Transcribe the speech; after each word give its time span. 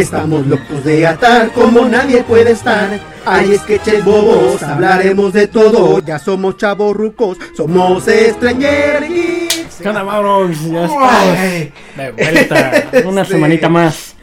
Estamos 0.00 0.46
locos 0.46 0.84
de 0.84 1.06
atar 1.06 1.50
como 1.52 1.84
nadie 1.86 2.22
puede 2.22 2.50
estar. 2.52 3.00
Hay 3.24 3.56
sketches 3.56 4.04
bobos, 4.04 4.62
hablaremos 4.62 5.32
de 5.32 5.46
todo. 5.48 5.98
Ya 6.00 6.18
somos 6.18 6.56
chavos 6.56 6.94
rucos, 6.96 7.38
somos 7.56 8.04
Geeks. 8.06 9.76
¿Qué 9.82 9.88
onda, 9.88 10.04
Mauro? 10.04 10.48
Ya 10.48 10.84
estamos 10.84 11.38
Ay. 11.38 11.72
de 11.96 12.10
vuelta. 12.12 12.90
Una 13.06 13.24
Sí. 13.24 13.32
semanita 13.32 13.68
más. 13.68 14.14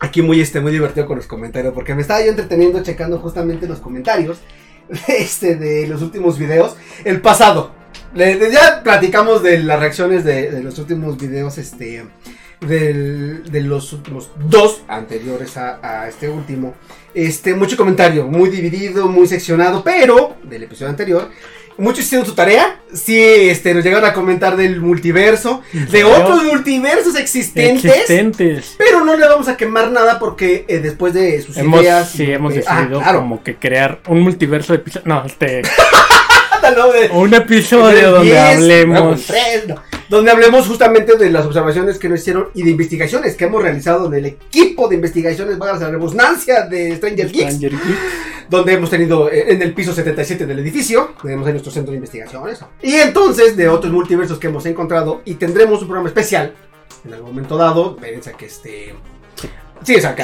Aquí 0.00 0.20
muy, 0.22 0.40
este, 0.40 0.60
muy 0.60 0.72
divertido 0.72 1.06
con 1.06 1.16
los 1.16 1.26
comentarios, 1.26 1.72
porque 1.74 1.94
me 1.94 2.02
estaba 2.02 2.20
yo 2.22 2.30
entreteniendo 2.30 2.82
checando 2.82 3.18
justamente 3.18 3.66
los 3.68 3.78
comentarios 3.78 4.38
este, 5.08 5.56
de 5.56 5.86
los 5.86 6.02
últimos 6.02 6.38
videos. 6.38 6.76
El 7.04 7.20
pasado. 7.20 7.70
Le- 8.14 8.34
le- 8.34 8.50
ya 8.52 8.82
platicamos 8.82 9.42
de 9.42 9.58
las 9.60 9.78
reacciones 9.80 10.24
de, 10.24 10.50
de 10.50 10.62
los 10.62 10.78
últimos 10.78 11.16
videos, 11.18 11.56
este, 11.58 12.04
del- 12.66 13.42
de 13.50 13.60
los 13.62 13.92
últimos 13.92 14.30
dos 14.48 14.82
anteriores 14.88 15.56
a, 15.56 15.78
a 15.82 16.08
este 16.08 16.28
último. 16.28 16.74
Este, 17.14 17.54
mucho 17.54 17.76
comentario, 17.76 18.26
muy 18.26 18.48
dividido, 18.50 19.06
muy 19.08 19.26
seccionado, 19.26 19.82
pero 19.84 20.36
del 20.44 20.62
episodio 20.62 20.90
anterior. 20.90 21.30
Muchos 21.78 22.04
hicieron 22.04 22.26
su 22.26 22.34
tarea, 22.34 22.80
sí, 22.92 23.18
este, 23.18 23.72
nos 23.72 23.82
llegaron 23.82 24.04
a 24.08 24.12
comentar 24.12 24.56
del 24.58 24.80
multiverso, 24.82 25.62
de 25.72 26.04
otros 26.04 26.44
multiversos 26.44 27.16
existentes. 27.16 27.84
Existentes. 27.86 28.74
Pero 28.76 29.02
no 29.04 29.16
le 29.16 29.26
vamos 29.26 29.48
a 29.48 29.56
quemar 29.56 29.90
nada 29.90 30.18
porque 30.18 30.66
eh, 30.68 30.78
después 30.80 31.14
de 31.14 31.40
sus 31.40 31.56
Hemos, 31.56 31.80
ideas. 31.82 32.10
sí, 32.10 32.30
hemos 32.30 32.54
eh, 32.54 32.62
ah, 32.66 32.74
decidido 32.76 33.00
claro. 33.00 33.20
como 33.20 33.42
que 33.42 33.56
crear 33.56 34.00
un 34.06 34.20
multiverso 34.20 34.74
de. 34.74 34.82
No, 35.06 35.24
este. 35.24 35.62
De- 36.62 37.08
Un 37.12 37.34
episodio 37.34 37.96
de 37.96 38.02
donde 38.04 38.30
10, 38.30 38.56
hablemos. 38.56 39.26
no, 39.68 39.74
donde 40.08 40.30
hablemos 40.30 40.68
justamente 40.68 41.16
de 41.16 41.30
las 41.30 41.44
observaciones 41.44 41.98
que 41.98 42.08
nos 42.08 42.20
hicieron 42.20 42.48
y 42.54 42.62
de 42.62 42.70
investigaciones 42.70 43.34
que 43.34 43.44
hemos 43.44 43.62
realizado 43.62 44.06
en 44.06 44.14
el 44.14 44.26
equipo 44.26 44.88
de 44.88 44.94
investigaciones, 44.96 45.58
valga 45.58 45.78
la 45.86 45.90
redundancia 45.90 46.62
de 46.66 46.96
Stranger 46.96 47.28
Stranger 47.30 47.70
Geeks. 47.72 47.98
donde 48.48 48.72
hemos 48.74 48.90
tenido 48.90 49.30
eh, 49.30 49.52
en 49.52 49.62
el 49.62 49.72
piso 49.74 49.92
77 49.92 50.46
del 50.46 50.58
edificio, 50.60 51.14
tenemos 51.22 51.46
ahí 51.46 51.52
nuestro 51.52 51.72
centro 51.72 51.90
de 51.92 51.96
investigaciones. 51.96 52.60
Y 52.82 52.94
entonces 52.94 53.56
de 53.56 53.68
otros 53.68 53.92
multiversos 53.92 54.38
que 54.38 54.46
hemos 54.48 54.64
encontrado 54.66 55.22
y 55.24 55.34
tendremos 55.34 55.80
un 55.82 55.88
programa 55.88 56.08
especial 56.08 56.54
en 57.04 57.14
algún 57.14 57.30
momento 57.30 57.56
dado, 57.56 57.96
a 58.00 58.32
que 58.36 58.46
este... 58.46 58.94
Sí, 59.84 59.96
o 59.96 60.00
sea, 60.00 60.14
que- 60.14 60.22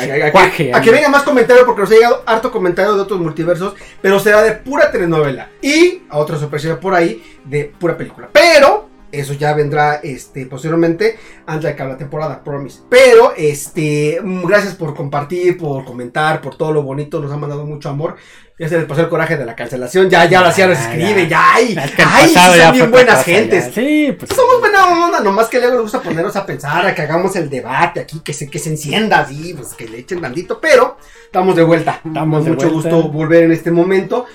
a, 0.73 0.81
que 0.81 0.91
venga 0.91 1.09
más 1.09 1.23
comentario 1.23 1.65
porque 1.67 1.83
nos 1.83 1.91
ha 1.91 1.95
llegado 1.95 2.23
harto 2.27 2.51
comentario 2.51 2.95
de 2.95 3.01
otros 3.03 3.21
multiversos, 3.21 3.75
pero 4.01 4.19
será 4.21 4.43
de 4.43 4.53
pura 4.53 4.91
telenovela 4.91 5.49
y 5.63 6.03
a 6.09 6.19
otra 6.19 6.39
sorpresa 6.39 6.79
por 6.81 6.95
ahí 6.95 7.23
de 7.45 7.65
pura 7.79 7.97
película. 7.97 8.29
Pero 8.33 8.88
eso 9.13 9.33
ya 9.35 9.53
vendrá 9.55 9.97
este 10.03 10.47
posteriormente 10.47 11.17
antes 11.47 11.65
de 11.65 11.69
que 11.71 11.75
acabe 11.75 11.93
la 11.93 11.99
temporada, 11.99 12.43
promise. 12.45 12.81
Pero 12.89 13.33
este, 13.37 14.21
mm, 14.23 14.45
gracias 14.47 14.75
por 14.75 14.95
compartir, 14.95 15.57
por 15.59 15.85
comentar, 15.85 16.41
por 16.41 16.57
todo 16.57 16.73
lo 16.73 16.83
bonito, 16.83 17.21
nos 17.21 17.33
han 17.33 17.41
mandado 17.41 17.65
mucho 17.65 17.89
amor. 17.89 18.17
Ya 18.61 18.69
se 18.69 18.77
les 18.77 18.87
pasó 18.87 19.03
el 19.03 19.09
coraje 19.09 19.37
de 19.37 19.45
la 19.47 19.55
cancelación, 19.55 20.11
ya 20.11 20.25
ya 20.25 20.41
las 20.41 20.57
ya 20.57 20.67
les 20.67 20.79
Ya, 20.81 20.91
escriben, 20.91 21.29
ya. 21.29 21.55
ay, 21.55 21.79
Es 21.81 21.93
que 21.93 22.03
el 22.03 22.09
ay, 22.11 22.29
sí 22.29 22.35
pasado 22.35 22.55
son 22.61 22.73
bien 22.73 22.91
buenas 22.91 23.25
gentes. 23.25 23.67
ya. 23.67 23.73
Sí, 23.73 24.17
pues. 24.19 24.31
Somos 24.35 24.59
buena 24.59 25.05
onda, 25.07 25.21
nomás 25.21 25.47
que 25.47 25.59
luego 25.59 25.75
les 25.75 25.83
gusta 25.83 26.03
ponernos 26.03 26.35
a 26.35 26.45
pensar, 26.45 26.85
a 26.85 26.93
que 26.93 27.03
hagamos 27.03 27.37
el 27.37 27.49
debate 27.49 28.01
aquí, 28.01 28.19
que 28.19 28.33
se, 28.33 28.51
que 28.51 28.59
se 28.59 28.71
encienda 28.71 29.21
así, 29.21 29.55
pues 29.55 29.75
que 29.75 29.87
le 29.89 30.01
echen 30.01 30.21
tantito, 30.21 30.61
pero 30.61 30.97
estamos 31.25 31.55
de 31.55 31.63
vuelta. 31.63 32.01
Estamos 32.05 32.45
de 32.45 32.51
mucho 32.51 32.69
vuelta. 32.69 32.91
gusto 32.91 33.09
volver 33.13 33.45
en 33.45 33.53
este 33.53 33.71
momento. 33.71 34.27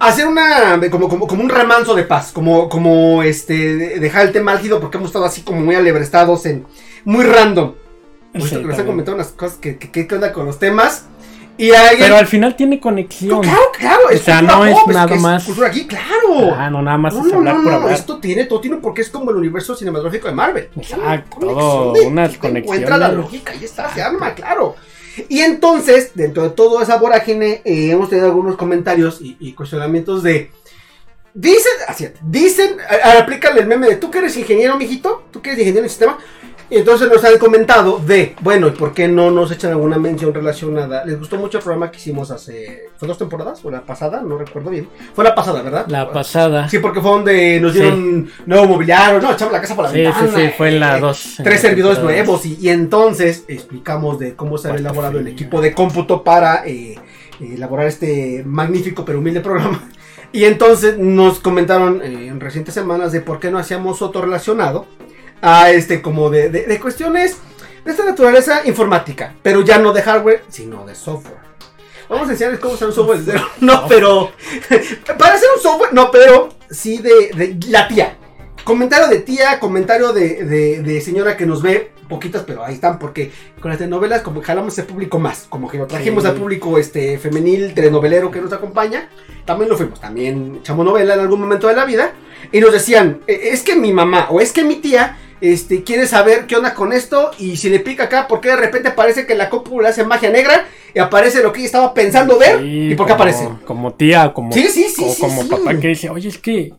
Hacer 0.00 0.26
una, 0.26 0.80
como, 0.90 1.08
como, 1.08 1.26
como 1.26 1.42
un 1.42 1.50
remanso 1.50 1.94
de 1.94 2.04
paz, 2.04 2.32
como, 2.32 2.68
como 2.70 3.22
este, 3.22 3.76
de- 3.76 3.98
dejar 4.00 4.26
el 4.26 4.32
tema 4.32 4.52
álgido 4.52 4.80
porque 4.80 4.96
hemos 4.96 5.08
estado 5.10 5.26
así 5.26 5.42
como 5.42 5.60
muy 5.60 5.74
alebrestados 5.74 6.46
en, 6.46 6.64
muy 7.04 7.24
random. 7.24 7.74
Sí, 8.34 8.56
nos 8.56 8.78
han 8.78 8.86
comentado 8.86 9.14
unas 9.16 9.28
cosas 9.28 9.58
que, 9.58 9.76
que, 9.76 10.06
que- 10.06 10.14
onda 10.14 10.32
con 10.32 10.46
los 10.46 10.58
temas. 10.58 11.04
Y 11.58 11.72
alguien... 11.72 11.98
Pero 12.00 12.16
al 12.16 12.26
final 12.26 12.56
tiene 12.56 12.80
conexión. 12.80 13.42
Claro, 13.42 13.60
claro, 13.78 14.00
O 14.14 14.16
sea, 14.16 14.40
no 14.40 14.64
es 14.64 14.74
pop, 14.78 14.88
nada 14.90 15.14
más- 15.16 15.44
cultura 15.44 15.68
aquí, 15.68 15.86
claro. 15.86 16.54
Ah, 16.56 16.70
no, 16.70 16.80
nada 16.80 16.96
más 16.96 17.12
No, 17.12 17.20
es 17.20 17.26
no, 17.32 17.38
hablar 17.38 17.54
no, 17.56 17.62
por 17.62 17.72
no, 17.72 17.78
hablar. 17.80 17.92
esto 17.94 18.18
tiene, 18.18 18.44
todo 18.44 18.60
tiene 18.62 18.78
porque 18.78 19.02
es 19.02 19.10
como 19.10 19.30
el 19.30 19.36
universo 19.36 19.74
cinematográfico 19.74 20.28
de 20.28 20.34
Marvel. 20.34 20.70
Exacto, 20.76 21.36
Conexión 21.36 21.58
todo, 21.58 21.92
de- 21.92 22.06
unas 22.06 22.30
te 22.30 22.36
Encuentra 22.36 22.96
la 22.96 23.08
conexiones. 23.08 23.16
lógica, 23.16 23.52
ahí 23.52 23.64
está, 23.64 23.92
se 23.92 24.00
arma, 24.00 24.32
claro. 24.34 24.76
Y 25.28 25.40
entonces, 25.40 26.12
dentro 26.14 26.42
de 26.44 26.50
toda 26.50 26.82
esa 26.82 26.96
vorágine, 26.96 27.62
eh, 27.64 27.90
hemos 27.90 28.08
tenido 28.08 28.26
algunos 28.26 28.56
comentarios 28.56 29.18
y, 29.20 29.52
cuestionamientos 29.52 30.22
de. 30.22 30.50
Dicen, 31.32 31.72
así, 31.86 32.08
dicen, 32.22 32.76
a- 32.88 33.18
aplícale 33.18 33.60
el 33.60 33.66
meme 33.68 33.86
de 33.88 33.96
tú 33.96 34.10
que 34.10 34.18
eres 34.18 34.36
ingeniero, 34.36 34.76
mijito, 34.76 35.24
tú 35.30 35.40
que 35.40 35.50
eres 35.50 35.60
ingeniero 35.60 35.84
en 35.84 35.90
sistema. 35.90 36.18
Y 36.70 36.76
entonces 36.76 37.08
nos 37.08 37.24
han 37.24 37.36
comentado 37.38 37.98
de, 37.98 38.36
bueno, 38.42 38.68
¿y 38.68 38.70
por 38.70 38.94
qué 38.94 39.08
no 39.08 39.32
nos 39.32 39.50
echan 39.50 39.72
alguna 39.72 39.98
mención 39.98 40.32
relacionada? 40.32 41.04
Les 41.04 41.18
gustó 41.18 41.36
mucho 41.36 41.58
el 41.58 41.64
programa 41.64 41.90
que 41.90 41.96
hicimos 41.98 42.30
hace, 42.30 42.84
¿fue 42.96 43.08
dos 43.08 43.18
temporadas? 43.18 43.64
¿O 43.64 43.72
la 43.72 43.80
pasada? 43.80 44.22
No 44.22 44.38
recuerdo 44.38 44.70
bien. 44.70 44.88
Fue 45.12 45.24
la 45.24 45.34
pasada, 45.34 45.62
¿verdad? 45.62 45.86
La 45.88 46.12
pasada. 46.12 46.68
Sí, 46.68 46.78
porque 46.78 47.00
fue 47.00 47.10
donde 47.10 47.58
nos 47.60 47.74
dieron 47.74 48.30
nuevo 48.46 48.66
mobiliario, 48.66 49.20
no, 49.20 49.32
echamos 49.32 49.52
la 49.52 49.60
casa 49.60 49.74
por 49.74 49.86
la 49.86 49.90
Sí, 49.90 49.96
sí, 49.96 50.04
ventana. 50.04 50.32
sí, 50.32 50.50
fue 50.56 50.68
en 50.68 50.80
la 50.80 50.98
eh, 50.98 51.00
2. 51.00 51.34
Tres 51.42 51.60
servidores 51.60 51.98
nuevos 51.98 52.46
y, 52.46 52.56
y 52.60 52.68
entonces 52.68 53.44
explicamos 53.48 54.20
de 54.20 54.36
cómo 54.36 54.56
se 54.56 54.68
había 54.68 54.80
elaborado 54.80 55.18
el 55.18 55.26
equipo 55.26 55.60
de 55.60 55.74
cómputo 55.74 56.22
para 56.22 56.64
eh, 56.66 56.92
eh, 57.40 57.54
elaborar 57.54 57.88
este 57.88 58.44
magnífico 58.46 59.04
pero 59.04 59.18
humilde 59.18 59.40
programa. 59.40 59.82
Y 60.32 60.44
entonces 60.44 60.96
nos 60.96 61.40
comentaron 61.40 62.02
eh, 62.02 62.28
en 62.28 62.38
recientes 62.38 62.72
semanas 62.72 63.10
de 63.10 63.20
por 63.20 63.40
qué 63.40 63.50
no 63.50 63.58
hacíamos 63.58 64.00
otro 64.00 64.22
relacionado 64.22 64.86
a 65.42 65.70
este 65.70 66.02
como 66.02 66.30
de, 66.30 66.48
de- 66.50 66.66
de 66.66 66.80
cuestiones 66.80 67.36
de 67.84 67.90
esta 67.90 68.04
naturaleza 68.04 68.62
informática, 68.66 69.34
pero 69.42 69.62
ya 69.62 69.78
no 69.78 69.92
de 69.92 70.02
hardware, 70.02 70.44
sino 70.48 70.84
de 70.86 70.94
software. 70.94 71.38
Vamos 72.08 72.28
a 72.28 72.32
enseñarles 72.32 72.60
cómo 72.60 72.74
usar 72.74 72.88
un 72.88 72.94
software. 72.94 73.20
No, 73.60 73.86
pero. 73.88 74.32
Para 75.18 75.34
hacer 75.34 75.48
un 75.56 75.62
software, 75.62 75.92
no, 75.92 76.10
pero 76.10 76.48
sí 76.70 76.98
de, 76.98 77.30
de 77.34 77.56
la 77.68 77.86
tía. 77.88 78.16
Comentario 78.64 79.06
de 79.08 79.20
tía, 79.20 79.58
comentario 79.60 80.12
de, 80.12 80.44
de- 80.44 80.82
de 80.82 81.00
señora 81.00 81.36
que 81.36 81.46
nos 81.46 81.62
ve, 81.62 81.92
poquitas, 82.08 82.42
pero 82.46 82.64
ahí 82.64 82.74
están, 82.74 82.98
porque 82.98 83.32
con 83.60 83.70
las 83.70 83.78
telenovelas, 83.78 84.22
como 84.22 84.40
que 84.40 84.46
jalamos 84.46 84.72
ese 84.74 84.82
público 84.82 85.18
más, 85.18 85.46
como 85.48 85.68
que 85.70 85.78
lo 85.78 85.86
trajimos 85.86 86.24
Sí. 86.24 86.28
al 86.28 86.34
público 86.36 86.76
este 86.78 87.16
femenil, 87.18 87.72
telenovelero 87.72 88.30
que 88.30 88.40
nos 88.40 88.52
acompaña, 88.52 89.08
también 89.46 89.70
lo 89.70 89.76
fuimos, 89.76 90.00
también 90.00 90.56
echamos 90.60 90.84
novela 90.84 91.14
en 91.14 91.20
algún 91.20 91.40
momento 91.40 91.68
de 91.68 91.74
la 91.76 91.84
vida, 91.84 92.12
y 92.52 92.60
nos 92.60 92.72
decían, 92.72 93.20
"E- 93.28 93.50
es 93.52 93.62
que 93.62 93.76
mi 93.76 93.92
mamá 93.92 94.26
o 94.30 94.40
es 94.40 94.52
que 94.52 94.64
mi 94.64 94.76
tía 94.76 95.16
este, 95.40 95.82
quiere 95.84 96.06
saber 96.06 96.46
qué 96.46 96.56
onda 96.56 96.74
con 96.74 96.92
esto 96.92 97.30
y 97.38 97.56
si 97.56 97.68
le 97.70 97.80
pica 97.80 98.04
acá, 98.04 98.26
porque 98.28 98.48
de 98.48 98.56
repente 98.56 98.90
parece 98.90 99.26
que 99.26 99.34
la 99.34 99.48
cópula 99.50 99.88
hace 99.90 100.04
magia 100.04 100.30
negra 100.30 100.66
y 100.94 100.98
aparece 100.98 101.42
lo 101.42 101.52
que 101.52 101.60
ella 101.60 101.66
estaba 101.66 101.94
pensando 101.94 102.38
ver 102.38 102.64
y 102.64 102.94
por 102.94 103.06
qué 103.06 103.12
como- 103.12 103.14
aparece. 103.22 103.48
Como 103.64 103.94
tía, 103.94 104.32
como, 104.32 104.52
Sí, 104.52 104.68
como 105.20 105.42
sí. 105.42 105.48
papá 105.48 105.78
que 105.78 105.88
dice, 105.88 106.10
oye, 106.10 106.28
es 106.28 106.38
que, 106.38 106.72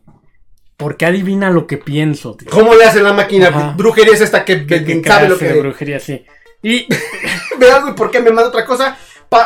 ¿por 0.77 0.97
qué 0.97 1.05
adivina 1.05 1.49
lo 1.49 1.65
que 1.67 1.77
pienso? 1.77 2.35
tío? 2.35 2.49
¿Cómo 2.51 2.75
le 2.75 2.85
hace 2.85 3.01
la 3.01 3.13
máquina? 3.13 3.47
Ajá. 3.47 3.73
Brujería 3.77 4.13
es 4.13 4.21
esta 4.21 4.45
que, 4.45 4.65
Que, 4.67 4.83
que 4.83 5.01
sabe 5.03 5.29
lo 5.29 5.37
que 5.37 5.53
brujería, 5.53 5.99
sí. 5.99 6.23
Y, 6.63 6.87
ve 7.59 7.71
algo 7.71 7.89
y 7.89 7.93
por 7.93 8.11
qué 8.11 8.19
me 8.19 8.29
manda 8.31 8.49
otra 8.49 8.65
cosa 8.65 8.97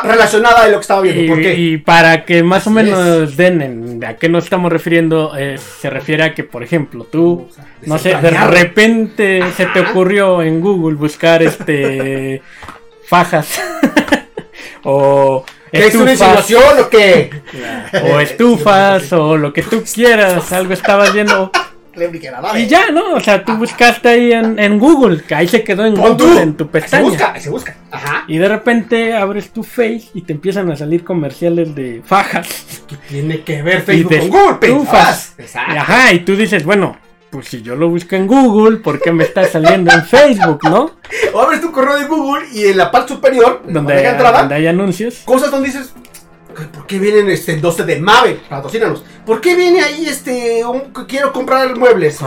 relacionada 0.02 0.64
a 0.64 0.68
lo 0.68 0.78
que 0.78 0.80
estaba 0.80 1.00
viendo. 1.02 1.22
y, 1.22 1.28
¿Por 1.28 1.40
qué? 1.40 1.54
y 1.54 1.76
para 1.78 2.24
que 2.24 2.42
más 2.42 2.66
o 2.66 2.70
menos 2.70 3.36
den 3.36 3.62
en 3.62 4.04
a 4.04 4.16
qué 4.16 4.28
nos 4.28 4.44
estamos 4.44 4.72
refiriendo, 4.72 5.36
eh, 5.36 5.58
se 5.58 5.88
refiere 5.90 6.24
a 6.24 6.34
que, 6.34 6.42
por 6.42 6.62
ejemplo, 6.62 7.04
tú, 7.04 7.46
O 7.48 7.52
sea, 7.52 7.64
no 7.82 7.98
sé, 7.98 8.14
de 8.16 8.30
repente 8.30 9.42
se 9.56 9.66
te 9.66 9.80
ocurrió 9.80 10.42
en 10.42 10.60
Google 10.60 10.96
buscar 10.96 11.42
este 11.42 12.42
fajas 13.06 13.60
o, 14.82 15.44
¿Qué 15.70 15.86
es 15.86 15.94
una 15.94 16.12
insinuación 16.12 16.80
o 16.80 16.88
qué? 16.88 17.30
o 18.10 18.18
estufas 18.18 19.12
o 19.12 19.36
lo 19.36 19.52
que 19.52 19.62
tú 19.62 19.84
quieras, 19.84 20.52
algo 20.52 20.72
estabas 20.72 21.12
viendo. 21.12 21.52
Y 22.56 22.66
ya, 22.66 22.90
¿no? 22.90 23.14
O 23.14 23.20
sea, 23.20 23.44
tú 23.44 23.56
buscaste 23.56 24.08
ahí 24.08 24.32
en, 24.32 24.78
Google, 24.78 25.22
que 25.22 25.34
ahí 25.34 25.48
se 25.48 25.64
quedó 25.64 25.86
en 25.86 25.94
Google, 25.94 26.42
en 26.42 26.56
tu 26.56 26.68
pestaña. 26.68 27.04
Se 27.04 27.10
busca, 27.10 27.40
se 27.40 27.50
busca. 27.50 27.76
Ajá. 27.90 28.24
Y 28.28 28.38
de 28.38 28.48
repente 28.48 29.14
abres 29.14 29.50
tu 29.50 29.62
Face 29.62 30.08
y 30.14 30.22
te 30.22 30.32
empiezan 30.32 30.70
a 30.70 30.76
salir 30.76 31.04
comerciales 31.04 31.74
de 31.74 32.02
fajas. 32.04 32.82
¿Qué 32.86 32.96
tiene 33.08 33.42
que 33.42 33.62
ver 33.62 33.82
Facebook 33.82 34.18
con 34.18 34.30
Google? 34.30 34.68
Tufas. 34.68 35.34
Ajá, 35.54 36.12
y 36.12 36.20
tú 36.20 36.36
dices, 36.36 36.64
bueno, 36.64 36.96
pues 37.30 37.48
si 37.48 37.62
yo 37.62 37.76
lo 37.76 37.88
busco 37.88 38.16
en 38.16 38.26
Google, 38.26 38.78
¿por 38.78 39.00
qué 39.00 39.12
me 39.12 39.24
está 39.24 39.44
saliendo 39.44 39.92
en 39.92 40.04
Facebook, 40.04 40.60
no? 40.64 40.92
O 41.32 41.40
abres 41.40 41.60
tu 41.60 41.70
correo 41.70 41.98
de 41.98 42.04
Google 42.06 42.46
y 42.52 42.66
en 42.66 42.78
la 42.78 42.90
parte 42.90 43.14
superior, 43.14 43.62
donde, 43.66 43.94
hay, 43.94 44.06
entrada, 44.06 44.40
donde 44.40 44.54
hay 44.54 44.66
anuncios, 44.66 45.22
cosas 45.24 45.50
donde 45.50 45.68
dices, 45.68 45.92
¿Por 46.64 46.86
qué 46.86 46.98
vienen 46.98 47.28
este 47.30 47.56
12 47.56 47.84
de 47.84 48.00
Mave? 48.00 48.40
Patrocínanos. 48.48 49.04
¿Por 49.24 49.40
qué 49.40 49.54
viene 49.54 49.82
ahí 49.82 50.06
este 50.06 50.64
un, 50.64 50.92
quiero 51.06 51.32
comprar 51.32 51.76
muebles? 51.76 52.20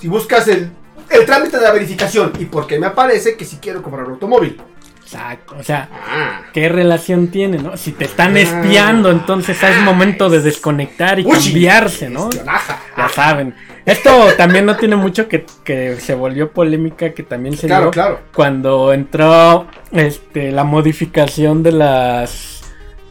si 0.00 0.08
buscas 0.08 0.48
el, 0.48 0.70
el 1.10 1.26
trámite 1.26 1.58
de 1.58 1.62
la 1.62 1.72
verificación 1.72 2.32
y 2.38 2.46
por 2.46 2.66
qué 2.66 2.78
me 2.78 2.86
aparece 2.86 3.36
que 3.36 3.44
si 3.44 3.56
quiero 3.56 3.82
comprar 3.82 4.06
un 4.06 4.12
automóvil. 4.12 4.60
Exacto, 5.06 5.54
o 5.56 5.62
sea, 5.62 5.88
ah. 5.92 6.40
¿qué 6.52 6.68
relación 6.68 7.28
tiene, 7.28 7.58
no? 7.58 7.76
Si 7.76 7.92
te 7.92 8.06
están 8.06 8.36
espiando, 8.36 9.12
entonces 9.12 9.62
es 9.62 9.80
momento 9.82 10.28
de 10.28 10.40
desconectar 10.40 11.20
y 11.20 11.24
cambiarse, 11.24 12.10
¿no? 12.10 12.28
Ya 12.30 13.08
saben. 13.10 13.54
Esto 13.84 14.10
también 14.36 14.66
no 14.66 14.76
tiene 14.76 14.96
mucho 14.96 15.28
que, 15.28 15.46
que 15.62 16.00
se 16.00 16.12
volvió 16.14 16.50
polémica, 16.50 17.14
que 17.14 17.22
también 17.22 17.56
se 17.56 17.68
dio 17.68 17.92
claro. 17.92 18.18
cuando 18.34 18.92
entró 18.92 19.68
este, 19.92 20.50
la 20.50 20.64
modificación 20.64 21.62
de 21.62 21.70
las 21.70 22.55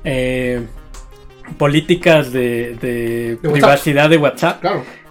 eh, 0.05 0.61
políticas 1.57 2.31
de, 2.31 3.37
privacidad 3.41 4.09
de 4.09 4.17
WhatsApp. 4.17 4.63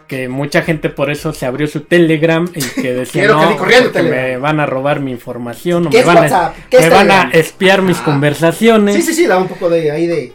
Que 0.06 0.28
mucha 0.28 0.60
gente 0.60 0.90
por 0.90 1.10
eso 1.10 1.32
se 1.32 1.46
abrió 1.46 1.66
su 1.66 1.80
Telegram 1.80 2.46
y 2.54 2.60
que 2.82 2.92
decía 2.94 3.26
no, 3.26 3.56
que 3.90 4.02
me 4.02 4.36
van 4.36 4.60
a 4.60 4.66
robar 4.66 5.00
mi 5.00 5.10
información 5.10 5.86
o 5.86 5.90
me 5.90 6.02
van, 6.02 6.30
a, 6.30 6.52
me 6.70 6.88
van 6.90 7.10
a 7.10 7.30
espiar 7.32 7.80
mis 7.80 7.98
ah. 8.00 8.04
conversaciones. 8.04 8.96
Sí, 8.96 9.02
sí, 9.02 9.14
sí, 9.14 9.26
da 9.26 9.38
un 9.38 9.48
poco 9.48 9.70
de 9.70 9.90
ahí 9.90 10.06
de, 10.06 10.32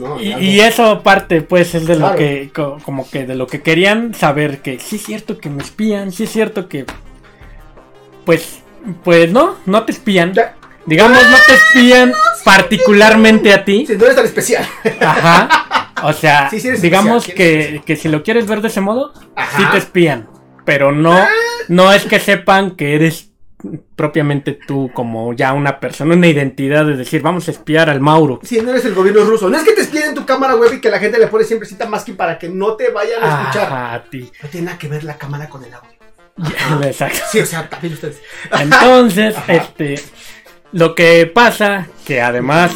¿no? 0.00 0.18
Y, 0.18 0.60
eso 0.60 1.02
parte 1.02 1.42
pues 1.42 1.74
es 1.74 1.86
de 1.86 1.96
lo 1.96 2.14
que 2.14 2.50
como 2.54 3.08
que 3.08 3.26
de 3.26 3.34
lo 3.34 3.46
que 3.46 3.60
querían 3.60 4.14
saber 4.14 4.62
que 4.62 4.78
sí 4.78 4.96
es 4.96 5.02
cierto 5.02 5.36
que 5.36 5.50
me 5.50 5.62
espían, 5.62 6.10
sí 6.10 6.24
es 6.24 6.30
cierto 6.30 6.66
que 6.66 6.86
pues 8.24 8.60
pues 9.04 9.30
no, 9.30 9.56
no 9.66 9.84
te 9.84 9.92
espían. 9.92 10.32
Digamos, 10.86 11.18
no 11.30 11.36
te 11.46 11.54
espían 11.54 12.12
particularmente 12.44 13.52
a 13.52 13.64
ti. 13.64 13.86
Si 13.86 13.96
no 13.96 14.04
eres 14.04 14.16
tan 14.16 14.24
especial. 14.24 14.66
Ajá. 15.00 15.48
O 16.04 16.12
sea, 16.12 16.50
digamos 16.80 17.26
que, 17.26 17.80
que, 17.86 17.94
si 17.94 18.08
lo 18.08 18.24
quieres 18.24 18.48
ver 18.48 18.60
de 18.60 18.66
ese 18.66 18.80
modo, 18.80 19.12
sí 19.56 19.62
te 19.70 19.78
espían. 19.78 20.28
Pero 20.64 20.90
no, 20.90 21.12
ah. 21.12 21.28
no 21.68 21.92
es 21.92 22.04
que 22.06 22.18
sepan 22.18 22.72
que 22.72 22.96
eres 22.96 23.30
propiamente 23.94 24.58
tú 24.66 24.90
como 24.92 25.32
ya 25.32 25.52
una 25.52 25.78
persona, 25.78 26.14
una 26.14 26.26
identidad 26.26 26.84
de 26.84 26.96
decir, 26.96 27.22
vamos 27.22 27.48
a 27.48 27.52
espiar 27.52 27.88
al 27.88 28.00
Mauro. 28.00 28.40
Si 28.42 28.60
no 28.60 28.70
eres 28.70 28.84
el 28.84 28.94
gobierno 28.94 29.24
ruso, 29.24 29.48
no 29.48 29.56
es 29.56 29.64
que 29.64 29.72
te 29.72 29.82
espíen 29.82 30.08
en 30.08 30.14
tu 30.14 30.26
cámara 30.26 30.56
web 30.56 30.72
y 30.74 30.80
que 30.80 30.90
la 30.90 30.98
gente 30.98 31.18
le 31.18 31.28
pone 31.28 31.44
siempre 31.44 31.68
cita 31.68 31.86
masking 31.86 32.16
para 32.16 32.38
que 32.38 32.48
no 32.48 32.74
te 32.74 32.90
vayan 32.90 33.22
a 33.22 33.42
escuchar. 33.42 33.72
a 33.72 34.04
ti. 34.04 34.30
No 34.42 34.48
tiene 34.48 34.66
nada 34.66 34.78
que 34.78 34.88
ver 34.88 35.04
la 35.04 35.16
cámara 35.16 35.48
con 35.48 35.62
el 35.64 35.72
audio. 35.72 35.90
Exacto. 36.86 37.20
Sí, 37.30 37.40
o 37.40 37.46
sea, 37.46 37.68
también 37.68 37.94
ustedes. 37.94 38.20
Entonces, 38.58 39.36
este, 39.48 40.00
lo 40.72 40.94
que 40.94 41.26
pasa, 41.26 41.88
que 42.06 42.20
además 42.20 42.74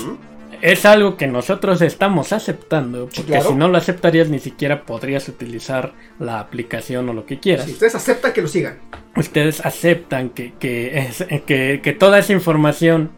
es 0.63 0.85
algo 0.85 1.17
que 1.17 1.27
nosotros 1.27 1.83
estamos 1.83 2.33
aceptando, 2.33 3.09
porque 3.15 3.41
si 3.41 3.55
no 3.55 3.69
lo 3.69 3.79
aceptarías 3.79 4.29
ni 4.29 4.39
siquiera 4.39 4.83
podrías 4.85 5.29
utilizar 5.29 5.93
la 6.19 6.41
aplicación 6.41 7.09
o 7.09 7.13
lo 7.13 7.27
que 7.27 7.39
quieras. 7.41 7.69
ustedes 7.69 7.95
aceptan 7.95 8.33
que 8.33 8.43
lo 8.43 8.49
sigan. 8.49 8.79
Ustedes 9.17 9.65
aceptan 9.65 10.31
que, 10.31 10.53
que, 10.59 11.81
que, 11.83 11.93
toda 11.93 12.19
esa 12.19 12.33
información 12.33 13.11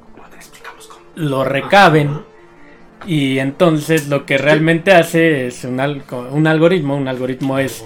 lo 1.16 1.44
recaben. 1.44 2.20
Y 3.06 3.38
entonces 3.38 4.08
lo 4.08 4.26
que 4.26 4.38
realmente 4.38 4.92
hace 4.92 5.46
es 5.46 5.64
un, 5.64 5.81
un 6.31 6.46
algoritmo. 6.46 6.96
Un 6.96 7.08
algoritmo 7.08 7.58
es 7.58 7.82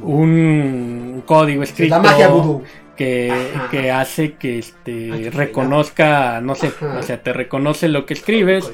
un 0.00 1.22
código 1.26 1.62
escrito. 1.62 1.96
la 1.96 2.02
magia 2.02 2.28
voodoo 2.28 2.62
que, 2.96 3.90
hace 3.92 4.34
que 4.34 4.58
este 4.58 5.30
reconozca, 5.32 6.40
no 6.40 6.54
sé, 6.54 6.72
o 6.98 7.02
sea, 7.02 7.22
te 7.22 7.32
reconoce 7.32 7.88
lo 7.88 8.06
que 8.06 8.14
escribes 8.14 8.70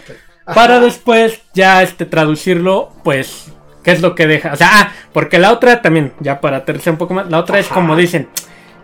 para 0.54 0.80
después 0.80 1.42
ya 1.54 1.82
este 1.82 2.06
traducirlo, 2.06 2.92
pues, 3.04 3.52
¿qué 3.82 3.92
es 3.92 4.00
lo 4.00 4.14
que 4.14 4.26
deja? 4.26 4.52
O 4.52 4.56
sea, 4.56 4.68
ah, 4.72 4.92
porque 5.12 5.38
la 5.38 5.52
otra 5.52 5.82
también, 5.82 6.12
ya 6.20 6.40
para 6.40 6.58
aterrizar 6.58 6.92
un 6.94 6.98
poco 6.98 7.14
más, 7.14 7.28
la 7.30 7.38
otra 7.38 7.58
es 7.58 7.68
como 7.68 7.96
dicen, 7.96 8.28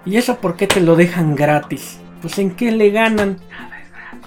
¿y 0.04 0.16
eso 0.16 0.36
por 0.36 0.56
qué 0.56 0.66
te 0.66 0.80
lo 0.80 0.96
dejan 0.96 1.34
gratis? 1.34 1.98
Pues 2.20 2.38
en 2.38 2.52
qué 2.52 2.70
le 2.70 2.90
ganan? 2.90 3.38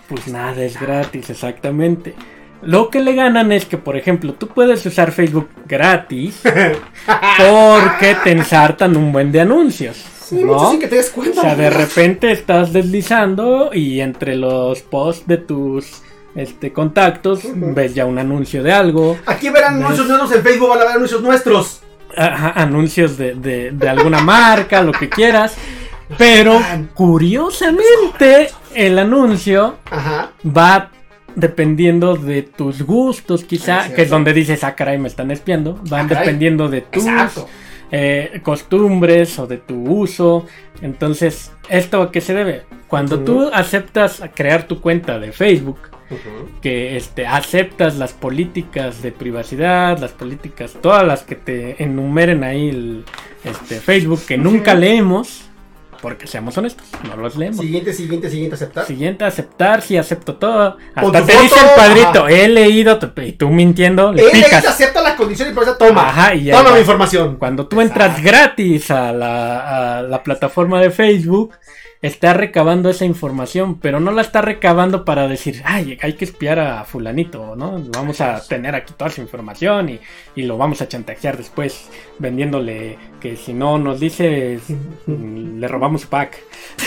Pues 0.07 0.27
nada 0.27 0.63
es 0.63 0.79
gratis, 0.79 1.29
exactamente. 1.29 2.15
Lo 2.63 2.89
que 2.89 3.01
le 3.01 3.13
ganan 3.13 3.51
es 3.51 3.65
que, 3.65 3.77
por 3.77 3.97
ejemplo, 3.97 4.33
tú 4.33 4.47
puedes 4.47 4.83
usar 4.85 5.11
Facebook 5.11 5.49
gratis 5.67 6.41
porque 7.37 8.15
te 8.23 8.31
ensartan 8.31 8.97
un 8.97 9.11
buen 9.11 9.31
de 9.31 9.41
anuncios. 9.41 10.16
Sí, 10.27 10.43
¿no? 10.43 10.77
que 10.77 10.87
te 10.87 10.97
des 10.97 11.09
cuenta. 11.09 11.39
O 11.39 11.43
sea, 11.43 11.55
de 11.55 11.69
repente 11.69 12.31
estás 12.31 12.73
deslizando 12.73 13.71
y 13.73 14.01
entre 14.01 14.35
los 14.35 14.81
posts 14.81 15.25
de 15.25 15.37
tus 15.37 16.01
este, 16.35 16.73
contactos 16.73 17.43
ves 17.55 17.95
ya 17.95 18.05
un 18.05 18.19
anuncio 18.19 18.61
de 18.61 18.73
algo. 18.73 19.17
Aquí 19.25 19.49
verán 19.49 19.75
anuncios 19.75 20.05
nuestros 20.07 20.33
en 20.33 20.43
Facebook, 20.43 20.69
van 20.69 20.81
a 20.81 20.83
ver 20.83 20.95
anuncios 20.95 21.21
nuestros. 21.21 21.81
anuncios 22.15 23.17
de, 23.17 23.35
de, 23.71 23.89
alguna 23.89 24.19
marca, 24.19 24.81
lo 24.81 24.91
que 24.91 25.07
quieras. 25.07 25.55
Pero 26.17 26.61
curiosamente 26.93 28.49
el 28.73 28.99
anuncio 28.99 29.77
va 30.45 30.91
dependiendo 31.35 32.15
de 32.15 32.41
tus 32.41 32.81
gustos, 32.81 33.43
quizá, 33.43 33.93
que 33.93 34.01
es 34.01 34.09
donde 34.09 34.33
dices, 34.33 34.63
ah, 34.63 34.75
caray, 34.75 34.97
me 34.97 35.07
están 35.07 35.31
espiando. 35.31 35.79
Van 35.89 36.05
ah, 36.11 36.19
dependiendo 36.19 36.67
de 36.67 36.81
tus 36.81 37.05
eh, 37.91 38.41
costumbres 38.43 39.39
o 39.39 39.47
de 39.47 39.57
tu 39.57 39.81
uso. 39.83 40.45
Entonces, 40.81 41.51
¿esto 41.69 42.01
a 42.01 42.11
qué 42.11 42.21
se 42.21 42.33
debe? 42.33 42.63
Cuando 42.87 43.19
tú 43.19 43.49
aceptas 43.53 44.21
crear 44.33 44.67
tu 44.67 44.79
cuenta 44.79 45.19
de 45.19 45.31
Facebook, 45.31 45.77
que 46.61 46.95
este, 46.95 47.27
aceptas 47.27 47.97
las 47.97 48.13
políticas 48.13 49.01
de 49.01 49.11
privacidad, 49.11 49.97
las 49.99 50.11
políticas, 50.11 50.77
todas 50.81 51.05
las 51.05 51.23
que 51.23 51.35
te 51.35 51.83
enumeren 51.83 52.43
ahí 52.43 52.69
el, 52.69 53.03
este, 53.43 53.79
Facebook, 53.79 54.21
que 54.25 54.37
nunca 54.37 54.73
leemos, 54.73 55.46
porque 56.01 56.27
seamos 56.27 56.57
honestos, 56.57 56.85
no 57.07 57.17
los 57.17 57.35
leemos. 57.35 57.59
Siguiente, 57.59 57.93
siguiente, 57.93 58.29
siguiente, 58.29 58.55
aceptar. 58.55 58.85
Siguiente, 58.85 59.25
aceptar, 59.25 59.81
sí, 59.81 59.97
acepto 59.97 60.35
todo. 60.35 60.77
Hasta 60.95 61.25
te 61.25 61.41
dice 61.41 61.59
el 61.59 61.75
padrito, 61.75 62.27
he 62.27 62.47
leído, 62.47 62.99
y 63.17 63.31
tú 63.33 63.49
mintiendo, 63.49 64.11
le 64.13 64.27
he 64.27 64.31
picas. 64.31 64.65
acepta 64.65 65.01
la 65.01 65.15
condición 65.15 65.49
y 65.49 65.53
por 65.53 65.63
eso 65.63 65.75
toma. 65.77 66.09
Ajá, 66.09 66.35
y 66.35 66.51
toma 66.51 66.73
mi 66.73 66.79
información. 66.79 67.37
Cuando 67.37 67.67
tú 67.67 67.81
entras 67.81 68.21
gratis 68.21 68.91
a 68.91 69.11
la, 69.11 69.97
a 69.97 70.01
la 70.03 70.23
plataforma 70.23 70.81
de 70.81 70.91
Facebook, 70.91 71.53
está 72.01 72.33
recabando 72.33 72.89
esa 72.89 73.05
información, 73.05 73.79
pero 73.79 73.99
no 73.99 74.11
la 74.11 74.21
está 74.21 74.41
recabando 74.41 75.03
para 75.05 75.27
decir, 75.27 75.61
ay, 75.65 75.97
hay 76.01 76.13
que 76.13 76.25
espiar 76.25 76.59
a 76.59 76.83
fulanito, 76.85 77.55
¿no? 77.55 77.83
Vamos 77.89 78.21
a 78.21 78.41
tener 78.47 78.75
aquí 78.75 78.93
toda 78.95 79.09
esa 79.09 79.21
información 79.21 79.89
y, 79.89 79.99
y 80.35 80.43
lo 80.43 80.57
vamos 80.57 80.81
a 80.81 80.87
chantajear 80.87 81.37
después 81.37 81.89
vendiéndole 82.19 82.97
que 83.19 83.35
si 83.35 83.53
no 83.53 83.77
nos 83.77 83.99
dice, 83.99 84.59
mm, 85.05 85.59
le 85.59 85.67
robamos 85.67 86.01
su 86.01 86.09
pack. 86.09 86.37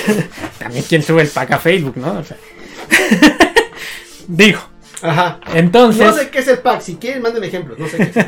También 0.59 0.85
quien 0.85 1.03
sube 1.03 1.23
el 1.23 1.29
pack 1.29 1.53
a 1.53 1.59
Facebook, 1.59 1.97
¿no? 1.97 2.19
O 2.19 2.25
sea, 2.25 2.37
digo. 4.29 4.61
Ajá. 5.03 5.41
Entonces... 5.55 6.07
No 6.07 6.13
sé 6.13 6.29
qué 6.29 6.41
es 6.41 6.49
el 6.49 6.59
pack, 6.59 6.83
si 6.83 6.97
quieren 6.97 7.23
manden 7.23 7.43
ejemplos, 7.43 7.79
no 7.79 7.89
sé 7.89 7.97
qué 7.97 8.21
es. 8.21 8.27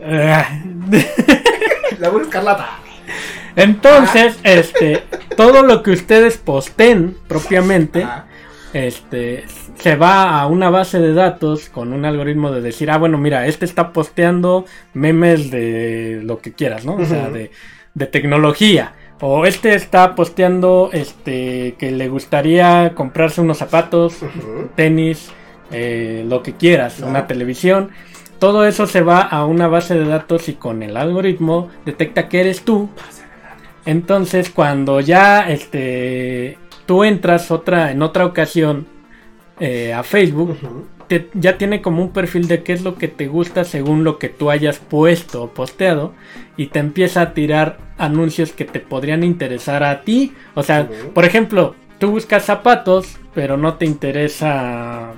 la 1.98 2.08
buena 2.10 2.26
escarlata. 2.26 2.80
Entonces, 3.56 4.38
este, 4.44 5.02
todo 5.34 5.62
lo 5.62 5.82
que 5.82 5.90
ustedes 5.90 6.36
posten 6.36 7.16
propiamente, 7.26 8.06
este, 8.74 9.44
se 9.78 9.96
va 9.96 10.38
a 10.38 10.46
una 10.46 10.68
base 10.68 11.00
de 11.00 11.14
datos 11.14 11.70
con 11.70 11.94
un 11.94 12.04
algoritmo 12.04 12.52
de 12.52 12.60
decir, 12.60 12.90
ah, 12.90 12.98
bueno, 12.98 13.16
mira, 13.16 13.46
este 13.46 13.64
está 13.64 13.94
posteando 13.94 14.66
memes 14.92 15.50
de 15.50 16.20
lo 16.22 16.38
que 16.38 16.52
quieras, 16.52 16.84
¿no? 16.84 16.96
O 16.96 17.04
sea, 17.06 17.30
de, 17.30 17.50
tecnología. 18.06 18.92
O 19.20 19.46
este 19.46 19.74
está 19.74 20.14
posteando, 20.14 20.90
este, 20.92 21.76
que 21.78 21.90
le 21.90 22.10
gustaría 22.10 22.92
comprarse 22.94 23.40
unos 23.40 23.56
zapatos, 23.56 24.18
tenis, 24.74 25.30
eh, 25.70 26.26
lo 26.28 26.42
que 26.42 26.52
quieras, 26.52 27.00
una 27.00 27.26
televisión. 27.26 27.90
Todo 28.38 28.66
eso 28.66 28.86
se 28.86 29.00
va 29.00 29.22
a 29.22 29.46
una 29.46 29.66
base 29.66 29.94
de 29.94 30.04
datos 30.04 30.50
y 30.50 30.54
con 30.54 30.82
el 30.82 30.98
algoritmo 30.98 31.70
detecta 31.86 32.28
que 32.28 32.40
eres 32.40 32.60
tú 32.60 32.90
entonces, 33.86 34.50
cuando 34.50 35.00
ya 35.00 35.48
este, 35.48 36.58
tú 36.86 37.04
entras 37.04 37.50
otra, 37.50 37.92
en 37.92 38.02
otra 38.02 38.26
ocasión 38.26 38.86
eh, 39.60 39.94
a 39.94 40.02
Facebook, 40.02 40.58
ya 41.34 41.56
tiene 41.56 41.82
como 41.82 42.02
un 42.02 42.10
perfil 42.10 42.48
de 42.48 42.62
qué 42.62 42.72
es 42.72 42.82
lo 42.82 42.96
que 42.96 43.08
te 43.08 43.28
gusta 43.28 43.64
según 43.64 44.04
lo 44.04 44.18
que 44.18 44.28
tú 44.28 44.50
hayas 44.50 44.78
puesto 44.78 45.44
o 45.44 45.50
posteado 45.50 46.12
y 46.56 46.66
te 46.66 46.80
empieza 46.80 47.20
a 47.20 47.32
tirar 47.32 47.78
anuncios 47.96 48.52
que 48.52 48.64
te 48.64 48.80
podrían 48.80 49.22
interesar 49.22 49.84
a 49.84 50.02
ti. 50.02 50.34
O 50.54 50.62
sea, 50.62 50.88
por 51.14 51.24
ejemplo, 51.24 51.76
tú 51.98 52.10
buscas 52.10 52.44
zapatos, 52.44 53.18
pero 53.34 53.56
no 53.56 53.74
te 53.74 53.86
interesa 53.86 55.12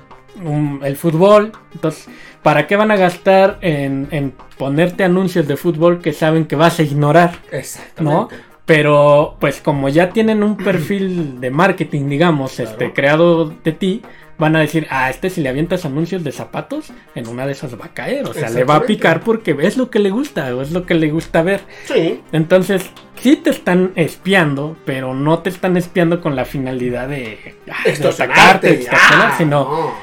el 0.82 0.96
fútbol. 0.96 1.52
Entonces, 1.74 2.08
¿para 2.42 2.66
qué 2.66 2.76
van 2.76 2.90
a 2.90 2.96
gastar 2.96 3.58
en, 3.62 4.34
ponerte 4.58 5.04
anuncios 5.04 5.46
de 5.48 5.56
fútbol 5.56 6.00
que 6.00 6.12
saben 6.12 6.44
que 6.44 6.56
vas 6.56 6.78
a 6.78 6.82
ignorar? 6.82 7.38
Exactamente. 7.50 8.36
¿No? 8.36 8.47
Pero, 8.68 9.38
pues 9.40 9.62
como 9.62 9.88
ya 9.88 10.10
tienen 10.10 10.42
un 10.42 10.58
perfil 10.58 11.40
de 11.40 11.50
marketing, 11.50 12.10
digamos, 12.10 12.60
este, 12.60 12.92
creado 12.92 13.48
de 13.64 13.72
ti, 13.72 14.02
van 14.36 14.56
a 14.56 14.60
decir, 14.60 14.86
ah, 14.90 15.08
este 15.08 15.30
si 15.30 15.40
le 15.40 15.48
avientas 15.48 15.86
anuncios 15.86 16.22
de 16.22 16.32
zapatos, 16.32 16.92
en 17.14 17.28
una 17.28 17.46
de 17.46 17.52
esas 17.52 17.80
va 17.80 17.86
a 17.86 17.94
caer. 17.94 18.26
O 18.26 18.34
sea, 18.34 18.50
le 18.50 18.64
va 18.64 18.76
a 18.76 18.82
picar 18.82 19.22
porque 19.22 19.56
es 19.62 19.78
lo 19.78 19.88
que 19.88 20.00
le 20.00 20.10
gusta, 20.10 20.54
o 20.54 20.60
es 20.60 20.70
lo 20.70 20.84
que 20.84 20.92
le 20.92 21.10
gusta 21.10 21.40
ver. 21.40 21.62
Sí. 21.86 22.20
Entonces, 22.30 22.90
sí 23.18 23.36
te 23.36 23.48
están 23.48 23.92
espiando, 23.94 24.76
pero 24.84 25.14
no 25.14 25.38
te 25.38 25.48
están 25.48 25.78
espiando 25.78 26.20
con 26.20 26.36
la 26.36 26.44
finalidad 26.44 27.08
de, 27.08 27.56
de 27.86 28.12
sacarte, 28.12 28.86
ah, 28.92 29.34
sino, 29.38 29.94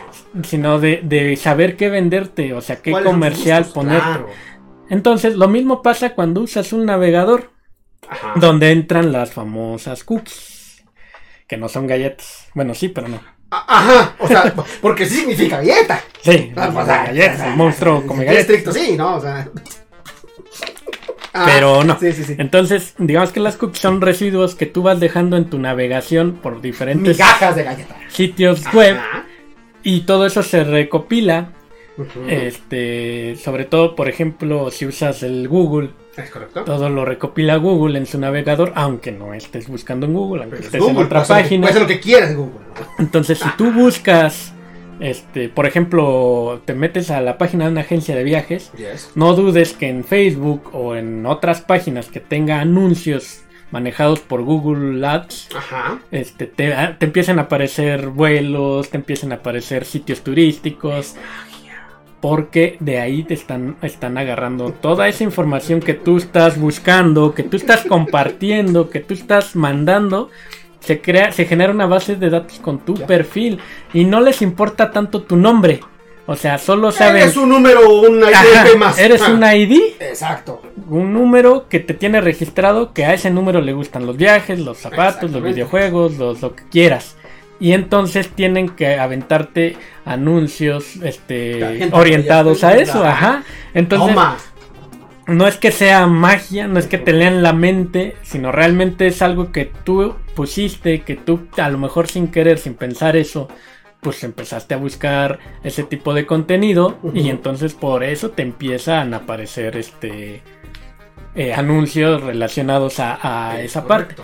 sino 0.42 0.80
de, 0.80 1.38
saber 1.40 1.78
qué 1.78 1.90
venderte, 1.90 2.56
o 2.56 2.62
sea, 2.62 2.78
qué 2.78 2.94
comercial 2.94 3.68
ponerte. 3.72 4.26
Entonces, 4.90 5.36
lo 5.36 5.50
mismo 5.50 5.84
pasa 5.84 6.16
cuando 6.16 6.42
usas 6.42 6.74
un 6.74 6.88
navegador, 6.88 7.52
donde 8.36 8.72
entran 8.72 9.12
las 9.12 9.32
famosas 9.32 10.04
cookies, 10.04 10.84
que 11.48 11.58
no 11.58 11.70
son 11.70 11.88
galletas. 11.88 12.48
Bueno, 12.54 12.74
sí, 12.74 12.90
pero 12.90 13.08
no. 13.08 13.20
Ajá, 13.52 14.16
o 14.20 14.28
sea, 14.28 14.54
porque 14.82 15.06
sí 15.06 15.18
significa 15.18 15.58
galleta. 15.58 16.02
Sí, 16.22 16.52
ah, 16.56 16.70
pues, 16.74 16.88
galletas, 16.88 17.42
el 17.48 17.56
monstruo 17.58 18.06
come 18.06 18.26
galletas. 18.26 18.50
estricto, 18.50 18.72
sí, 18.72 18.96
¿no? 18.98 19.16
O 19.16 19.22
sea. 19.22 19.48
Pero 21.46 21.84
no. 21.84 22.00
Sí, 22.00 22.14
sí, 22.14 22.24
sí. 22.24 22.36
Entonces, 22.38 22.94
digamos 22.98 23.32
que 23.34 23.42
las 23.42 23.58
cookies 23.58 23.82
son 23.82 24.00
residuos 24.00 24.56
que 24.56 24.66
tú 24.66 24.84
vas 24.84 25.02
dejando 25.02 25.36
en 25.36 25.50
tu 25.50 25.60
navegación 25.60 26.36
por 26.42 26.62
diferentes 26.62 27.18
Migajas 27.18 27.58
de 27.58 27.64
galleta. 27.64 27.96
sitios 28.08 28.62
web. 28.74 28.98
Y 29.84 30.02
todo 30.02 30.26
eso 30.26 30.44
se 30.44 30.64
recopila. 30.64 31.52
Este, 32.30 33.36
sobre 33.36 33.66
todo, 33.66 33.96
por 33.96 34.08
ejemplo, 34.10 34.72
si 34.72 34.86
usas 34.86 35.24
el 35.24 35.48
Google 35.50 35.90
es 36.18 36.30
correcto. 36.30 36.64
Todo 36.64 36.90
lo 36.90 37.06
recopila 37.06 37.58
Google 37.58 37.98
en 37.98 38.06
su 38.06 38.20
navegador, 38.20 38.72
aunque 38.76 39.12
no 39.12 39.34
estés 39.34 39.68
buscando 39.68 40.06
en 40.06 40.14
Google, 40.14 40.44
aunque 40.44 40.60
estés 40.60 40.84
en 40.84 40.98
otra 40.98 41.24
página. 41.24 41.64
Puede 41.64 41.74
ser 41.74 41.82
lo 41.82 41.88
que 41.88 42.00
quieras 42.00 42.36
Google. 42.36 42.60
Entonces, 43.00 43.40
si 43.40 43.50
tú 43.58 43.72
buscas, 43.72 44.54
este, 45.00 45.50
por 45.50 45.66
ejemplo, 45.66 46.62
te 46.66 46.74
metes 46.74 47.12
a 47.12 47.22
la 47.22 47.38
página 47.38 47.66
de 47.66 47.72
una 47.72 47.82
agencia 47.82 48.16
de 48.16 48.24
viajes, 48.24 48.72
no 49.16 49.34
dudes 49.34 49.74
que 49.74 49.90
en 49.90 50.04
Facebook 50.04 50.70
o 50.74 50.96
en 50.96 51.26
otras 51.26 51.62
páginas 51.62 52.08
que 52.08 52.20
tenga 52.20 52.60
anuncios 52.60 53.42
manejados 53.72 54.20
por 54.22 54.44
Google 54.44 55.06
Ads, 55.06 55.50
este, 56.12 56.46
te, 56.46 56.74
te, 56.98 57.06
empiezan 57.06 57.40
a 57.40 57.44
aparecer 57.44 58.08
vuelos, 58.08 58.90
te 58.90 58.98
empiezan 58.98 59.34
a 59.34 59.36
aparecer 59.36 59.84
sitios 59.84 60.22
turísticos, 60.22 61.16
porque 62.28 62.76
de 62.80 63.00
ahí 63.00 63.22
te 63.22 63.36
están, 63.36 63.76
están 63.84 64.18
agarrando 64.18 64.72
toda 64.72 65.08
esa 65.08 65.24
información 65.24 65.80
que 65.80 65.94
tú 65.94 66.18
estás 66.18 66.60
buscando, 66.60 67.36
que 67.36 67.44
tú 67.44 67.56
estás 67.56 67.86
compartiendo, 67.86 68.90
que 68.90 69.00
tú 69.00 69.14
estás 69.14 69.56
mandando. 69.56 70.32
Se, 70.80 71.02
crea, 71.02 71.32
se 71.32 71.46
genera 71.46 71.72
una 71.72 71.86
base 71.86 72.16
de 72.16 72.32
datos 72.32 72.58
con 72.58 72.80
tu 72.80 72.96
perfil 72.96 73.60
y 73.94 74.06
no 74.06 74.22
les 74.22 74.42
importa 74.42 74.90
tanto 74.90 75.22
tu 75.22 75.36
nombre. 75.36 75.82
O 76.26 76.36
sea, 76.36 76.58
solo 76.58 76.92
saben. 76.92 77.22
Eres 77.22 77.38
un 77.38 77.48
número 77.48 77.88
o 77.88 78.10
un 78.10 78.18
ID 78.18 78.76
más. 78.76 78.98
Eres 78.98 79.22
un 79.22 79.44
ID. 79.44 79.94
Exacto. 80.00 80.64
Un 80.90 81.14
número 81.14 81.68
que 81.70 81.80
te 81.80 81.94
tiene 81.94 82.22
registrado 82.22 82.92
que 82.92 83.06
a 83.06 83.14
ese 83.14 83.30
número 83.30 83.62
le 83.62 83.74
gustan 83.74 84.08
los 84.08 84.18
viajes, 84.18 84.58
los 84.60 84.80
zapatos, 84.80 85.30
los 85.30 85.44
videojuegos, 85.44 86.18
los, 86.18 86.42
lo 86.42 86.56
que 86.56 86.64
quieras. 86.72 87.18
Y 87.60 87.72
entonces 87.72 88.30
tienen 88.30 88.70
que 88.70 89.00
aventarte 89.00 89.78
anuncios 90.04 90.98
este, 90.98 91.90
orientados 91.92 92.64
a 92.64 92.78
eso, 92.78 93.04
ajá. 93.04 93.44
Entonces, 93.74 94.16
no 95.28 95.48
es 95.48 95.58
que 95.58 95.72
sea 95.72 96.06
magia, 96.08 96.68
no 96.68 96.80
es 96.80 96.88
que 96.88 96.98
te 96.98 97.14
lean 97.14 97.42
la 97.42 97.54
mente, 97.54 98.16
sino 98.24 98.52
realmente 98.52 99.08
es 99.08 99.22
algo 99.22 99.52
que 99.52 99.72
tú 99.84 100.16
pusiste, 100.36 101.02
que 101.02 101.16
tú 101.16 101.48
a 101.58 101.70
lo 101.70 101.78
mejor 101.78 102.08
sin 102.08 102.28
querer, 102.28 102.58
sin 102.60 102.76
pensar 102.76 103.16
eso, 103.16 103.48
pues 104.02 104.24
empezaste 104.24 104.76
a 104.76 104.78
buscar 104.78 105.40
ese 105.64 105.84
tipo 105.84 106.14
de 106.14 106.28
contenido 106.28 107.00
y 107.14 107.30
entonces 107.30 107.74
por 107.74 108.04
eso 108.04 108.30
te 108.30 108.44
empiezan 108.44 109.16
a 109.16 109.18
aparecer 109.18 109.78
este 109.78 110.44
eh, 111.34 111.54
anuncios 111.54 112.22
relacionados 112.22 113.00
a, 113.00 113.60
esa 113.62 113.88
parte 113.88 114.16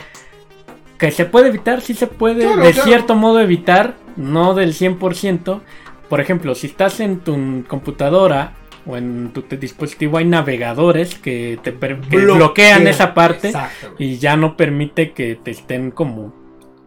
que 1.01 1.09
se 1.09 1.25
puede 1.25 1.47
evitar, 1.47 1.81
sí 1.81 1.95
se 1.95 2.05
puede 2.05 2.55
de 2.55 2.73
cierto 2.73 3.15
modo 3.15 3.39
evitar, 3.39 3.95
no 4.17 4.53
del 4.53 4.75
100%. 4.75 5.59
Por 6.07 6.21
ejemplo, 6.21 6.53
si 6.53 6.67
estás 6.67 6.99
en 6.99 7.21
tu 7.21 7.63
computadora 7.67 8.53
o 8.85 8.97
en 8.97 9.31
tu 9.33 9.43
dispositivo 9.57 10.19
hay 10.19 10.25
navegadores 10.25 11.15
que 11.15 11.59
te 11.63 11.71
bloquean 11.71 12.85
esa 12.85 13.15
parte 13.15 13.51
y 13.97 14.19
ya 14.19 14.37
no 14.37 14.55
permite 14.55 15.11
que 15.13 15.33
te 15.35 15.49
estén 15.49 15.89
como 15.89 16.35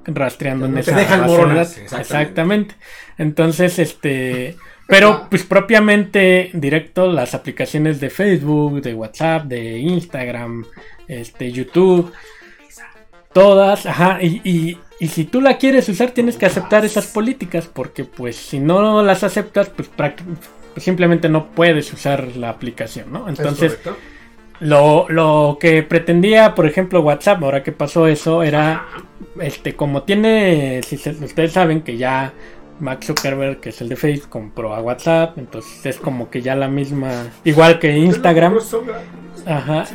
rastreando 0.04 0.66
en 0.66 0.78
esa 0.78 1.26
base 1.26 1.84
exactamente. 1.84 2.76
Entonces, 3.18 3.80
este, 3.80 4.54
pero 4.86 5.26
pues 5.28 5.42
propiamente 5.42 6.50
directo 6.52 7.10
las 7.10 7.34
aplicaciones 7.34 7.98
de 7.98 8.10
Facebook, 8.10 8.80
de 8.80 8.94
WhatsApp, 8.94 9.46
de 9.46 9.78
Instagram, 9.78 10.64
este, 11.08 11.50
YouTube 11.50 12.12
Todas, 13.34 13.84
ajá, 13.84 14.18
y, 14.22 14.78
y, 15.00 15.08
si 15.08 15.24
tú 15.24 15.40
la 15.40 15.58
quieres 15.58 15.88
usar 15.88 16.12
tienes 16.12 16.36
que 16.36 16.46
aceptar 16.46 16.84
esas 16.84 17.08
políticas, 17.08 17.66
porque 17.66 18.04
pues 18.04 18.36
si 18.36 18.60
no 18.60 19.02
las 19.02 19.24
aceptas, 19.24 19.68
pues, 19.68 19.90
simplemente 20.76 21.28
no 21.28 21.48
puedes 21.48 21.92
usar 21.92 22.36
la 22.36 22.48
aplicación, 22.48 23.12
¿no? 23.12 23.28
Entonces, 23.28 23.78
lo, 24.60 25.06
lo, 25.08 25.58
que 25.60 25.82
pretendía, 25.82 26.54
por 26.54 26.66
ejemplo, 26.66 27.00
WhatsApp, 27.00 27.42
ahora 27.42 27.64
que 27.64 27.72
pasó 27.72 28.06
eso, 28.06 28.44
era, 28.44 28.86
este, 29.40 29.74
como 29.74 30.04
tiene, 30.04 30.80
si 30.84 30.94
ustedes 30.94 31.52
saben 31.52 31.82
que 31.82 31.96
ya 31.96 32.32
Max 32.78 33.08
Zuckerberg, 33.08 33.58
que 33.58 33.70
es 33.70 33.80
el 33.80 33.88
de 33.88 33.96
Facebook, 33.96 34.30
compró 34.30 34.74
a 34.74 34.80
WhatsApp, 34.80 35.36
entonces 35.38 35.84
es 35.84 35.96
como 35.96 36.30
que 36.30 36.40
ya 36.40 36.54
la 36.54 36.68
misma, 36.68 37.10
igual 37.42 37.80
que 37.80 37.96
Instagram. 37.96 38.58
Ajá 39.44 39.86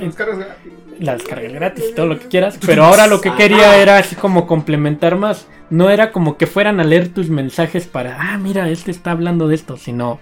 la 1.00 1.14
descarga 1.14 1.50
gratis 1.50 1.96
todo 1.96 2.06
lo 2.08 2.20
que 2.20 2.28
quieras. 2.28 2.60
Pero 2.66 2.84
ahora 2.84 3.08
lo 3.08 3.22
que 3.22 3.34
quería 3.34 3.78
era 3.78 3.98
así 3.98 4.16
como 4.16 4.48
complementar 4.48 5.16
más. 5.16 5.48
No 5.70 5.90
era 5.90 6.12
como 6.12 6.38
que 6.38 6.48
fueran 6.48 6.80
a 6.80 6.84
leer 6.84 7.10
tus 7.10 7.30
mensajes 7.30 7.88
para, 7.88 8.18
ah, 8.20 8.38
mira, 8.38 8.70
este 8.70 8.92
está 8.92 9.12
hablando 9.12 9.48
de 9.48 9.56
esto, 9.56 9.78
sino 9.78 10.20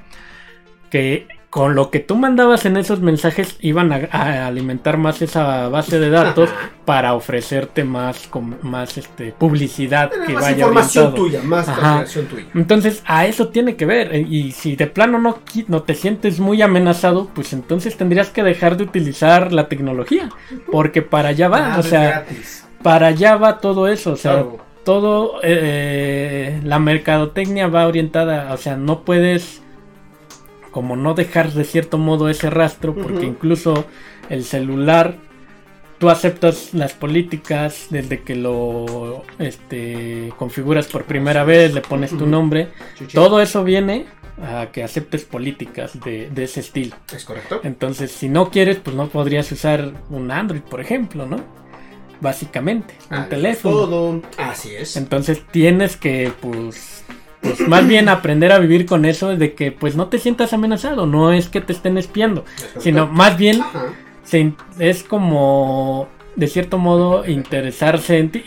que 0.89 1.27
con 1.58 1.74
lo 1.74 1.90
que 1.90 2.00
tú 2.00 2.16
mandabas 2.16 2.68
en 2.68 2.78
esos 2.78 3.02
mensajes 3.02 3.58
iban 3.62 3.92
a, 3.92 4.46
alimentar 4.46 4.98
más 4.98 5.24
esa 5.24 5.70
base 5.70 6.00
de 6.00 6.12
datos 6.12 6.52
para 6.86 7.16
ofrecerte 7.16 7.84
más 7.84 8.30
más 8.62 8.96
este 9.00 9.32
publicidad 9.32 10.12
que 10.12 10.34
más 10.34 10.44
vaya 10.44 10.58
información 10.58 11.16
tuya, 11.16 11.42
más 11.42 11.66
tuya. 12.14 12.46
Entonces, 12.54 13.02
a 13.08 13.26
eso 13.26 13.48
tiene 13.48 13.76
que 13.76 13.88
ver 13.88 14.14
eh, 14.14 14.22
y 14.30 14.52
si 14.52 14.76
de 14.76 14.86
plano 14.86 15.18
no 15.18 15.40
no 15.68 15.82
te 15.82 15.96
sientes 15.96 16.40
muy 16.40 16.62
amenazado, 16.62 17.28
pues 17.34 17.52
entonces 17.54 17.98
tendrías 17.98 18.30
que 18.30 18.44
dejar 18.44 18.78
de 18.78 18.84
utilizar 18.84 19.52
la 19.52 19.68
tecnología, 19.68 20.30
porque 20.72 21.02
para 21.02 21.30
allá 21.30 21.48
va, 21.50 21.80
o 21.80 21.82
sea, 21.82 22.28
para 22.84 23.08
allá 23.08 23.36
va 23.36 23.58
todo 23.58 23.88
eso, 23.88 24.12
o 24.12 24.16
sea, 24.16 24.46
todo 24.84 25.40
eh, 25.42 26.62
la 26.64 26.78
mercadotecnia 26.78 27.68
va 27.68 27.88
orientada, 27.88 28.54
o 28.54 28.58
sea, 28.58 28.78
no 28.78 29.02
puedes 29.02 29.64
como 30.72 30.96
no 30.96 31.14
dejar 31.14 31.52
de 31.52 31.64
cierto 31.64 31.98
modo 31.98 32.30
ese 32.30 32.50
rastro, 32.50 32.94
porque 32.94 33.26
incluso 33.26 33.86
el 34.30 34.44
celular, 34.44 35.16
tú 35.98 36.10
aceptas 36.10 36.74
las 36.74 36.94
políticas 36.94 37.88
desde 37.90 38.22
que 38.22 38.36
lo 38.36 39.24
este, 39.40 40.34
configuras 40.38 40.88
por 40.88 41.06
primera 41.06 41.44
vez, 41.44 41.74
le 41.74 41.82
pones 41.82 42.16
tu 42.18 42.26
nombre, 42.28 42.70
todo 43.14 43.42
eso 43.42 43.64
viene 43.64 44.06
a 44.42 44.68
que 44.72 44.84
aceptes 44.84 45.24
políticas 45.26 46.00
de, 46.00 46.30
ese 46.36 46.60
estilo. 46.60 46.96
Es 47.14 47.26
correcto. 47.26 47.62
Entonces, 47.64 48.12
si 48.12 48.30
no 48.30 48.52
quieres, 48.52 48.78
pues 48.78 48.96
no 48.96 49.08
podrías 49.08 49.52
usar 49.52 49.94
un 50.10 50.32
Android, 50.32 50.62
por 50.62 50.80
ejemplo, 50.80 51.26
¿no? 51.26 51.38
Básicamente, 52.22 52.96
un 53.12 53.30
teléfono. 53.30 53.76
Todo. 53.76 54.22
Así 54.38 54.76
es. 54.76 54.96
Entonces 54.98 55.44
tienes 55.52 55.98
que, 55.98 56.32
pues, 56.42 57.04
pues 57.41 57.67
más 57.67 57.88
bien 57.88 58.10
aprender 58.10 58.51
a 58.51 58.60
vivir 58.60 58.86
con 58.86 59.06
eso 59.06 59.36
de 59.36 59.53
que 59.53 59.72
pues 59.72 59.96
no 59.96 60.08
te 60.08 60.20
sientas 60.20 60.53
amenazado, 60.53 61.06
no 61.06 61.34
es 61.34 61.50
que 61.50 61.62
te 61.62 61.74
estén 61.74 61.98
espiando, 61.98 62.46
sino 62.79 63.08
más 63.08 63.38
bien 63.38 63.62
es 64.79 65.03
como 65.03 66.08
de 66.36 66.48
cierto 66.48 66.77
modo 66.77 67.27
interesarse 67.27 68.20
en 68.20 68.32
ti. 68.32 68.44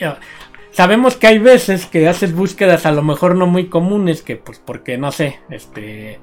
sabemos 0.72 1.16
que 1.16 1.26
hay 1.26 1.38
veces 1.38 1.86
que 1.86 2.08
haces 2.08 2.34
búsquedas 2.34 2.86
a 2.86 2.92
lo 2.92 3.02
mejor 3.02 3.34
no 3.34 3.46
muy 3.46 3.68
comunes, 3.68 4.22
que 4.22 4.36
pues 4.36 4.58
porque 4.58 4.98
no 4.98 5.12
sé, 5.12 5.40
este 5.50 6.20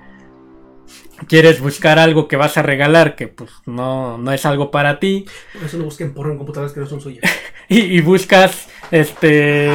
quieres 1.27 1.59
buscar 1.59 1.99
algo 1.99 2.27
que 2.27 2.35
vas 2.35 2.57
a 2.57 2.61
regalar 2.61 3.15
que 3.15 3.27
pues 3.27 3.49
no, 3.65 4.17
no 4.17 4.31
es 4.31 4.45
algo 4.45 4.71
para 4.71 4.99
ti. 4.99 5.25
Por 5.53 5.63
eso 5.63 5.77
no 5.77 5.85
busquen 5.85 6.13
porno 6.13 6.33
en 6.33 6.37
computadoras 6.37 6.73
que 6.73 6.79
no 6.79 6.87
son 6.87 7.01
suyas. 7.01 7.23
y, 7.69 7.99
buscas 8.01 8.67
este 8.91 9.69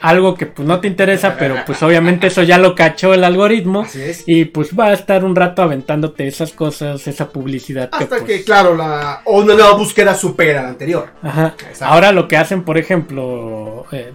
algo 0.00 0.34
que 0.34 0.46
pues 0.46 0.66
no 0.66 0.80
te 0.80 0.88
interesa, 0.88 1.36
pero 1.38 1.56
pues 1.64 1.82
obviamente 1.82 2.26
eso 2.26 2.42
ya 2.42 2.58
lo 2.58 2.74
cachó 2.74 3.14
el 3.14 3.24
algoritmo. 3.24 3.86
Y 4.26 4.46
pues 4.46 4.78
va 4.78 4.86
a 4.86 4.92
estar 4.92 5.24
un 5.24 5.36
rato 5.36 5.62
aventándote 5.62 6.26
esas 6.26 6.52
cosas, 6.52 7.06
esa 7.06 7.30
publicidad. 7.30 7.88
Hasta 7.92 8.18
que, 8.18 8.24
pues, 8.24 8.44
claro, 8.44 8.76
la, 8.76 9.22
o 9.24 9.40
una 9.40 9.54
nueva 9.54 9.72
búsqueda 9.74 10.14
supera 10.14 10.62
la 10.62 10.68
anterior. 10.70 11.10
Ajá. 11.22 11.54
Ahora 11.80 12.12
lo 12.12 12.28
que 12.28 12.36
hacen, 12.36 12.64
por 12.64 12.78
ejemplo, 12.78 13.86
eh, 13.92 14.12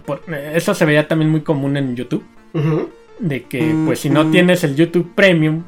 eso 0.54 0.74
se 0.74 0.84
veía 0.84 1.08
también 1.08 1.30
muy 1.30 1.42
común 1.42 1.76
en 1.76 1.96
YouTube. 1.96 2.24
De 3.18 3.44
que 3.44 3.74
pues 3.84 4.00
si 4.00 4.10
no 4.10 4.24
mm. 4.24 4.30
tienes 4.30 4.64
el 4.64 4.76
YouTube 4.76 5.12
Premium, 5.14 5.64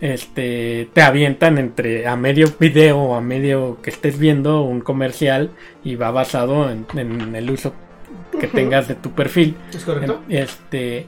este 0.00 0.88
te 0.92 1.02
avientan 1.02 1.58
entre 1.58 2.06
a 2.06 2.16
medio 2.16 2.52
video 2.58 2.98
o 2.98 3.14
a 3.14 3.20
medio 3.20 3.78
que 3.82 3.90
estés 3.90 4.18
viendo 4.18 4.62
un 4.62 4.80
comercial 4.80 5.50
y 5.82 5.96
va 5.96 6.10
basado 6.10 6.70
en, 6.70 7.34
el 7.34 7.50
uso 7.50 7.74
que 8.38 8.46
tengas 8.46 8.88
de 8.88 8.94
tu 8.94 9.12
perfil. 9.12 9.56
Es 9.72 9.84
correcto. 9.84 10.22
Este, 10.28 11.06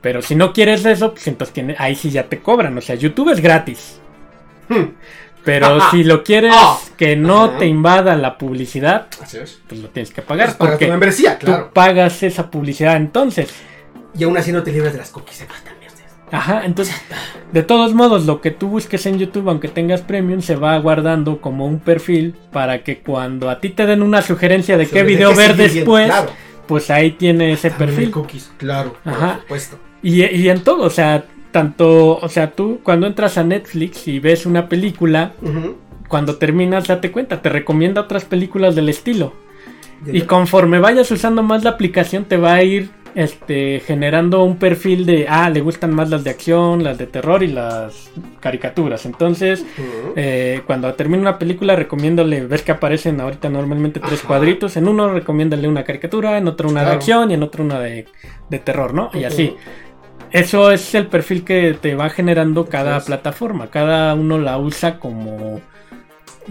pero 0.00 0.22
si 0.22 0.34
no 0.34 0.52
quieres 0.52 0.84
eso, 0.84 1.12
pues 1.12 1.26
entonces 1.28 1.76
ahí 1.78 1.94
sí 1.94 2.10
ya 2.10 2.24
te 2.24 2.40
cobran. 2.40 2.76
O 2.76 2.80
sea, 2.80 2.94
YouTube 2.94 3.30
es 3.30 3.40
gratis. 3.40 4.00
Hmm. 4.68 4.90
Pero 5.44 5.78
si 5.92 6.02
lo 6.02 6.24
quieres 6.24 6.52
ah. 6.54 6.76
que 6.96 7.14
no 7.14 7.50
te 7.50 7.66
invada 7.66 8.16
la 8.16 8.36
publicidad, 8.36 9.06
pues 9.68 9.80
lo 9.80 9.88
tienes 9.90 10.10
que 10.10 10.20
pagar. 10.20 10.56
porque 10.58 10.88
membresía, 10.88 11.38
tú 11.38 11.52
pagas 11.72 12.22
esa 12.24 12.50
publicidad 12.50 12.96
entonces. 12.96 13.54
Y 14.18 14.24
aún 14.24 14.36
así 14.36 14.50
no 14.50 14.62
te 14.62 14.72
libras 14.72 14.92
de 14.92 14.98
las 14.98 15.10
cookies. 15.10 15.46
Ajá, 16.32 16.64
entonces, 16.64 16.94
de 17.52 17.62
todos 17.62 17.94
modos, 17.94 18.26
lo 18.26 18.40
que 18.40 18.50
tú 18.50 18.68
busques 18.68 19.06
en 19.06 19.18
YouTube, 19.18 19.48
aunque 19.48 19.68
tengas 19.68 20.02
premium, 20.02 20.40
se 20.40 20.56
va 20.56 20.76
guardando 20.78 21.40
como 21.40 21.66
un 21.66 21.78
perfil 21.78 22.34
para 22.52 22.82
que 22.82 22.98
cuando 22.98 23.48
a 23.48 23.60
ti 23.60 23.70
te 23.70 23.86
den 23.86 24.02
una 24.02 24.22
sugerencia 24.22 24.76
de 24.76 24.88
qué 24.88 25.04
video 25.04 25.34
ver 25.34 25.54
después, 25.56 26.12
pues 26.66 26.90
ahí 26.90 27.12
tiene 27.12 27.52
ese 27.52 27.70
perfil. 27.70 28.10
Cookies, 28.10 28.50
claro, 28.56 28.96
Ajá. 29.04 29.40
supuesto. 29.42 29.78
Y, 30.02 30.24
y, 30.24 30.48
en 30.48 30.62
todo, 30.62 30.84
o 30.84 30.90
sea, 30.90 31.24
tanto, 31.52 32.18
o 32.18 32.28
sea, 32.28 32.50
tú 32.50 32.80
cuando 32.82 33.06
entras 33.06 33.38
a 33.38 33.44
Netflix 33.44 34.08
y 34.08 34.18
ves 34.18 34.46
una 34.46 34.68
película, 34.68 35.32
cuando 36.08 36.36
terminas, 36.36 36.86
date 36.86 37.10
cuenta, 37.10 37.40
te 37.40 37.48
recomienda 37.48 38.02
otras 38.02 38.24
películas 38.24 38.74
del 38.74 38.88
estilo. 38.88 39.32
Y 40.12 40.22
conforme 40.22 40.78
vayas 40.78 41.10
usando 41.10 41.42
más 41.42 41.64
la 41.64 41.70
aplicación, 41.70 42.24
te 42.24 42.36
va 42.36 42.54
a 42.54 42.62
ir 42.62 42.90
este, 43.16 43.80
generando 43.80 44.44
un 44.44 44.58
perfil 44.58 45.06
de, 45.06 45.26
ah, 45.26 45.48
le 45.48 45.62
gustan 45.62 45.94
más 45.94 46.10
las 46.10 46.22
de 46.22 46.28
acción, 46.28 46.84
las 46.84 46.98
de 46.98 47.06
terror 47.06 47.42
y 47.42 47.46
las 47.46 48.10
caricaturas. 48.40 49.06
Entonces, 49.06 49.64
eh, 50.16 50.60
cuando 50.66 50.92
termina 50.92 51.22
una 51.22 51.38
película, 51.38 51.74
recomiéndole, 51.74 52.46
ver 52.46 52.62
que 52.62 52.72
aparecen 52.72 53.18
ahorita 53.22 53.48
normalmente 53.48 54.00
tres 54.00 54.20
cuadritos. 54.20 54.76
En 54.76 54.86
uno 54.86 55.08
recomiéndale 55.08 55.66
una 55.66 55.82
caricatura, 55.82 56.36
en 56.36 56.46
otro 56.46 56.68
una 56.68 56.84
de 56.84 56.90
acción 56.90 57.30
y 57.30 57.34
en 57.34 57.42
otro 57.42 57.64
una 57.64 57.80
de, 57.80 58.06
terror, 58.62 58.92
¿no? 58.92 59.08
Y 59.14 59.24
así. 59.24 59.56
Eso 60.30 60.70
es 60.70 60.94
el 60.94 61.06
perfil 61.06 61.42
que 61.42 61.74
te 61.80 61.94
va 61.94 62.10
generando 62.10 62.66
cada 62.66 63.00
plataforma. 63.00 63.70
Cada 63.70 64.14
uno 64.14 64.36
la 64.36 64.58
usa 64.58 64.98
como 64.98 65.62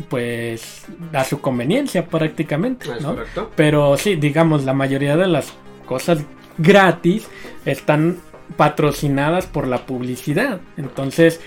pues 0.09 0.87
a 1.13 1.23
su 1.23 1.41
conveniencia 1.41 2.07
prácticamente, 2.07 2.87
¿no? 3.01 3.17
Pero 3.55 3.97
sí, 3.97 4.15
digamos, 4.15 4.65
la 4.65 4.73
mayoría 4.73 5.15
de 5.15 5.27
las 5.27 5.53
cosas 5.85 6.25
gratis 6.57 7.27
están 7.65 8.17
patrocinadas 8.57 9.45
por 9.45 9.67
la 9.67 9.85
publicidad. 9.85 10.61
Entonces, 10.77 11.41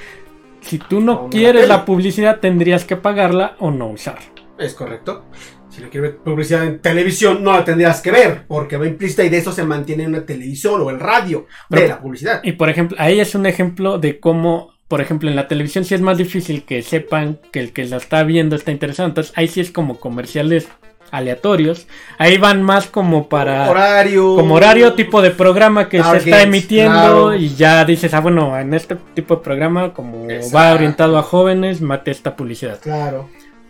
si 0.61 0.79
tú 0.79 1.00
no 1.00 1.29
quieres 1.31 1.69
la 1.69 1.85
publicidad, 1.85 2.41
tendrías 2.41 2.85
que 2.85 2.97
pagarla 2.97 3.57
o 3.59 3.71
no 3.71 3.88
usar. 3.88 4.19
Es 4.59 4.75
correcto. 4.75 5.27
Si 5.71 5.83
no 5.83 5.91
quieres 5.91 6.15
publicidad 6.25 6.64
en 6.64 6.81
televisión, 6.81 7.44
no 7.44 7.53
la 7.53 7.64
tendrías 7.64 8.01
que 8.01 8.11
ver, 8.11 8.44
porque 8.49 8.77
va 8.77 8.87
implícita 8.87 9.23
y 9.23 9.29
de 9.29 9.38
eso 9.38 9.53
se 9.53 9.62
mantiene 9.62 10.05
en 10.05 10.11
una 10.11 10.27
televisión 10.27 10.81
o 10.81 10.90
el 10.90 10.99
radio 10.99 11.47
de 11.68 11.88
la 11.88 12.01
publicidad. 12.01 12.40
Y 12.42 12.53
por 12.53 12.68
ejemplo, 12.68 12.97
ahí 12.99 13.21
es 13.21 13.35
un 13.35 13.47
ejemplo 13.47 13.99
de 13.99 14.18
cómo, 14.18 14.75
por 14.88 15.01
ejemplo, 15.01 15.31
en 15.31 15.37
la 15.37 15.47
televisión 15.47 15.85
sí 15.85 15.94
es 15.94 16.01
más 16.01 16.18
difícil 16.18 16.64
que 16.64 16.83
sepan 16.83 17.38
que 17.53 17.61
el 17.61 17.73
que 17.73 17.85
la 17.85 17.99
está 17.99 18.25
viendo 18.25 18.57
está 18.57 18.73
interesado. 18.73 19.09
Entonces 19.09 19.33
ahí 19.37 19.47
sí 19.47 19.61
es 19.61 19.71
como 19.71 20.01
comerciales 20.01 20.68
aleatorios. 21.11 21.87
Ahí 22.18 22.38
van 22.38 22.62
más 22.62 22.87
como 22.87 23.29
para 23.29 23.71
horario, 23.71 24.37
como 24.37 24.55
horario 24.55 24.94
tipo 24.94 25.23
de 25.23 25.31
programa 25.31 25.88
que 25.88 26.03
se 26.03 26.16
está 26.18 26.42
emitiendo 26.42 27.35
y 27.35 27.55
ya 27.55 27.85
dices, 27.85 28.14
ah 28.14 28.21
bueno, 28.21 28.59
en 28.59 28.75
este 28.75 28.97
tipo 29.14 29.37
de 29.37 29.42
programa 29.42 29.92
como 29.94 30.27
va 30.55 30.75
orientado 30.75 31.18
a 31.18 31.23
jóvenes, 31.23 31.81
mate 31.81 32.11
esta 32.11 32.37
publicidad. 32.37 32.81
Claro. 32.81 33.29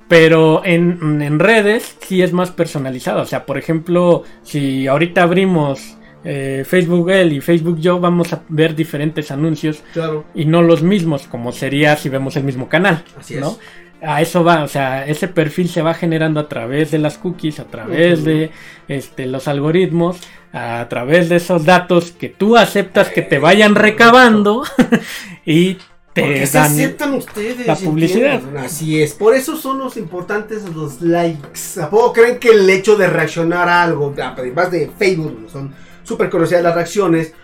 Pero 0.09 0.63
en, 0.65 1.21
en 1.21 1.39
redes 1.39 1.97
sí 2.01 2.23
es 2.23 2.33
más 2.33 2.51
personalizado. 2.51 3.23
O 3.23 3.27
sea, 3.27 3.45
por 3.45 3.59
ejemplo, 3.59 4.23
si 4.43 4.87
ahorita 4.87 5.23
abrimos 5.23 5.99
eh, 6.25 6.65
Facebook 6.67 7.11
él 7.11 7.33
y 7.33 7.41
Facebook 7.41 7.79
yo 7.79 8.01
vamos 8.01 8.33
a 8.33 8.43
ver 8.49 8.75
diferentes 8.75 9.31
anuncios 9.31 9.83
claro. 9.93 10.25
y 10.35 10.47
no 10.47 10.63
los 10.63 10.83
mismos 10.83 11.29
como 11.29 11.53
sería 11.53 11.97
si 11.97 12.09
vemos 12.09 12.37
el 12.37 12.43
mismo 12.43 12.69
canal, 12.69 13.05
Así 13.19 13.37
¿no? 13.37 13.51
Es 13.53 13.59
a 14.03 14.23
eso 14.23 14.45
va, 14.45 14.63
o 14.63 14.69
sea, 14.69 15.07
ese 15.07 15.29
perfil 15.29 15.69
se 15.69 15.83
va 15.83 15.95
generando 15.95 16.41
a 16.41 16.49
través 16.49 16.91
de 16.91 16.99
las 16.99 17.19
cookies, 17.19 17.59
a 17.61 17.65
través 17.65 18.25
de 18.25 18.51
este, 18.87 19.27
los 19.27 19.49
algoritmos, 19.49 20.19
a 20.53 20.87
través 20.89 21.29
de 21.29 21.37
esos 21.37 21.65
datos 21.65 22.13
que 22.13 22.29
tú 22.29 22.57
aceptas 22.57 23.09
que 23.09 23.23
te 23.23 23.39
vayan 23.39 23.75
recabando 23.75 24.63
y 25.45 25.79
te 26.13 26.47
dan 26.47 26.73
aceptan 26.73 27.15
ustedes, 27.15 27.67
la 27.67 27.77
publicidad. 27.77 28.41
Así 28.57 29.03
es, 29.03 29.15
por 29.15 29.35
eso 29.35 29.57
son 29.57 29.79
los 29.79 29.97
importantes 29.97 30.65
los 30.75 31.01
likes. 31.01 31.81
¿A 31.83 31.91
poco 31.91 32.13
creen 32.13 32.39
que 32.39 32.51
el 32.51 32.69
hecho 32.71 32.97
de 32.97 33.09
reaccionar 33.09 33.69
a 33.69 33.83
algo, 33.83 34.15
además 34.17 34.71
de 34.71 34.91
Facebook, 34.97 35.49
son 35.51 35.75
súper 36.03 36.31
conocidas 36.31 36.63
las 36.63 36.75
reacciones? 36.75 37.35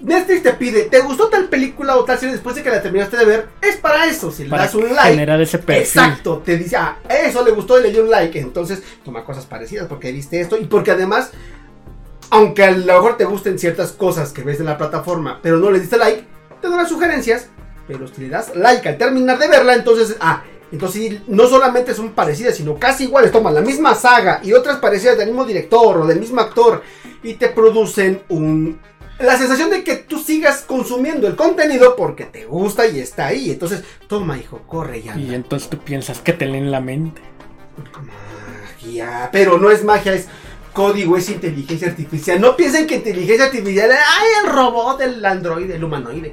Netflix 0.00 0.42
te 0.42 0.52
pide, 0.52 0.82
¿te 0.84 1.00
gustó 1.00 1.28
tal 1.28 1.48
película 1.48 1.96
o 1.96 2.04
tal 2.04 2.18
serie 2.18 2.34
después 2.34 2.54
de 2.54 2.62
que 2.62 2.70
la 2.70 2.82
terminaste 2.82 3.16
de 3.16 3.24
ver? 3.24 3.48
Es 3.62 3.76
para 3.76 4.06
eso, 4.06 4.30
si 4.30 4.44
le 4.44 4.50
das 4.50 4.74
un 4.74 4.94
like. 4.94 5.10
Generar 5.10 5.40
ese 5.40 5.58
perfil. 5.58 5.82
Exacto, 5.82 6.42
te 6.44 6.58
dice, 6.58 6.76
ah, 6.76 6.98
eso 7.08 7.44
le 7.44 7.52
gustó 7.52 7.78
y 7.78 7.82
le 7.82 7.90
dio 7.90 8.02
un 8.02 8.10
like. 8.10 8.38
Entonces, 8.38 8.82
toma 9.04 9.24
cosas 9.24 9.46
parecidas 9.46 9.86
porque 9.86 10.12
viste 10.12 10.40
esto 10.40 10.58
y 10.58 10.66
porque 10.66 10.90
además, 10.90 11.30
aunque 12.30 12.64
a 12.64 12.70
lo 12.72 12.94
mejor 12.94 13.16
te 13.16 13.24
gusten 13.24 13.58
ciertas 13.58 13.92
cosas 13.92 14.32
que 14.32 14.42
ves 14.42 14.58
de 14.58 14.64
la 14.64 14.76
plataforma, 14.76 15.40
pero 15.42 15.56
no 15.58 15.70
le 15.70 15.80
diste 15.80 15.96
like, 15.96 16.26
te 16.60 16.68
dan 16.68 16.78
las 16.78 16.88
sugerencias. 16.88 17.48
Pero 17.86 18.06
si 18.08 18.22
le 18.22 18.28
das 18.30 18.54
like 18.54 18.88
al 18.88 18.98
terminar 18.98 19.38
de 19.38 19.48
verla, 19.48 19.74
entonces, 19.74 20.16
ah, 20.20 20.42
entonces 20.72 21.20
no 21.28 21.46
solamente 21.46 21.94
son 21.94 22.12
parecidas, 22.12 22.56
sino 22.56 22.78
casi 22.78 23.04
iguales. 23.04 23.30
Toman 23.30 23.54
la 23.54 23.60
misma 23.60 23.94
saga 23.94 24.40
y 24.42 24.52
otras 24.52 24.78
parecidas 24.78 25.16
del 25.18 25.28
mismo 25.28 25.44
director 25.44 25.98
o 25.98 26.06
del 26.06 26.18
mismo 26.18 26.40
actor 26.40 26.82
y 27.22 27.34
te 27.34 27.48
producen 27.48 28.22
un 28.28 28.80
la 29.18 29.38
sensación 29.38 29.70
de 29.70 29.84
que 29.84 29.96
tú 29.96 30.18
sigas 30.18 30.62
consumiendo 30.62 31.26
el 31.26 31.36
contenido 31.36 31.94
porque 31.96 32.24
te 32.24 32.44
gusta 32.44 32.86
y 32.86 32.98
está 32.98 33.26
ahí. 33.26 33.50
Entonces, 33.50 33.84
toma, 34.08 34.38
hijo, 34.38 34.62
corre 34.66 35.02
ya. 35.02 35.16
Y 35.16 35.34
entonces 35.34 35.68
tú 35.68 35.78
piensas 35.78 36.20
que 36.20 36.32
te 36.32 36.46
leen 36.46 36.70
la 36.70 36.80
mente. 36.80 37.20
Magia. 38.76 39.28
Pero 39.32 39.58
no 39.58 39.70
es 39.70 39.84
magia, 39.84 40.14
es 40.14 40.28
código, 40.72 41.16
es 41.16 41.30
inteligencia 41.30 41.88
artificial. 41.88 42.40
No 42.40 42.56
piensen 42.56 42.86
que 42.86 42.96
inteligencia 42.96 43.46
artificial 43.46 43.90
es 43.90 43.96
ay, 43.96 44.28
el 44.44 44.52
robot, 44.52 45.00
el 45.00 45.24
androide, 45.24 45.76
el 45.76 45.84
humanoide, 45.84 46.32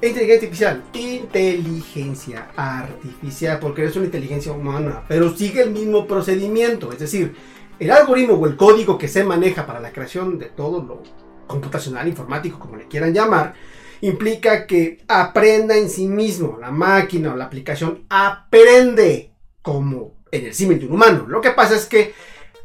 Inteligencia 0.00 0.34
artificial, 0.34 0.82
inteligencia 0.92 2.48
artificial, 2.56 3.58
porque 3.58 3.84
es 3.86 3.96
una 3.96 4.04
inteligencia 4.04 4.52
humana, 4.52 5.02
pero 5.08 5.34
sigue 5.34 5.62
el 5.62 5.70
mismo 5.70 6.06
procedimiento, 6.06 6.92
es 6.92 6.98
decir, 6.98 7.34
el 7.78 7.90
algoritmo 7.90 8.34
o 8.34 8.46
el 8.46 8.54
código 8.56 8.98
que 8.98 9.08
se 9.08 9.24
maneja 9.24 9.66
para 9.66 9.80
la 9.80 9.92
creación 9.92 10.38
de 10.38 10.46
todo 10.46 10.82
lo 10.82 11.02
computacional, 11.46 12.08
informático, 12.08 12.58
como 12.58 12.76
le 12.76 12.88
quieran 12.88 13.12
llamar, 13.12 13.54
implica 14.00 14.66
que 14.66 15.02
aprenda 15.08 15.76
en 15.76 15.88
sí 15.88 16.06
mismo, 16.06 16.58
la 16.60 16.70
máquina 16.70 17.32
o 17.32 17.36
la 17.36 17.44
aplicación 17.44 18.04
aprende 18.08 19.32
como 19.62 20.14
en 20.30 20.46
el 20.46 20.54
símil 20.54 20.78
de 20.78 20.86
un 20.86 20.92
humano. 20.92 21.26
Lo 21.28 21.40
que 21.40 21.50
pasa 21.50 21.74
es 21.74 21.86
que 21.86 22.14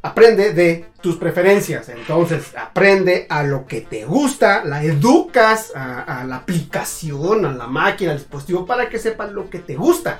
aprende 0.02 0.54
de 0.54 0.86
tus 1.02 1.18
preferencias, 1.18 1.90
entonces 1.90 2.54
aprende 2.58 3.26
a 3.30 3.44
lo 3.44 3.66
que 3.66 3.82
te 3.82 4.06
gusta, 4.06 4.64
la 4.66 4.84
educas 4.84 5.72
a, 5.76 6.02
a 6.02 6.24
la 6.26 6.38
aplicación, 6.38 7.46
a 7.46 7.54
la 7.54 7.68
máquina, 7.68 8.12
al 8.12 8.18
dispositivo 8.18 8.66
para 8.66 8.90
que 8.90 9.00
sepa 9.00 9.28
lo 9.28 9.50
que 9.50 9.60
te 9.60 9.76
gusta 9.76 10.20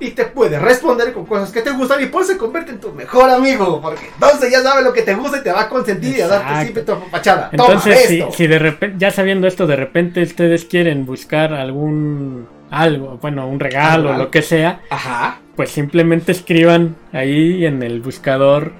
y 0.00 0.10
te 0.10 0.24
puede 0.26 0.58
responder 0.58 1.12
con 1.12 1.26
cosas 1.26 1.50
que 1.50 1.62
te 1.62 1.70
gustan 1.70 2.02
y 2.02 2.06
pues 2.06 2.26
se 2.26 2.36
convierte 2.36 2.72
en 2.72 2.80
tu 2.80 2.92
mejor 2.92 3.30
amigo, 3.30 3.80
porque 3.80 4.06
entonces 4.14 4.50
ya 4.50 4.62
sabe 4.62 4.82
lo 4.82 4.92
que 4.92 5.02
te 5.02 5.14
gusta 5.14 5.38
y 5.38 5.42
te 5.42 5.52
va 5.52 5.62
a 5.62 5.68
consentir 5.68 6.16
y 6.16 6.20
a 6.20 6.28
darte 6.28 6.62
siempre 6.62 6.82
tu 6.82 6.92
apapachada. 6.92 7.48
Entonces, 7.52 8.06
si, 8.06 8.24
si, 8.32 8.46
de 8.46 8.58
repente, 8.58 8.96
ya 8.98 9.10
sabiendo 9.10 9.46
esto, 9.46 9.66
de 9.66 9.76
repente 9.76 10.22
ustedes 10.22 10.64
quieren 10.64 11.04
buscar 11.04 11.52
algún 11.52 12.46
algo, 12.70 13.18
bueno, 13.20 13.48
un 13.48 13.60
regalo, 13.60 14.10
o 14.10 14.14
lo 14.14 14.30
que 14.30 14.42
sea, 14.42 14.80
Ajá. 14.90 15.40
pues 15.56 15.70
simplemente 15.70 16.32
escriban 16.32 16.96
ahí 17.12 17.64
en 17.64 17.82
el 17.82 18.00
buscador 18.00 18.72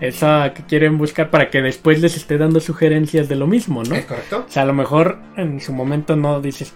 esa 0.00 0.52
que 0.54 0.64
quieren 0.64 0.98
buscar 0.98 1.30
para 1.30 1.50
que 1.50 1.62
después 1.62 2.00
les 2.00 2.16
esté 2.16 2.36
dando 2.36 2.60
sugerencias 2.60 3.28
de 3.28 3.36
lo 3.36 3.46
mismo, 3.46 3.82
¿no? 3.84 3.94
Es 3.94 4.04
correcto. 4.06 4.44
O 4.48 4.50
sea, 4.50 4.62
a 4.62 4.66
lo 4.66 4.74
mejor 4.74 5.18
en 5.36 5.60
su 5.60 5.72
momento 5.72 6.16
no 6.16 6.40
dices, 6.40 6.74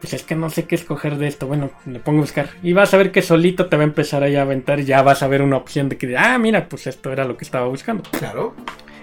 pues 0.00 0.12
es 0.12 0.22
que 0.22 0.34
no 0.34 0.50
sé 0.50 0.64
qué 0.66 0.74
escoger 0.74 1.16
de 1.16 1.26
esto. 1.26 1.46
Bueno, 1.46 1.70
le 1.86 1.98
pongo 1.98 2.18
a 2.18 2.22
buscar. 2.22 2.50
Y 2.62 2.72
vas 2.72 2.94
a 2.94 2.96
ver 2.96 3.10
que 3.10 3.22
solito 3.22 3.66
te 3.66 3.76
va 3.76 3.82
a 3.82 3.86
empezar 3.86 4.22
ahí 4.22 4.36
a 4.36 4.42
aventar 4.42 4.80
y 4.80 4.84
ya 4.84 5.02
vas 5.02 5.22
a 5.22 5.28
ver 5.28 5.42
una 5.42 5.56
opción 5.56 5.88
de 5.88 5.98
que, 5.98 6.16
ah, 6.16 6.38
mira, 6.38 6.68
pues 6.68 6.86
esto 6.86 7.12
era 7.12 7.24
lo 7.24 7.36
que 7.36 7.44
estaba 7.44 7.66
buscando. 7.66 8.04
Claro. 8.10 8.54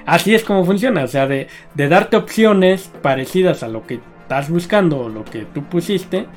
Así 0.05 0.35
es 0.35 0.43
como 0.43 0.63
funciona, 0.65 1.03
o 1.03 1.07
sea, 1.07 1.27
de, 1.27 1.47
de 1.73 1.87
darte 1.87 2.15
opciones 2.15 2.91
parecidas 3.01 3.63
a 3.63 3.67
lo 3.67 3.85
que 3.87 3.99
estás 4.21 4.49
buscando 4.49 4.99
o 4.99 5.09
lo 5.09 5.25
que 5.25 5.45
tú 5.45 5.63
pusiste 5.63 6.27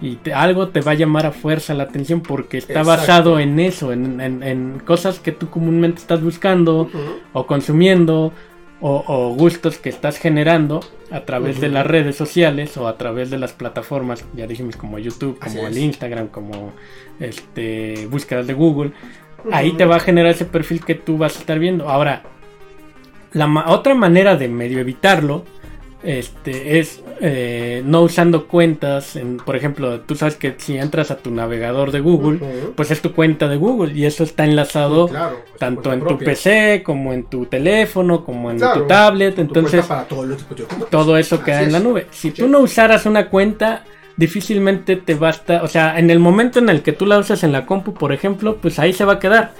y 0.00 0.18
algo 0.32 0.68
te 0.68 0.80
va 0.80 0.92
a 0.92 0.94
llamar 0.94 1.26
a 1.26 1.32
fuerza 1.32 1.74
la 1.74 1.84
atención 1.84 2.20
porque 2.20 2.58
está 2.58 2.82
basado 2.82 3.40
en 3.40 3.58
eso, 3.58 3.92
en, 3.92 4.80
cosas 4.84 5.18
que 5.18 5.32
tú 5.32 5.50
comúnmente 5.50 6.00
estás 6.00 6.22
buscando 6.22 6.88
o 7.32 7.46
consumiendo 7.46 8.32
o, 8.80 9.34
gustos 9.36 9.78
que 9.78 9.88
estás 9.88 10.18
generando 10.18 10.80
a 11.10 11.20
través 11.20 11.60
de 11.60 11.68
las 11.68 11.86
redes 11.86 12.16
sociales 12.16 12.76
o 12.76 12.86
a 12.86 12.96
través 12.96 13.30
de 13.30 13.38
las 13.38 13.52
plataformas, 13.52 14.24
ya 14.34 14.46
dijimos 14.46 14.76
como 14.76 14.98
YouTube, 14.98 15.38
como 15.38 15.66
el 15.66 15.76
Instagram, 15.76 16.28
como 16.28 16.72
este 17.18 18.06
búsquedas 18.06 18.46
de 18.46 18.54
Google. 18.54 18.92
Ahí 19.52 19.72
te 19.72 19.84
va 19.84 19.96
a 19.96 20.00
generar 20.00 20.32
ese 20.32 20.44
perfil 20.44 20.84
que 20.84 20.94
tú 20.94 21.18
vas 21.18 21.36
a 21.36 21.40
estar 21.40 21.58
viendo. 21.58 21.88
Ahora, 21.88 22.22
la 23.32 23.64
otra 23.68 23.94
manera 23.94 24.36
de 24.36 24.48
medio 24.48 24.78
evitarlo 24.78 25.44
este 26.02 26.78
es 26.78 27.02
eh, 27.20 27.82
no 27.84 28.02
usando 28.02 28.46
cuentas 28.46 29.16
en, 29.16 29.38
por 29.38 29.56
ejemplo 29.56 30.00
tú 30.00 30.14
sabes 30.14 30.36
que 30.36 30.54
si 30.58 30.76
entras 30.76 31.10
a 31.10 31.16
tu 31.18 31.32
navegador 31.32 31.90
de 31.90 32.00
Google 32.00 32.38
pues 32.76 32.92
es 32.92 33.02
tu 33.02 33.12
cuenta 33.12 33.48
de 33.48 33.56
Google 33.56 33.92
y 33.92 34.04
eso 34.04 34.22
está 34.22 34.44
enlazado 34.44 35.10
tanto 35.58 35.92
en 35.92 36.04
tu 36.04 36.16
PC 36.16 36.82
como 36.84 37.12
en 37.12 37.24
tu 37.24 37.46
teléfono 37.46 38.24
como 38.24 38.50
en 38.52 38.58
tu 38.58 38.86
tablet 38.86 39.38
entonces 39.40 39.84
todo, 40.90 41.16
eso 41.16 41.42
queda 41.42 41.62
en 41.62 41.72
la 41.72 41.80
nube. 41.80 42.06
Si 42.10 42.30
tú 42.30 42.48
no 42.48 42.60
usaras 42.60 43.04
una 43.06 43.28
cuenta 43.28 43.84
difícilmente 44.16 44.96
te 44.96 45.14
basta 45.14 45.62
o 45.62 45.68
sea 45.68 45.98
en 45.98 46.10
el 46.10 46.20
momento 46.20 46.60
en 46.60 46.68
el 46.68 46.82
que 46.82 46.92
tú 46.92 47.06
la 47.06 47.18
usas 47.18 47.42
en 47.42 47.52
la 47.52 47.66
compu 47.66 47.94
por 47.94 48.12
ejemplo 48.12 48.58
pues 48.60 48.78
ahí 48.78 48.92
se 48.92 49.04
va 49.04 49.14
a 49.14 49.18
quedar 49.18 49.52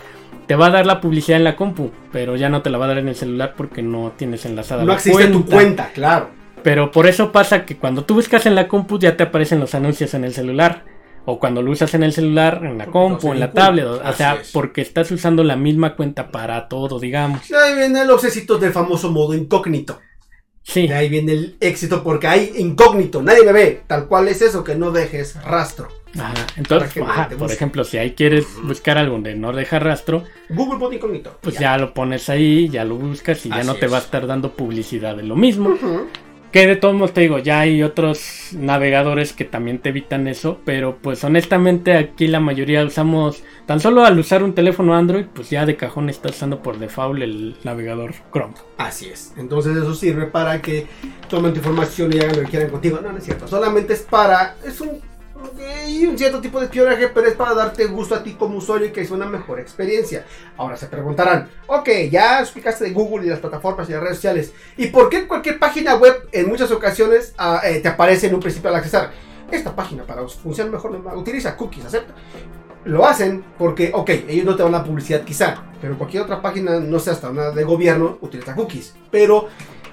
te 0.48 0.56
va 0.56 0.66
a 0.66 0.70
dar 0.70 0.86
la 0.86 1.00
publicidad 1.00 1.36
en 1.36 1.44
la 1.44 1.54
compu, 1.54 1.90
pero 2.10 2.34
ya 2.34 2.48
no 2.48 2.62
te 2.62 2.70
la 2.70 2.78
va 2.78 2.86
a 2.86 2.88
dar 2.88 2.98
en 2.98 3.08
el 3.08 3.14
celular 3.14 3.54
porque 3.54 3.82
no 3.82 4.14
tienes 4.16 4.46
enlazada 4.46 4.80
no 4.82 4.88
la 4.88 4.94
existe 4.94 5.26
tu 5.28 5.44
cuenta, 5.44 5.92
claro. 5.92 6.30
Pero 6.62 6.90
por 6.90 7.06
eso 7.06 7.30
pasa 7.30 7.66
que 7.66 7.76
cuando 7.76 8.04
tú 8.04 8.14
buscas 8.14 8.46
en 8.46 8.54
la 8.54 8.66
compu 8.66 8.98
ya 8.98 9.16
te 9.16 9.24
aparecen 9.24 9.60
los 9.60 9.74
anuncios 9.74 10.14
en 10.14 10.24
el 10.24 10.32
celular. 10.32 10.84
O 11.26 11.38
cuando 11.38 11.60
lo 11.60 11.70
usas 11.70 11.92
en 11.92 12.02
el 12.02 12.14
celular, 12.14 12.62
en 12.64 12.78
la 12.78 12.86
compu, 12.86 13.32
en 13.32 13.40
la 13.40 13.52
tablet. 13.52 13.84
O, 13.84 14.12
sea, 14.14 14.40
porque 14.54 14.80
estás 14.80 15.10
usando 15.10 15.44
la 15.44 15.56
misma 15.56 15.94
cuenta 15.94 16.30
para 16.30 16.66
todo, 16.68 16.98
digamos. 16.98 17.42
ahí 17.52 17.76
viene 17.76 18.00
el 18.00 18.10
éxito 18.10 18.56
del 18.58 18.72
famoso 18.72 19.10
modo 19.12 19.34
incógnito. 19.34 20.00
Sí. 20.62 20.88
De 20.88 20.94
ahí 20.94 21.10
viene 21.10 21.32
el 21.32 21.56
éxito 21.60 22.02
porque 22.02 22.26
hay 22.26 22.52
incógnito, 22.56 23.22
nadie 23.22 23.44
me 23.44 23.52
ve. 23.52 23.82
Tal 23.86 24.06
cual 24.06 24.28
es 24.28 24.40
eso, 24.40 24.64
que 24.64 24.74
no 24.74 24.90
dejes 24.90 25.42
rastro. 25.44 25.88
Ajá, 26.16 26.46
entonces, 26.56 27.02
por 27.38 27.52
ejemplo, 27.52 27.84
si 27.84 27.98
ahí 27.98 28.12
quieres 28.12 28.46
buscar 28.62 28.98
algo 28.98 29.14
donde 29.14 29.34
no 29.34 29.52
deja 29.52 29.78
rastro, 29.78 30.24
Google 30.48 30.78
pone 30.78 30.96
incógnito. 30.96 31.38
Pues 31.40 31.58
ya. 31.58 31.76
lo 31.76 31.92
pones 31.92 32.28
ahí, 32.28 32.68
ya 32.68 32.84
lo 32.84 32.96
buscas 32.96 33.44
y 33.46 33.50
ya 33.50 33.62
no 33.64 33.74
te 33.74 33.86
va 33.88 33.98
a 33.98 34.00
estar 34.00 34.26
dando 34.26 34.52
publicidad 34.52 35.16
de 35.16 35.22
lo 35.22 35.36
mismo. 35.36 35.76
Que 36.50 36.66
de 36.66 36.76
todos 36.76 36.94
modos 36.94 37.12
te 37.12 37.20
digo, 37.20 37.38
ya 37.38 37.60
hay 37.60 37.82
otros 37.82 38.52
navegadores 38.54 39.34
que 39.34 39.44
también 39.44 39.80
te 39.80 39.90
evitan 39.90 40.26
eso, 40.28 40.60
pero 40.64 40.96
pues 40.96 41.22
honestamente 41.22 41.94
aquí 41.94 42.26
la 42.26 42.40
mayoría 42.40 42.82
usamos, 42.86 43.42
tan 43.66 43.80
solo 43.80 44.06
al 44.06 44.18
usar 44.18 44.42
un 44.42 44.54
teléfono 44.54 44.94
Android, 44.94 45.26
pues 45.26 45.50
ya 45.50 45.66
de 45.66 45.76
cajón 45.76 46.08
está 46.08 46.30
usando 46.30 46.62
por 46.62 46.78
default 46.78 47.20
el 47.20 47.56
navegador 47.64 48.14
Chrome. 48.32 48.54
Así 48.78 49.10
es, 49.10 49.34
entonces 49.36 49.76
eso 49.76 49.94
sirve 49.94 50.24
para 50.24 50.62
que 50.62 50.86
tomen 51.28 51.52
tu 51.52 51.58
información 51.58 52.10
y 52.14 52.18
hagan 52.18 52.36
lo 52.36 52.42
que 52.44 52.48
quieran 52.48 52.70
contigo. 52.70 52.98
No, 53.02 53.12
no 53.12 53.18
es 53.18 53.24
cierto, 53.24 53.46
solamente 53.46 53.92
es 53.92 54.00
para, 54.00 54.56
es 54.64 54.80
un 54.80 55.02
y 55.86 56.06
un 56.06 56.18
cierto 56.18 56.40
tipo 56.40 56.58
de 56.58 56.66
espionaje, 56.66 57.08
pero 57.08 57.26
es 57.26 57.34
para 57.34 57.54
darte 57.54 57.86
gusto 57.86 58.14
a 58.14 58.22
ti 58.22 58.34
como 58.34 58.58
usuario 58.58 58.88
y 58.88 58.92
que 58.92 59.00
es 59.00 59.10
una 59.10 59.26
mejor 59.26 59.60
experiencia. 59.60 60.24
Ahora 60.56 60.76
se 60.76 60.86
preguntarán, 60.86 61.48
ok, 61.66 61.88
ya 62.10 62.40
explicaste 62.40 62.84
de 62.84 62.92
Google 62.92 63.26
y 63.26 63.30
las 63.30 63.40
plataformas 63.40 63.88
y 63.88 63.92
las 63.92 64.02
redes 64.02 64.16
sociales, 64.16 64.52
¿y 64.76 64.88
por 64.88 65.08
qué 65.08 65.26
cualquier 65.26 65.58
página 65.58 65.96
web 65.96 66.28
en 66.32 66.48
muchas 66.48 66.70
ocasiones 66.70 67.34
ah, 67.38 67.60
eh, 67.64 67.80
te 67.80 67.88
aparece 67.88 68.26
en 68.26 68.34
un 68.34 68.40
principio 68.40 68.70
al 68.70 68.76
accesar? 68.76 69.10
Esta 69.50 69.74
página 69.74 70.04
para 70.04 70.26
funcionar 70.28 70.72
mejor 70.72 71.00
utiliza 71.16 71.56
cookies, 71.56 71.86
acepta. 71.86 72.12
Lo 72.84 73.06
hacen 73.06 73.44
porque, 73.58 73.90
ok, 73.94 74.10
ellos 74.28 74.44
no 74.44 74.56
te 74.56 74.62
van 74.62 74.74
a 74.74 74.84
publicidad 74.84 75.22
quizá, 75.22 75.62
pero 75.80 75.96
cualquier 75.96 76.22
otra 76.22 76.40
página, 76.40 76.78
no 76.80 76.98
sé, 76.98 77.10
hasta 77.10 77.30
una 77.30 77.50
de 77.50 77.64
gobierno, 77.64 78.18
utiliza 78.20 78.54
cookies. 78.54 78.94
Pero 79.10 79.48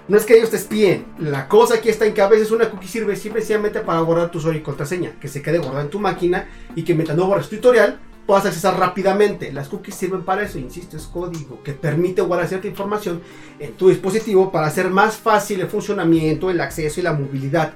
no 0.07 0.17
es 0.17 0.25
que 0.25 0.37
ellos 0.37 0.51
te 0.51 0.57
espíen. 0.57 1.05
La 1.17 1.47
cosa 1.47 1.75
aquí 1.75 1.89
está 1.89 2.05
en 2.05 2.13
que 2.13 2.21
a 2.21 2.27
veces 2.27 2.51
una 2.51 2.69
cookie 2.69 2.87
sirve 2.87 3.15
simplemente 3.15 3.79
para 3.79 4.01
guardar 4.01 4.29
tu 4.29 4.37
usuario 4.37 4.61
y 4.61 4.63
contraseña. 4.63 5.13
Que 5.19 5.27
se 5.27 5.41
quede 5.41 5.57
guardada 5.57 5.83
en 5.83 5.89
tu 5.89 5.99
máquina 5.99 6.47
y 6.75 6.83
que 6.83 6.93
mientras 6.93 7.17
no 7.17 7.25
borres 7.25 7.49
tu 7.49 7.55
tutorial 7.55 7.99
puedas 8.25 8.45
accesar 8.45 8.77
rápidamente. 8.79 9.51
Las 9.51 9.69
cookies 9.69 9.95
sirven 9.95 10.23
para 10.23 10.43
eso, 10.43 10.59
insisto, 10.59 10.97
es 10.97 11.03
código 11.07 11.61
que 11.63 11.73
permite 11.73 12.21
guardar 12.21 12.47
cierta 12.47 12.67
información 12.67 13.21
en 13.59 13.73
tu 13.73 13.89
dispositivo 13.89 14.51
para 14.51 14.67
hacer 14.67 14.89
más 14.89 15.15
fácil 15.17 15.61
el 15.61 15.67
funcionamiento, 15.67 16.49
el 16.49 16.61
acceso 16.61 16.99
y 16.99 17.03
la 17.03 17.13
movilidad. 17.13 17.73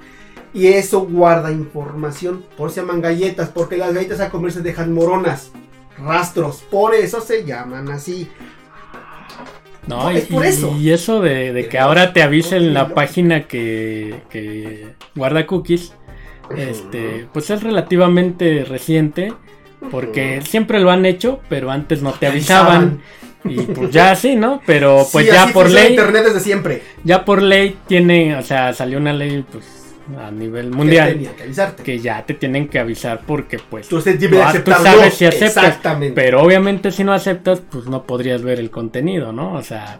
Y 0.53 0.67
eso 0.67 1.01
guarda 1.01 1.51
información. 1.51 2.43
Por 2.57 2.67
eso 2.67 2.75
se 2.75 2.81
llaman 2.81 3.01
galletas, 3.01 3.49
porque 3.49 3.77
las 3.77 3.93
galletas 3.93 4.19
a 4.19 4.29
comer 4.29 4.51
se 4.51 4.61
dejan 4.61 4.93
moronas, 4.93 5.51
rastros. 5.97 6.63
Por 6.71 6.95
eso 6.95 7.21
se 7.21 7.45
llaman 7.45 7.89
así. 7.89 8.27
No, 9.87 10.11
y, 10.11 10.21
por 10.21 10.45
eso. 10.45 10.75
Y 10.79 10.91
eso 10.91 11.21
de, 11.21 11.67
que 11.69 11.79
ahora 11.79 12.13
te 12.13 12.21
avisen 12.21 12.73
la 12.73 12.89
página 12.93 13.43
que, 13.43 14.93
guarda 15.15 15.47
cookies, 15.47 15.93
este, 16.55 17.27
pues 17.33 17.49
es 17.49 17.63
relativamente 17.63 18.65
reciente, 18.65 19.33
porque 19.91 20.41
siempre 20.41 20.79
lo 20.79 20.91
han 20.91 21.05
hecho, 21.05 21.39
pero 21.49 21.71
antes 21.71 22.01
no 22.01 22.11
te 22.13 22.27
avisaban. 22.27 23.01
Y 23.45 23.61
pues 23.61 23.91
ya 23.91 24.15
sí, 24.15 24.35
¿no? 24.35 24.61
Pero 24.65 25.07
pues 25.11 25.25
ya 25.25 25.47
por 25.53 25.69
ley. 25.69 25.91
Internet 25.91 26.25
desde 26.25 26.41
siempre. 26.41 26.81
Ya 27.05 27.23
por 27.23 27.41
ley 27.41 27.77
tiene, 27.87 28.35
o 28.35 28.43
sea, 28.43 28.73
salió 28.73 28.97
una 28.97 29.13
ley, 29.13 29.45
pues 29.49 29.78
a 30.17 30.31
nivel 30.31 30.71
mundial 30.71 31.19
que, 31.83 31.99
ya 31.99 32.25
te 32.25 32.33
tienen 32.33 32.67
que 32.67 32.79
avisar 32.79 33.21
porque 33.25 33.59
pues 33.59 33.87
tú, 33.87 34.01
sabes 34.01 35.13
si 35.13 35.25
aceptas 35.25 35.79
pero 36.15 36.41
obviamente 36.41 36.91
si 36.91 37.03
no 37.03 37.13
aceptas 37.13 37.61
pues 37.61 37.85
no 37.85 38.03
podrías 38.03 38.41
ver 38.41 38.59
el 38.59 38.71
contenido 38.71 39.31
no 39.31 39.53
o 39.53 39.63
sea 39.63 39.99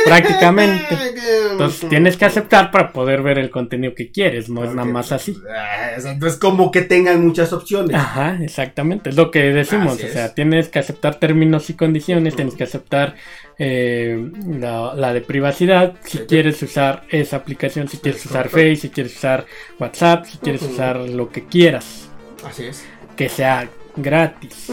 prácticamente. 0.06 0.98
Entonces 1.52 1.88
tienes 1.88 2.16
que 2.16 2.24
aceptar 2.24 2.70
para 2.70 2.92
poder 2.92 3.22
ver 3.22 3.38
el 3.38 3.50
contenido 3.50 3.94
que 3.94 4.10
quieres 4.10 4.48
no 4.48 4.64
es 4.64 4.74
nada 4.74 4.88
más 4.88 5.12
así. 5.12 5.36
Entonces 5.96 6.38
como 6.38 6.70
que 6.70 6.82
tengan 6.82 7.24
muchas 7.24 7.52
opciones. 7.52 7.96
Ajá 7.96 8.38
exactamente 8.40 9.10
es 9.10 9.16
lo 9.16 9.30
que 9.30 9.52
decimos 9.52 10.02
o 10.02 10.08
sea 10.08 10.34
tienes 10.34 10.68
que 10.68 10.78
aceptar 10.78 11.16
términos 11.16 11.68
y 11.70 11.74
condiciones 11.74 12.36
tienes 12.36 12.54
que 12.54 12.64
aceptar 12.64 13.14
eh, 13.62 14.30
la, 14.58 15.12
de 15.12 15.20
privacidad, 15.20 15.94
si 16.02 16.20
quieres 16.20 16.62
usar 16.62 17.04
esa 17.10 17.36
aplicación, 17.36 17.88
si 17.88 17.98
quieres 17.98 18.24
usar 18.24 18.48
Face, 18.48 18.76
si 18.76 18.88
quieres 18.88 19.14
usar 19.14 19.44
WhatsApp, 19.78 20.24
si 20.24 20.38
quieres 20.38 20.62
usar 20.62 20.96
lo 20.96 21.28
que 21.28 21.44
quieras. 21.44 22.08
Así 22.42 22.64
es. 22.64 22.86
Que 23.16 23.28
sea 23.28 23.68
gratis. 23.96 24.72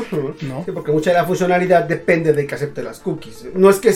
porque 0.74 0.92
mucha 0.92 1.12
de 1.12 1.18
la 1.18 1.26
funcionalidad 1.26 1.84
depende 1.84 2.34
de 2.34 2.46
que 2.48 2.56
acepte 2.56 2.84
las 2.84 3.00
cookies. 3.00 3.46
No 3.54 3.70
es 3.70 3.78
que, 3.80 3.94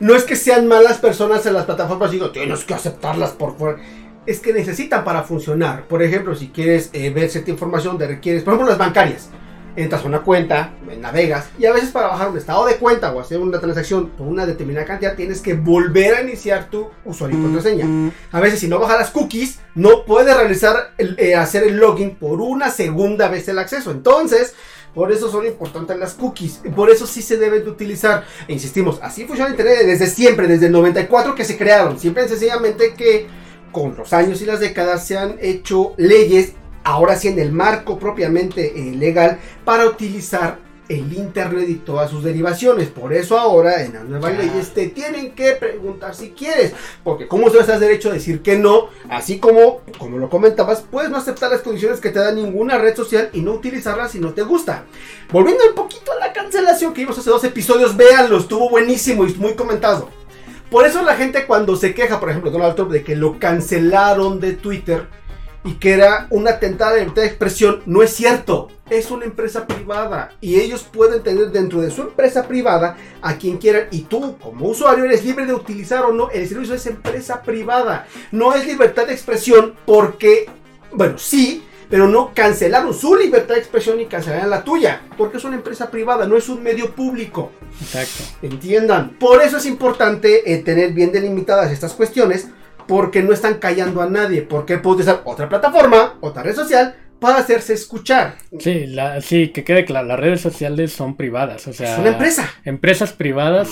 no 0.00 0.14
es 0.14 0.24
que 0.24 0.36
sean 0.36 0.66
malas 0.66 0.98
personas 0.98 1.44
en 1.46 1.54
las 1.54 1.64
plataformas, 1.64 2.10
digo, 2.10 2.30
tienes 2.30 2.64
que 2.64 2.74
aceptarlas 2.74 3.30
por 3.30 3.56
fuera. 3.56 3.78
Es 4.26 4.40
que 4.40 4.52
necesitan 4.52 5.04
para 5.04 5.22
funcionar. 5.22 5.84
Por 5.84 6.02
ejemplo, 6.02 6.34
si 6.34 6.48
quieres 6.48 6.90
eh, 6.92 7.10
ver 7.10 7.30
cierta 7.30 7.50
información, 7.50 7.96
de 7.96 8.08
requieres, 8.08 8.42
por 8.42 8.54
ejemplo, 8.54 8.68
las 8.68 8.78
bancarias 8.78 9.30
entras 9.78 10.04
a 10.04 10.08
una 10.08 10.22
cuenta, 10.22 10.72
navegas, 10.98 11.50
y 11.58 11.66
a 11.66 11.72
veces 11.72 11.90
para 11.90 12.08
bajar 12.08 12.30
un 12.30 12.36
estado 12.36 12.66
de 12.66 12.76
cuenta 12.76 13.12
o 13.12 13.20
hacer 13.20 13.38
una 13.38 13.60
transacción 13.60 14.10
por 14.10 14.26
una 14.26 14.44
determinada 14.44 14.84
cantidad 14.84 15.14
tienes 15.14 15.40
que 15.40 15.54
volver 15.54 16.16
a 16.16 16.22
iniciar 16.22 16.68
tu 16.68 16.88
usuario 17.04 17.38
y 17.38 17.42
contraseña. 17.42 18.12
A 18.32 18.40
veces 18.40 18.58
si 18.58 18.66
no 18.66 18.80
bajas 18.80 18.98
las 18.98 19.10
cookies, 19.10 19.60
no 19.76 20.04
puedes 20.04 20.36
realizar, 20.36 20.94
eh, 20.98 21.36
hacer 21.36 21.62
el 21.62 21.76
login 21.76 22.16
por 22.16 22.40
una 22.40 22.70
segunda 22.70 23.28
vez 23.28 23.48
el 23.48 23.58
acceso. 23.58 23.92
Entonces, 23.92 24.54
por 24.94 25.12
eso 25.12 25.30
son 25.30 25.46
importantes 25.46 25.96
las 25.96 26.14
cookies. 26.14 26.60
Por 26.74 26.90
eso 26.90 27.06
sí 27.06 27.22
se 27.22 27.36
deben 27.36 27.62
de 27.62 27.70
utilizar. 27.70 28.24
E 28.48 28.52
insistimos, 28.52 28.98
así 29.00 29.26
funciona 29.26 29.50
Internet 29.50 29.86
desde 29.86 30.08
siempre, 30.08 30.48
desde 30.48 30.66
el 30.66 30.72
94 30.72 31.36
que 31.36 31.44
se 31.44 31.56
crearon. 31.56 32.00
Siempre 32.00 32.26
sencillamente 32.26 32.94
que 32.94 33.28
con 33.70 33.96
los 33.96 34.12
años 34.12 34.42
y 34.42 34.46
las 34.46 34.60
décadas 34.60 35.06
se 35.06 35.16
han 35.16 35.36
hecho 35.40 35.94
leyes 35.96 36.54
ahora 36.84 37.16
sí 37.16 37.28
en 37.28 37.38
el 37.38 37.52
marco 37.52 37.98
propiamente 37.98 38.72
eh, 38.76 38.94
legal 38.94 39.38
para 39.64 39.86
utilizar 39.86 40.68
el 40.88 41.12
Internet 41.12 41.68
y 41.68 41.74
todas 41.74 42.10
sus 42.10 42.24
derivaciones. 42.24 42.88
Por 42.88 43.12
eso 43.12 43.38
ahora 43.38 43.82
en 43.82 43.92
las 43.92 44.04
nuevas 44.04 44.36
leyes 44.36 44.72
te 44.72 44.88
tienen 44.88 45.32
que 45.32 45.52
preguntar 45.52 46.14
si 46.14 46.30
quieres. 46.30 46.72
Porque 47.04 47.28
como 47.28 47.50
tú 47.50 47.58
estás 47.58 47.80
derecho 47.80 48.10
a 48.10 48.14
decir 48.14 48.42
que 48.42 48.56
no, 48.56 48.88
así 49.10 49.38
como, 49.38 49.82
como 49.98 50.18
lo 50.18 50.30
comentabas, 50.30 50.84
puedes 50.90 51.10
no 51.10 51.18
aceptar 51.18 51.50
las 51.50 51.60
condiciones 51.60 52.00
que 52.00 52.10
te 52.10 52.18
da 52.18 52.32
ninguna 52.32 52.78
red 52.78 52.96
social 52.96 53.30
y 53.32 53.42
no 53.42 53.52
utilizarla 53.52 54.08
si 54.08 54.18
no 54.18 54.32
te 54.32 54.42
gusta. 54.42 54.84
Volviendo 55.30 55.64
un 55.68 55.74
poquito 55.74 56.12
a 56.12 56.16
la 56.16 56.32
cancelación 56.32 56.94
que 56.94 57.02
vimos 57.02 57.18
hace 57.18 57.30
dos 57.30 57.44
episodios, 57.44 57.96
véanlo, 57.96 58.38
estuvo 58.38 58.70
buenísimo 58.70 59.26
y 59.26 59.34
muy 59.34 59.54
comentado. 59.54 60.08
Por 60.70 60.86
eso 60.86 61.02
la 61.02 61.16
gente 61.16 61.46
cuando 61.46 61.76
se 61.76 61.94
queja, 61.94 62.20
por 62.20 62.28
ejemplo, 62.28 62.50
Donald 62.50 62.74
Trump, 62.74 62.90
de 62.90 63.02
que 63.02 63.16
lo 63.16 63.38
cancelaron 63.38 64.38
de 64.38 64.52
Twitter, 64.52 65.06
y 65.64 65.74
que 65.74 65.92
era 65.92 66.26
una 66.30 66.52
atentada 66.52 66.92
de 66.92 67.00
libertad 67.00 67.22
de 67.22 67.28
expresión, 67.28 67.82
no 67.86 68.02
es 68.02 68.14
cierto. 68.14 68.68
Es 68.90 69.10
una 69.10 69.26
empresa 69.26 69.66
privada 69.66 70.32
y 70.40 70.58
ellos 70.60 70.82
pueden 70.82 71.22
tener 71.22 71.50
dentro 71.50 71.80
de 71.80 71.90
su 71.90 72.02
empresa 72.02 72.48
privada 72.48 72.96
a 73.20 73.36
quien 73.36 73.58
quieran 73.58 73.88
y 73.90 74.02
tú 74.02 74.38
como 74.38 74.68
usuario 74.68 75.04
eres 75.04 75.24
libre 75.24 75.44
de 75.44 75.52
utilizar 75.52 76.04
o 76.04 76.12
no 76.12 76.30
el 76.30 76.48
servicio 76.48 76.74
es 76.74 76.86
empresa 76.86 77.42
privada. 77.42 78.06
No 78.32 78.54
es 78.54 78.66
libertad 78.66 79.06
de 79.06 79.12
expresión 79.12 79.74
porque, 79.84 80.48
bueno, 80.92 81.18
sí, 81.18 81.64
pero 81.90 82.06
no 82.06 82.32
cancelaron 82.34 82.94
su 82.94 83.16
libertad 83.16 83.54
de 83.54 83.60
expresión 83.60 84.00
y 84.00 84.06
cancelaron 84.06 84.50
la 84.50 84.62
tuya, 84.62 85.02
porque 85.16 85.38
es 85.38 85.44
una 85.44 85.56
empresa 85.56 85.90
privada, 85.90 86.26
no 86.26 86.36
es 86.36 86.48
un 86.48 86.62
medio 86.62 86.92
público. 86.92 87.52
Exacto. 87.80 88.24
Entiendan. 88.42 89.16
Por 89.18 89.42
eso 89.42 89.56
es 89.56 89.66
importante 89.66 90.52
eh, 90.52 90.58
tener 90.58 90.92
bien 90.92 91.12
delimitadas 91.12 91.72
estas 91.72 91.94
cuestiones, 91.94 92.48
porque 92.88 93.22
no 93.22 93.32
están 93.32 93.58
callando 93.58 94.02
a 94.02 94.08
nadie, 94.08 94.42
porque 94.42 94.78
puede 94.78 95.02
usar 95.02 95.22
otra 95.24 95.48
plataforma, 95.48 96.14
otra 96.20 96.42
red 96.42 96.56
social, 96.56 96.96
para 97.20 97.38
hacerse 97.38 97.74
escuchar. 97.74 98.36
Sí, 98.58 98.86
la, 98.86 99.20
sí, 99.20 99.48
que 99.48 99.64
quede 99.64 99.84
claro, 99.84 100.06
las 100.06 100.18
redes 100.18 100.40
sociales 100.40 100.92
son 100.92 101.16
privadas, 101.16 101.66
o 101.66 101.72
sea... 101.72 101.94
Es 101.94 101.98
una 101.98 102.10
empresa. 102.10 102.50
Empresas 102.64 103.12
privadas, 103.12 103.68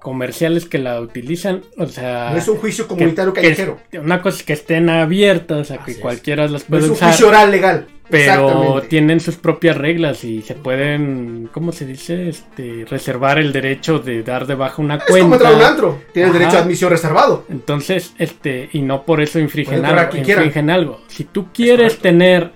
comerciales 0.00 0.64
que 0.64 0.78
la 0.78 1.00
utilizan, 1.00 1.62
o 1.76 1.86
sea... 1.86 2.30
No 2.30 2.38
es 2.38 2.48
un 2.48 2.56
juicio 2.56 2.88
comunitario 2.88 3.32
callejero. 3.32 3.80
una 4.00 4.22
cosa 4.22 4.38
es 4.38 4.42
que 4.44 4.52
estén 4.54 4.88
abiertas, 4.88 5.58
o 5.58 5.64
sea, 5.64 5.78
que 5.78 5.96
cualquiera 5.98 6.48
las 6.48 6.64
puede 6.64 6.84
usar. 6.84 6.94
es 6.94 7.02
un 7.02 7.08
juicio 7.08 7.28
oral 7.28 7.50
legal. 7.50 7.86
Pero 8.10 8.82
tienen 8.88 9.18
sus 9.20 9.36
propias 9.36 9.76
reglas 9.76 10.24
y 10.24 10.42
se 10.42 10.54
pueden, 10.54 11.48
¿cómo 11.52 11.72
se 11.72 11.86
dice? 11.86 12.28
Este, 12.28 12.84
reservar 12.88 13.38
el 13.38 13.52
derecho 13.52 13.98
de 13.98 14.22
dar 14.22 14.46
de 14.46 14.54
baja 14.54 14.82
una 14.82 14.98
cuenta. 14.98 15.36
Es 15.36 15.42
como 15.42 15.56
un 15.56 15.62
antro, 15.62 16.02
tienen 16.12 16.32
derecho 16.32 16.58
a 16.58 16.60
admisión 16.60 16.90
reservado. 16.90 17.44
Entonces, 17.48 18.14
este, 18.18 18.68
y 18.72 18.82
no 18.82 19.04
por 19.04 19.20
eso 19.20 19.38
infringen 19.38 19.84
algo, 19.84 20.16
infringen 20.16 20.70
algo. 20.70 21.00
Si 21.08 21.24
tú 21.24 21.48
quieres 21.52 21.98
tener 21.98 22.52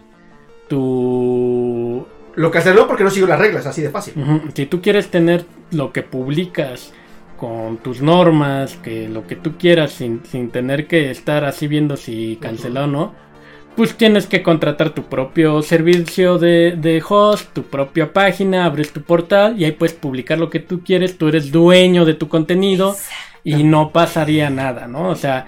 tu 0.68 2.06
lo 2.34 2.50
que 2.50 2.58
hacerlo 2.58 2.86
porque 2.86 3.02
no 3.02 3.10
sigo 3.10 3.26
las 3.26 3.38
reglas, 3.38 3.66
así 3.66 3.82
de 3.82 3.90
fácil. 3.90 4.14
Si 4.54 4.66
tú 4.66 4.80
quieres 4.80 5.08
tener 5.08 5.44
lo 5.72 5.92
que 5.92 6.02
publicas 6.02 6.92
con 7.36 7.78
tus 7.78 8.02
normas, 8.02 8.76
que 8.76 9.08
lo 9.08 9.26
que 9.26 9.34
tú 9.34 9.56
quieras 9.58 9.92
sin, 9.92 10.24
sin 10.24 10.50
tener 10.50 10.86
que 10.86 11.10
estar 11.10 11.44
así 11.44 11.66
viendo 11.66 11.96
si 11.96 12.38
canceló 12.40 12.84
o 12.84 12.86
no 12.86 13.27
pues 13.78 13.96
tienes 13.96 14.26
que 14.26 14.42
contratar 14.42 14.90
tu 14.90 15.04
propio 15.04 15.62
servicio 15.62 16.36
de, 16.36 17.00
host, 17.08 17.54
tu 17.54 17.62
propia 17.62 18.12
página, 18.12 18.64
abres 18.64 18.92
tu 18.92 19.02
portal 19.02 19.54
y 19.56 19.64
ahí 19.64 19.70
puedes 19.70 19.94
publicar 19.94 20.36
lo 20.36 20.50
que 20.50 20.58
tú 20.58 20.80
quieres, 20.82 21.16
tú 21.16 21.28
eres 21.28 21.52
dueño 21.52 22.04
de 22.04 22.14
tu 22.14 22.28
contenido 22.28 22.96
y 23.44 23.62
no 23.62 23.92
pasaría 23.92 24.50
nada, 24.50 24.88
¿no? 24.88 25.08
O 25.08 25.14
sea, 25.14 25.46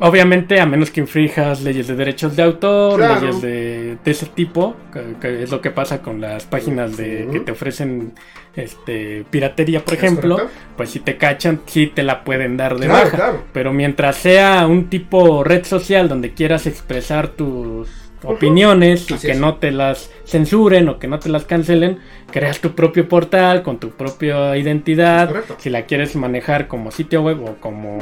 Obviamente, 0.00 0.60
a 0.60 0.66
menos 0.66 0.90
que 0.90 1.00
infrijas 1.00 1.62
leyes 1.62 1.86
de 1.86 1.94
derechos 1.94 2.34
de 2.34 2.42
autor, 2.42 2.98
leyes 2.98 3.40
de, 3.40 3.98
ese 4.04 4.26
tipo, 4.26 4.74
que, 5.20 5.42
es 5.42 5.50
lo 5.50 5.60
que 5.60 5.70
pasa 5.70 6.02
con 6.02 6.20
las 6.20 6.44
páginas 6.44 6.96
de 6.96 7.28
que 7.30 7.40
te 7.40 7.52
ofrecen 7.52 8.12
este 8.56 9.24
piratería, 9.30 9.84
por 9.84 9.94
ejemplo, 9.94 10.48
pues 10.76 10.90
si 10.90 11.00
te 11.00 11.16
cachan, 11.16 11.60
sí 11.66 11.86
te 11.86 12.02
la 12.02 12.24
pueden 12.24 12.56
dar 12.56 12.78
de 12.78 12.88
baja. 12.88 13.34
Pero 13.52 13.72
mientras 13.72 14.16
sea 14.16 14.66
un 14.66 14.88
tipo 14.90 15.44
red 15.44 15.64
social 15.64 16.08
donde 16.08 16.34
quieras 16.34 16.66
expresar 16.66 17.28
tus 17.28 18.03
opiniones 18.24 19.10
y 19.10 19.14
que 19.14 19.34
no 19.34 19.56
te 19.56 19.70
las 19.70 20.10
censuren 20.24 20.88
o 20.88 20.98
que 20.98 21.06
no 21.06 21.18
te 21.18 21.28
las 21.28 21.44
cancelen, 21.44 21.98
creas 22.30 22.60
tu 22.60 22.74
propio 22.74 23.08
portal 23.08 23.62
con 23.62 23.78
tu 23.78 23.90
propia 23.90 24.56
identidad. 24.56 25.30
Si 25.58 25.70
la 25.70 25.82
quieres 25.82 26.16
manejar 26.16 26.68
como 26.68 26.90
sitio 26.90 27.22
web 27.22 27.42
o 27.42 27.56
como 27.60 27.98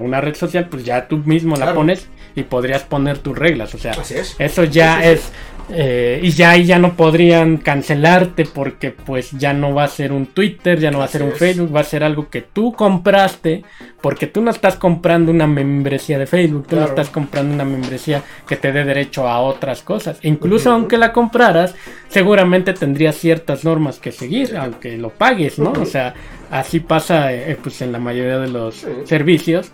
una 0.00 0.20
red 0.20 0.34
social, 0.34 0.68
pues 0.68 0.84
ya 0.84 1.08
tú 1.08 1.18
mismo 1.18 1.56
la 1.56 1.74
pones 1.74 2.08
y 2.34 2.42
podrías 2.42 2.82
poner 2.82 3.18
tus 3.18 3.36
reglas. 3.36 3.74
O 3.74 3.78
sea, 3.78 3.92
eso 4.38 4.64
ya 4.64 5.04
es 5.04 5.32
eh, 5.68 6.20
y 6.22 6.30
ya 6.30 6.50
ahí 6.50 6.64
ya 6.64 6.78
no 6.78 6.94
podrían 6.94 7.56
cancelarte 7.56 8.44
porque 8.44 8.92
pues 8.92 9.32
ya 9.32 9.52
no 9.52 9.74
va 9.74 9.84
a 9.84 9.88
ser 9.88 10.12
un 10.12 10.26
Twitter, 10.26 10.78
ya 10.78 10.92
no 10.92 10.98
va 10.98 11.06
a 11.06 11.08
ser 11.08 11.24
un 11.24 11.32
Facebook, 11.32 11.74
va 11.74 11.80
a 11.80 11.84
ser 11.84 12.04
algo 12.04 12.30
que 12.30 12.42
tú 12.42 12.72
compraste 12.72 13.64
porque 14.06 14.28
tú 14.28 14.40
no 14.40 14.52
estás 14.52 14.76
comprando 14.76 15.32
una 15.32 15.48
membresía 15.48 16.16
de 16.16 16.28
Facebook, 16.28 16.68
tú 16.68 16.76
no 16.76 16.84
estás 16.84 17.10
comprando 17.10 17.52
una 17.52 17.64
membresía 17.64 18.22
que 18.46 18.54
te 18.54 18.70
dé 18.70 18.84
derecho 18.84 19.26
a 19.26 19.40
otras 19.40 19.82
cosas. 19.82 20.20
Incluso 20.22 20.70
aunque 20.70 20.96
la 20.96 21.12
compraras, 21.12 21.74
seguramente 22.06 22.72
tendrías 22.72 23.16
ciertas 23.16 23.64
normas 23.64 23.98
que 23.98 24.12
seguir, 24.12 24.56
aunque 24.56 24.96
lo 24.96 25.10
pagues, 25.10 25.58
¿no? 25.58 25.72
O 25.72 25.84
sea, 25.84 26.14
así 26.52 26.78
pasa 26.78 27.32
eh, 27.32 27.58
pues 27.60 27.82
en 27.82 27.90
la 27.90 27.98
mayoría 27.98 28.38
de 28.38 28.46
los 28.46 28.86
servicios. 29.06 29.72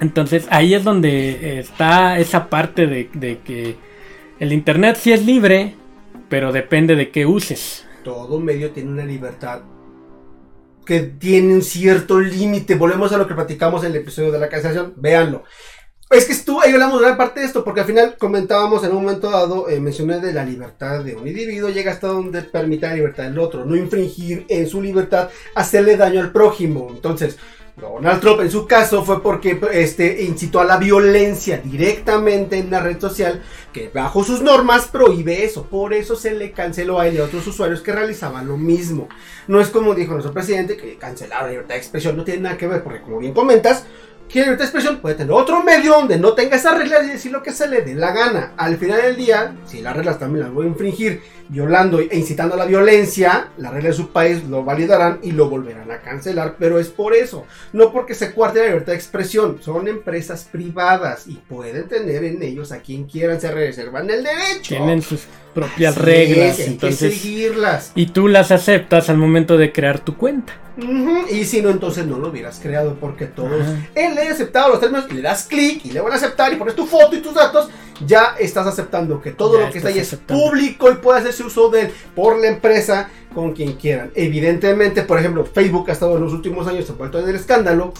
Entonces 0.00 0.46
ahí 0.48 0.72
es 0.72 0.82
donde 0.82 1.58
está 1.58 2.18
esa 2.18 2.48
parte 2.48 2.86
de 2.86 3.38
que 3.44 3.76
el 4.40 4.54
Internet 4.54 4.96
sí 4.98 5.12
es 5.12 5.26
libre, 5.26 5.74
pero 6.30 6.52
depende 6.52 6.96
de 6.96 7.10
qué 7.10 7.26
uses. 7.26 7.86
Todo 8.02 8.40
medio 8.40 8.70
tiene 8.70 8.92
una 8.92 9.04
libertad 9.04 9.60
que 10.84 11.00
tiene 11.00 11.54
un 11.54 11.62
cierto 11.62 12.20
límite. 12.20 12.74
Volvemos 12.74 13.12
a 13.12 13.18
lo 13.18 13.26
que 13.26 13.34
platicamos 13.34 13.84
en 13.84 13.90
el 13.90 13.98
episodio 13.98 14.32
de 14.32 14.38
la 14.38 14.48
cancelación. 14.48 14.94
Véanlo. 14.96 15.44
Es 16.12 16.26
que 16.26 16.32
estuvo, 16.32 16.60
ahí 16.60 16.72
hablamos 16.72 17.00
gran 17.00 17.16
parte 17.16 17.40
de 17.40 17.46
esto, 17.46 17.64
porque 17.64 17.80
al 17.80 17.86
final 17.86 18.16
comentábamos 18.18 18.84
en 18.84 18.90
un 18.90 19.02
momento 19.02 19.30
dado, 19.30 19.70
eh, 19.70 19.80
mencioné 19.80 20.20
de 20.20 20.34
la 20.34 20.44
libertad 20.44 21.02
de 21.02 21.16
un 21.16 21.26
individuo, 21.26 21.70
llega 21.70 21.90
hasta 21.90 22.08
donde 22.08 22.42
permite 22.42 22.86
la 22.86 22.94
libertad 22.94 23.24
del 23.24 23.38
otro, 23.38 23.64
no 23.64 23.74
infringir 23.74 24.44
en 24.50 24.68
su 24.68 24.82
libertad, 24.82 25.30
hacerle 25.54 25.96
daño 25.96 26.20
al 26.20 26.30
prójimo. 26.30 26.90
Entonces, 26.90 27.38
Donald 27.76 28.20
Trump 28.20 28.40
en 28.40 28.50
su 28.50 28.66
caso 28.66 29.02
fue 29.02 29.22
porque 29.22 29.58
este, 29.72 30.24
incitó 30.24 30.60
a 30.60 30.64
la 30.64 30.76
violencia 30.76 31.56
directamente 31.56 32.58
en 32.58 32.70
la 32.70 32.80
red 32.80 33.00
social 33.00 33.42
que 33.72 33.88
bajo 33.88 34.22
sus 34.22 34.42
normas 34.42 34.88
prohíbe 34.88 35.44
eso. 35.44 35.64
Por 35.64 35.94
eso 35.94 36.14
se 36.14 36.34
le 36.34 36.52
canceló 36.52 37.00
a 37.00 37.08
él 37.08 37.14
y 37.14 37.18
a 37.18 37.24
otros 37.24 37.46
usuarios 37.46 37.80
que 37.80 37.92
realizaban 37.92 38.46
lo 38.46 38.58
mismo. 38.58 39.08
No 39.48 39.58
es 39.58 39.68
como 39.68 39.94
dijo 39.94 40.12
nuestro 40.12 40.34
presidente 40.34 40.76
que 40.76 40.96
cancelar 40.96 41.44
la 41.44 41.48
libertad 41.48 41.74
de 41.74 41.80
expresión 41.80 42.16
no 42.16 42.24
tiene 42.24 42.42
nada 42.42 42.58
que 42.58 42.66
ver 42.66 42.82
porque 42.82 43.00
como 43.00 43.18
bien 43.18 43.32
comentas, 43.32 43.86
que 44.28 44.40
libertad 44.40 44.58
de 44.58 44.64
expresión 44.64 45.00
puede 45.00 45.14
tener 45.14 45.32
otro 45.32 45.62
medio 45.62 45.92
donde 45.92 46.18
no 46.18 46.34
tenga 46.34 46.56
esas 46.56 46.76
reglas 46.76 47.04
y 47.04 47.08
decir 47.08 47.32
lo 47.32 47.42
que 47.42 47.52
se 47.52 47.68
le 47.68 47.80
dé 47.80 47.94
la 47.94 48.12
gana. 48.12 48.52
Al 48.58 48.76
final 48.76 49.00
del 49.00 49.16
día, 49.16 49.56
si 49.66 49.80
las 49.80 49.96
reglas 49.96 50.18
también 50.18 50.44
las 50.44 50.54
voy 50.54 50.66
a 50.66 50.68
infringir 50.68 51.22
violando 51.52 52.00
e 52.00 52.08
incitando 52.16 52.54
a 52.54 52.58
la 52.58 52.64
violencia, 52.64 53.48
las 53.58 53.74
reglas 53.74 53.96
de 53.96 54.02
su 54.02 54.10
país 54.10 54.42
lo 54.44 54.64
validarán 54.64 55.18
y 55.22 55.32
lo 55.32 55.50
volverán 55.50 55.90
a 55.90 55.98
cancelar, 55.98 56.56
pero 56.58 56.80
es 56.80 56.88
por 56.88 57.14
eso, 57.14 57.44
no 57.74 57.92
porque 57.92 58.14
se 58.14 58.32
cuarte 58.32 58.60
la 58.60 58.66
libertad 58.68 58.92
de 58.92 58.98
expresión, 58.98 59.58
son 59.60 59.86
empresas 59.86 60.48
privadas 60.50 61.26
y 61.26 61.34
pueden 61.34 61.88
tener 61.88 62.24
en 62.24 62.42
ellos 62.42 62.72
a 62.72 62.78
quien 62.78 63.04
quieran, 63.04 63.38
se 63.38 63.50
reservan 63.50 64.08
el 64.08 64.24
derecho. 64.24 64.68
Tienen 64.68 65.02
sus 65.02 65.26
propias 65.52 65.98
reglas, 65.98 66.58
entonces 66.60 67.20
seguirlas. 67.20 67.92
Y 67.94 68.06
tú 68.06 68.28
las 68.28 68.50
aceptas 68.50 69.10
al 69.10 69.18
momento 69.18 69.58
de 69.58 69.72
crear 69.72 70.00
tu 70.00 70.16
cuenta. 70.16 70.54
Y 71.30 71.44
si 71.44 71.60
no, 71.60 71.68
entonces 71.68 72.06
no 72.06 72.18
lo 72.18 72.28
hubieras 72.28 72.58
creado 72.62 72.96
porque 72.98 73.26
todos 73.26 73.62
él 73.94 74.14
le 74.14 74.28
ha 74.28 74.32
aceptado 74.32 74.70
los 74.70 74.80
términos 74.80 75.04
y 75.10 75.14
le 75.14 75.22
das 75.22 75.44
clic 75.44 75.84
y 75.84 75.90
le 75.90 76.00
van 76.00 76.12
a 76.12 76.16
aceptar 76.16 76.50
y 76.50 76.56
pones 76.56 76.74
tu 76.74 76.86
foto 76.86 77.14
y 77.14 77.20
tus 77.20 77.34
datos, 77.34 77.68
ya 78.06 78.36
estás 78.38 78.66
aceptando 78.66 79.20
que 79.20 79.32
todo 79.32 79.60
lo 79.60 79.70
que 79.70 79.78
está 79.78 79.90
ahí 79.90 79.98
es 79.98 80.14
público 80.14 80.90
y 80.90 80.94
puede 80.94 81.20
hacerse 81.20 81.41
uso 81.42 81.68
de 81.70 81.82
él 81.82 81.92
por 82.14 82.38
la 82.38 82.48
empresa 82.48 83.10
con 83.34 83.52
quien 83.52 83.74
quieran. 83.74 84.10
Evidentemente, 84.14 85.02
por 85.02 85.18
ejemplo, 85.18 85.44
Facebook 85.44 85.90
ha 85.90 85.92
estado 85.92 86.16
en 86.16 86.24
los 86.24 86.32
últimos 86.32 86.66
años 86.66 86.88
envuelto 86.88 87.18
en 87.18 87.28
el 87.28 87.36
escándalo 87.36 87.92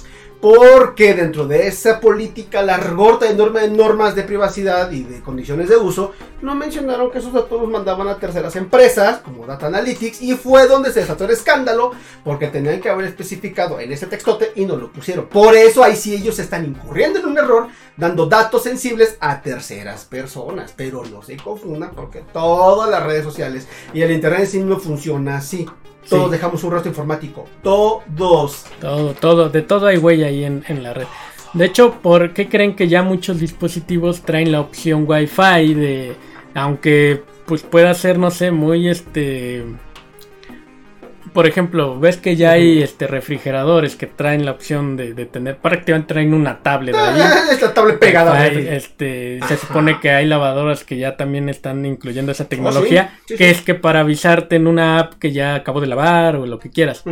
porque 0.43 1.15
dentro 1.15 1.47
de 1.47 1.69
esa 1.69 2.01
política 2.01 2.63
largorta 2.63 3.31
enorme 3.31 3.61
de 3.61 3.71
normas 3.71 4.17
de 4.17 4.25
privacidad 4.25 4.91
y 4.91 5.05
de 5.05 5.21
condiciones 5.21 5.69
de 5.69 5.77
uso, 5.77 6.15
no 6.43 6.57
mencionaron 6.57 7.13
que 7.13 7.19
esos 7.19 7.33
datos 7.33 7.61
los 7.61 7.71
mandaban 7.71 8.09
a 8.09 8.17
terceras 8.17 8.57
empresas, 8.57 9.19
como 9.19 9.47
Data 9.47 9.69
Analytics, 9.69 10.21
y 10.21 10.33
fue 10.33 10.67
donde 10.67 10.93
se 10.93 10.99
desató 10.99 11.27
el 11.27 11.31
escándalo, 11.31 11.93
porque 12.25 12.49
tenían 12.49 12.81
que 12.81 12.89
haber 12.89 13.07
especificado 13.07 13.79
en 13.79 13.93
ese 13.93 14.09
textote 14.09 14.51
y 14.57 14.65
no 14.65 14.75
lo 14.75 14.91
pusieron. 14.91 15.27
Por 15.27 15.55
eso 15.55 15.85
ahí 15.85 15.95
sí 15.95 16.13
ellos 16.13 16.37
están 16.41 16.65
incurriendo 16.65 17.21
en 17.21 17.27
un 17.27 17.39
error, 17.39 17.69
dando 17.97 18.27
datos 18.27 18.63
sensibles 18.63 19.17
a 19.21 19.43
terceras 19.43 20.05
personas. 20.05 20.73
Pero 20.77 21.05
no 21.05 21.23
se 21.23 21.37
confundan, 21.37 21.93
porque 21.95 22.23
todas 22.33 22.91
las 22.91 23.03
redes 23.03 23.25
sociales 23.25 23.69
y 23.93 24.03
el 24.03 24.13
Internet 24.13 24.41
en 24.41 24.47
sí 24.47 24.61
no 24.61 24.79
funciona 24.79 25.37
así. 25.37 25.67
Todos 26.09 26.31
dejamos 26.31 26.65
un 26.65 26.73
rastro 26.73 26.91
informático. 26.91 27.47
Todos. 27.63 28.65
Todo, 28.81 29.15
todo. 29.15 29.49
De 29.49 29.63
todo 29.63 29.87
hay 29.87 29.99
huella 29.99 30.27
ahí 30.27 30.45
en, 30.45 30.83
la 30.83 30.93
red. 30.93 31.07
De 31.53 31.65
hecho, 31.67 31.95
¿por 32.03 32.33
qué 32.33 32.49
creen 32.49 32.75
que 32.75 32.89
ya 32.89 33.03
muchos 33.03 33.39
dispositivos 33.39 34.23
traen 34.23 34.53
la 34.53 34.61
opción 34.61 35.05
Wi-Fi 35.07 35.75
de... 35.75 36.17
Aunque 36.55 37.23
pues 37.47 37.63
pueda 37.63 37.95
ser, 37.95 38.19
no 38.19 38.31
sé, 38.31 38.51
muy 38.51 38.89
este... 38.89 39.65
por 41.33 41.47
ejemplo, 41.47 41.99
ves 41.99 42.17
que 42.17 42.37
ya 42.37 42.53
hay 42.53 42.83
este 42.83 43.07
refrigeradores 43.07 43.97
que 43.97 44.07
traen 44.07 44.45
la 44.45 44.53
opción 44.53 44.97
de, 44.97 45.13
tener, 45.27 45.59
prácticamente 45.59 46.15
traen 46.15 46.35
una 46.35 46.63
tablet 46.63 46.95
ahí. 46.95 47.21
Esta 47.51 47.73
tablet 47.73 47.99
pegada. 47.99 48.47
este, 48.47 49.41
se 49.47 49.57
supone 49.57 50.01
que 50.01 50.11
hay 50.11 50.27
lavadoras 50.27 50.85
que 50.85 50.97
ya 50.97 51.17
también 51.17 51.49
están 51.49 51.85
incluyendo 51.87 52.33
esa 52.33 52.49
tecnología, 52.49 53.19
que 53.27 53.51
es 53.51 53.63
que 53.63 53.75
para 53.75 54.01
avisarte 54.01 54.57
en 54.57 54.67
una 54.67 54.99
app 54.99 55.15
que 55.15 55.33
ya 55.33 55.55
acabo 55.55 55.81
de 55.81 55.87
lavar 55.87 56.37
o 56.37 56.47
lo 56.47 56.59
que 56.59 56.71
quieras. 56.71 57.05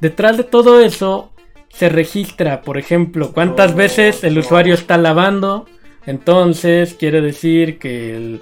Detrás 0.00 0.36
de 0.36 0.44
todo 0.44 0.80
eso 0.80 1.32
se 1.68 1.88
registra, 1.88 2.62
por 2.62 2.78
ejemplo, 2.78 3.32
cuántas 3.32 3.74
veces 3.74 4.24
el 4.24 4.38
usuario 4.38 4.74
está 4.74 4.96
lavando. 4.96 5.66
Entonces 6.06 6.94
quiere 6.94 7.20
decir 7.20 7.78
que 7.78 8.16
el 8.16 8.40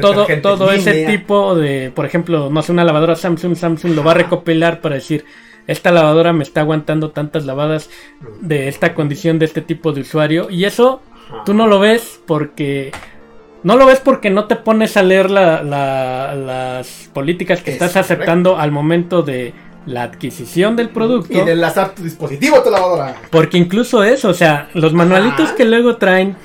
todo, 0.00 0.26
todo 0.42 0.72
ese 0.72 1.06
tipo 1.06 1.54
de, 1.54 1.92
por 1.94 2.06
ejemplo, 2.06 2.50
no 2.50 2.62
sé, 2.62 2.72
una 2.72 2.84
lavadora 2.84 3.16
Samsung, 3.16 3.56
Samsung 3.56 3.94
lo 3.94 4.04
va 4.04 4.12
a 4.12 4.14
recopilar 4.14 4.80
para 4.80 4.96
decir, 4.96 5.24
esta 5.66 5.90
lavadora 5.90 6.32
me 6.32 6.42
está 6.42 6.60
aguantando 6.60 7.10
tantas 7.10 7.46
lavadas 7.46 7.90
de 8.40 8.68
esta 8.68 8.94
condición 8.94 9.38
de 9.38 9.46
este 9.46 9.60
tipo 9.60 9.92
de 9.92 10.02
usuario. 10.02 10.50
Y 10.50 10.64
eso 10.64 11.00
tú 11.44 11.54
no 11.54 11.66
lo 11.66 11.78
ves 11.78 12.20
porque... 12.26 12.92
No 13.62 13.76
lo 13.76 13.86
ves 13.86 13.98
porque 14.00 14.28
no 14.28 14.44
te 14.44 14.56
pones 14.56 14.98
a 14.98 15.02
leer 15.02 15.30
las 15.30 17.10
políticas 17.14 17.62
que 17.62 17.70
estás 17.70 17.96
aceptando 17.96 18.58
al 18.58 18.70
momento 18.70 19.22
de 19.22 19.54
la 19.86 20.02
adquisición 20.02 20.76
del 20.76 20.90
producto. 20.90 21.32
Y 21.32 21.42
de 21.42 21.52
enlazar 21.52 21.94
tu 21.94 22.02
dispositivo 22.02 22.58
a 22.58 22.62
tu 22.62 22.70
lavadora. 22.70 23.16
Porque 23.30 23.56
incluso 23.56 24.04
eso, 24.04 24.28
o 24.28 24.34
sea, 24.34 24.68
los 24.74 24.92
manualitos 24.92 25.52
que 25.52 25.64
luego 25.64 25.96
traen 25.96 26.36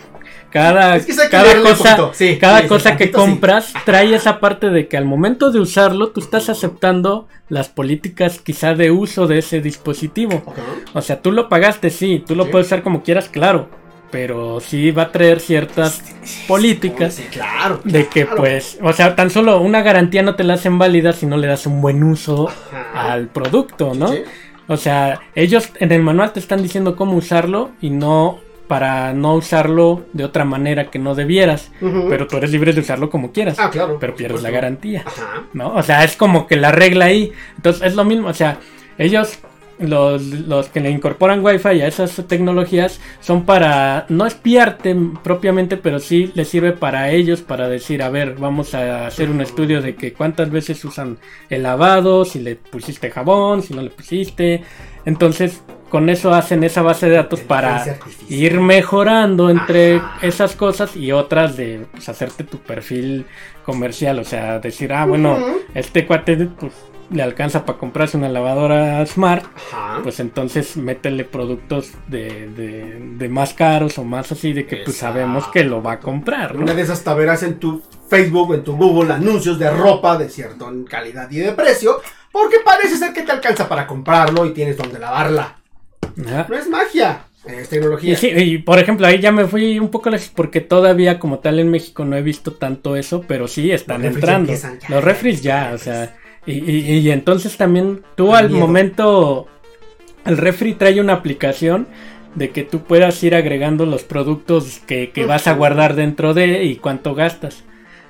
cada, 0.51 0.99
cada 1.29 1.61
cosa, 1.61 2.11
cada 2.39 2.67
cosa 2.67 2.97
que 2.97 3.11
compras 3.11 3.73
trae 3.85 4.15
esa 4.15 4.39
parte 4.39 4.69
de 4.69 4.87
que 4.87 4.97
al 4.97 5.05
momento 5.05 5.51
de 5.51 5.59
usarlo 5.59 6.09
tú 6.09 6.21
estás 6.21 6.49
aceptando 6.49 7.27
las 7.49 7.69
políticas 7.69 8.39
quizá 8.39 8.73
de 8.73 8.91
uso 8.91 9.27
de 9.27 9.39
ese 9.39 9.61
dispositivo. 9.61 10.43
O 10.93 11.01
sea, 11.01 11.21
tú 11.21 11.31
lo 11.31 11.49
pagaste, 11.49 11.89
sí, 11.89 12.23
tú 12.25 12.35
lo 12.35 12.49
puedes 12.49 12.67
usar 12.67 12.81
como 12.81 13.03
quieras, 13.03 13.29
claro. 13.29 13.69
Pero 14.11 14.59
sí 14.59 14.89
va 14.89 15.03
a 15.03 15.11
traer 15.11 15.39
ciertas 15.39 16.01
políticas 16.47 17.21
claro, 17.31 17.79
de 17.83 18.07
que 18.07 18.25
pues, 18.25 18.79
o 18.81 18.91
sea, 18.91 19.15
tan 19.15 19.29
solo 19.29 19.61
una 19.61 19.83
garantía 19.83 20.23
no 20.23 20.33
te 20.33 20.43
la 20.43 20.55
hacen 20.55 20.79
válida 20.79 21.13
si 21.13 21.27
no 21.27 21.37
le 21.37 21.45
das 21.45 21.67
un 21.67 21.79
buen 21.79 22.03
uso 22.03 22.49
al 22.95 23.27
producto, 23.27 23.93
¿no? 23.93 24.11
O 24.67 24.77
sea, 24.77 25.19
ellos 25.35 25.69
en 25.79 25.91
el 25.91 26.01
manual 26.01 26.33
te 26.33 26.39
están 26.39 26.63
diciendo 26.63 26.95
cómo 26.95 27.17
usarlo 27.17 27.69
y 27.81 27.91
no 27.91 28.39
para 28.69 29.13
no 29.13 29.33
usarlo 29.33 30.05
de 30.13 30.23
otra 30.23 30.45
manera 30.45 30.91
que 30.91 30.99
no 30.99 31.15
debieras. 31.15 31.71
Pero 31.81 32.27
tú 32.27 32.37
eres 32.37 32.51
libre 32.51 32.71
de 32.71 32.81
usarlo 32.81 33.09
como 33.09 33.31
quieras. 33.31 33.57
Ah, 33.57 33.71
claro. 33.71 33.97
Pero 33.99 34.15
pierdes 34.15 34.43
la 34.43 34.51
garantía. 34.51 35.03
¿No? 35.53 35.73
O 35.73 35.81
sea, 35.81 36.03
es 36.03 36.15
como 36.15 36.45
que 36.45 36.55
la 36.55 36.71
regla 36.71 37.05
ahí. 37.05 37.31
Entonces 37.55 37.81
es 37.81 37.95
lo 37.95 38.05
mismo. 38.05 38.27
O 38.27 38.33
sea, 38.35 38.59
ellos, 38.99 39.39
los, 39.79 40.21
los 40.21 40.67
que 40.67 40.81
le 40.81 40.91
incorporan 40.91 41.43
Wi-Fi 41.43 41.81
a 41.81 41.87
esas 41.87 42.23
tecnologías, 42.27 42.99
son 43.21 43.43
para 43.43 44.05
no 44.07 44.27
espiarte 44.27 44.95
propiamente, 45.23 45.75
pero 45.75 45.97
sí 45.99 46.31
les 46.35 46.47
sirve 46.47 46.71
para 46.71 47.09
ellos 47.09 47.41
para 47.41 47.67
decir, 47.69 48.03
a 48.03 48.09
ver, 48.09 48.35
vamos 48.35 48.75
a 48.75 49.07
hacer 49.07 49.31
un 49.31 49.41
estudio 49.41 49.81
de 49.81 49.95
que 49.95 50.13
cuántas 50.13 50.51
veces 50.51 50.85
usan 50.85 51.17
el 51.49 51.63
lavado, 51.63 52.23
si 52.23 52.37
le 52.37 52.55
pusiste 52.55 53.09
jabón, 53.09 53.63
si 53.63 53.73
no 53.73 53.81
le 53.81 53.89
pusiste. 53.89 54.61
Entonces, 55.05 55.63
con 55.89 56.09
eso 56.09 56.33
hacen 56.33 56.63
esa 56.63 56.81
base 56.81 57.09
de 57.09 57.15
datos 57.15 57.41
para 57.41 57.97
ir 58.29 58.59
mejorando 58.59 59.49
entre 59.49 60.01
esas 60.21 60.55
cosas 60.55 60.95
y 60.95 61.11
otras 61.11 61.57
de 61.57 61.85
pues, 61.91 62.07
hacerte 62.09 62.43
tu 62.43 62.59
perfil 62.59 63.25
comercial. 63.65 64.19
O 64.19 64.23
sea, 64.23 64.59
decir, 64.59 64.93
ah, 64.93 65.05
bueno, 65.05 65.37
este 65.73 66.05
cuate 66.05 66.37
pues, 66.37 66.73
le 67.11 67.23
alcanza 67.23 67.65
para 67.65 67.77
comprarse 67.77 68.17
una 68.17 68.29
lavadora 68.29 69.05
smart, 69.05 69.45
pues 70.03 70.19
entonces 70.19 70.77
métele 70.77 71.25
productos 71.25 71.91
de, 72.07 73.27
más 73.29 73.53
caros 73.53 73.97
o 73.97 74.03
más 74.03 74.31
así, 74.31 74.53
de 74.53 74.65
que 74.65 74.77
pues 74.77 74.97
sabemos 74.97 75.47
que 75.47 75.63
lo 75.63 75.81
va 75.81 75.93
a 75.93 75.99
comprar. 75.99 76.55
Una 76.55 76.73
de 76.73 76.81
esas 76.83 77.03
taberas 77.03 77.43
en 77.43 77.59
tu 77.59 77.81
Facebook, 78.07 78.53
en 78.53 78.63
tu 78.63 78.75
Google, 78.75 79.13
anuncios 79.13 79.57
de 79.57 79.69
ropa 79.71 80.17
de 80.17 80.29
cierta 80.29 80.65
calidad 80.87 81.29
y 81.31 81.39
de 81.39 81.51
precio, 81.53 81.99
porque 82.31 82.57
parece 82.63 82.97
ser 82.97 83.13
que 83.13 83.23
te 83.23 83.31
alcanza 83.31 83.67
para 83.67 83.87
comprarlo 83.87 84.45
y 84.45 84.53
tienes 84.53 84.77
donde 84.77 84.99
lavarla. 84.99 85.58
No 86.19 86.55
es 86.55 86.67
magia. 86.67 87.23
Es 87.45 87.69
tecnología. 87.69 88.17
Y, 88.21 88.57
por 88.59 88.79
ejemplo, 88.79 89.07
ahí 89.07 89.19
ya 89.19 89.31
me 89.31 89.45
fui 89.45 89.79
un 89.79 89.89
poco 89.89 90.09
lejos 90.09 90.31
porque 90.35 90.59
todavía 90.59 91.19
como 91.19 91.39
tal 91.39 91.59
en 91.59 91.71
México 91.71 92.03
no 92.03 92.17
he 92.17 92.21
visto 92.21 92.53
tanto 92.53 92.95
eso, 92.95 93.23
pero 93.27 93.47
sí 93.47 93.71
están 93.71 94.03
entrando. 94.03 94.53
Los 94.89 95.03
refris 95.03 95.41
ya, 95.41 95.71
o 95.73 95.77
sea, 95.77 96.15
y, 96.45 97.09
entonces 97.09 97.55
también 97.57 98.01
tú 98.15 98.35
al 98.35 98.49
momento, 98.49 99.47
el 100.25 100.37
refri 100.37 100.73
trae 100.73 100.99
una 100.99 101.13
aplicación 101.13 101.87
de 102.35 102.49
que 102.49 102.63
tú 102.63 102.83
puedas 102.83 103.23
ir 103.23 103.35
agregando 103.35 103.85
los 103.85 104.03
productos 104.03 104.81
que, 104.85 105.11
vas 105.27 105.47
a 105.47 105.53
guardar 105.53 105.95
dentro 105.95 106.33
de 106.33 106.65
y 106.65 106.75
cuánto 106.75 107.15
gastas. 107.15 107.63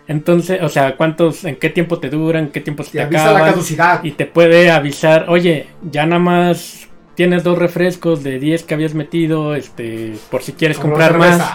Entonces, 0.07 0.63
o 0.63 0.69
sea, 0.69 0.97
cuántos, 0.97 1.45
en 1.45 1.55
qué 1.57 1.69
tiempo 1.69 1.99
te 1.99 2.09
duran, 2.09 2.47
qué 2.47 2.61
tiempo 2.61 2.83
se 2.83 2.97
te, 2.97 3.05
te 3.05 3.11
La 3.11 3.45
caducidad. 3.45 4.03
Y 4.03 4.11
te 4.11 4.25
puede 4.25 4.71
avisar, 4.71 5.25
oye, 5.29 5.67
ya 5.83 6.07
nada 6.07 6.19
más 6.19 6.88
tienes 7.19 7.43
dos 7.43 7.57
refrescos 7.57 8.23
de 8.23 8.39
10 8.39 8.63
que 8.63 8.73
habías 8.75 8.93
metido, 8.93 9.53
este, 9.53 10.13
por 10.31 10.41
si 10.41 10.53
quieres 10.53 10.79
comprar 10.79 11.17
más. 11.17 11.51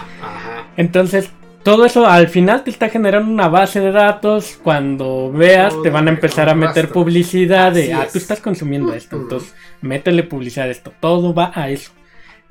Entonces, 0.77 1.31
todo 1.63 1.87
eso 1.87 2.05
al 2.05 2.27
final 2.27 2.63
te 2.63 2.69
está 2.69 2.89
generando 2.89 3.31
una 3.31 3.47
base 3.47 3.79
de 3.79 3.91
datos. 3.91 4.59
Cuando 4.61 5.31
veas, 5.31 5.73
te 5.81 5.89
van 5.89 6.07
a 6.07 6.11
empezar 6.11 6.49
a 6.49 6.53
meter 6.53 6.89
publicidad 6.89 7.71
de, 7.71 7.95
ah, 7.95 8.05
tú 8.11 8.19
estás 8.19 8.41
consumiendo 8.41 8.93
esto, 8.93 9.15
entonces 9.15 9.55
métele 9.81 10.21
publicidad 10.21 10.67
a 10.67 10.71
esto. 10.71 10.93
Todo 10.99 11.33
va 11.33 11.51
a 11.55 11.67
eso. 11.71 11.89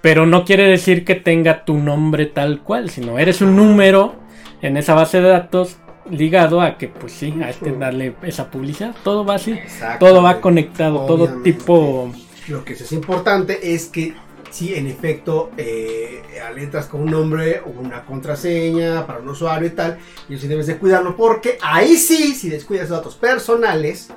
Pero 0.01 0.27
no 0.27 0.45
quiere 0.45 0.65
decir 0.65 1.05
que 1.05 1.15
tenga 1.15 1.65
tu 1.65 1.79
nombre 1.79 2.27
tal 2.27 2.63
cual, 2.63 2.91
sino 2.91 3.21
eres 3.21 3.41
un 3.41 3.55
número 3.55 4.17
en 4.61 4.77
esa 4.77 4.95
base 4.95 5.21
de 5.21 5.29
datos 5.29 5.77
ligado 6.11 6.61
a 6.61 6.79
que, 6.79 6.89
pues 6.89 7.13
sí, 7.13 7.33
a 7.45 7.51
este 7.51 7.71
darle 7.71 8.17
esa 8.23 8.51
publicidad. 8.51 8.93
Todo 9.05 9.25
va 9.25 9.37
así, 9.37 9.57
todo 10.01 10.21
va 10.21 10.41
conectado, 10.41 11.07
todo 11.07 11.43
tipo 11.45 12.13
lo 12.49 12.65
que 12.65 12.75
es 12.75 12.93
importante 12.93 13.75
es 13.75 13.87
que 13.87 14.15
si 14.51 14.75
en 14.75 14.87
efecto 14.87 15.51
eh, 15.57 16.23
entras 16.57 16.87
con 16.87 17.03
un 17.03 17.11
nombre 17.11 17.61
o 17.67 17.71
una 17.71 18.05
contraseña 18.05 19.05
para 19.07 19.19
un 19.19 19.29
usuario 19.29 19.67
y 19.67 19.73
tal, 19.73 19.99
y 20.29 20.37
sí 20.39 20.47
debes 20.47 20.69
de 20.69 20.77
cuidarlo 20.77 21.17
porque 21.17 21.59
ahí 21.61 21.97
sí, 21.97 22.35
si 22.35 22.49
descuidas 22.49 22.91
datos 22.91 23.17
personales 23.17 24.09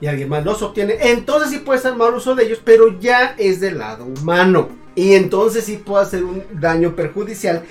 y 0.00 0.06
alguien 0.06 0.28
más 0.28 0.44
los 0.44 0.60
obtiene, 0.60 0.98
entonces 1.00 1.50
sí 1.50 1.58
puede 1.58 1.80
ser 1.80 1.94
mal 1.94 2.12
uso 2.14 2.34
de 2.34 2.44
ellos, 2.44 2.60
pero 2.62 3.00
ya 3.00 3.34
es 3.38 3.60
del 3.60 3.78
lado 3.78 4.04
humano. 4.04 4.68
Y 4.94 5.14
entonces 5.14 5.64
sí 5.64 5.76
puede 5.76 6.04
hacer 6.04 6.24
un 6.24 6.42
daño 6.52 6.94
perjudicial 6.94 7.62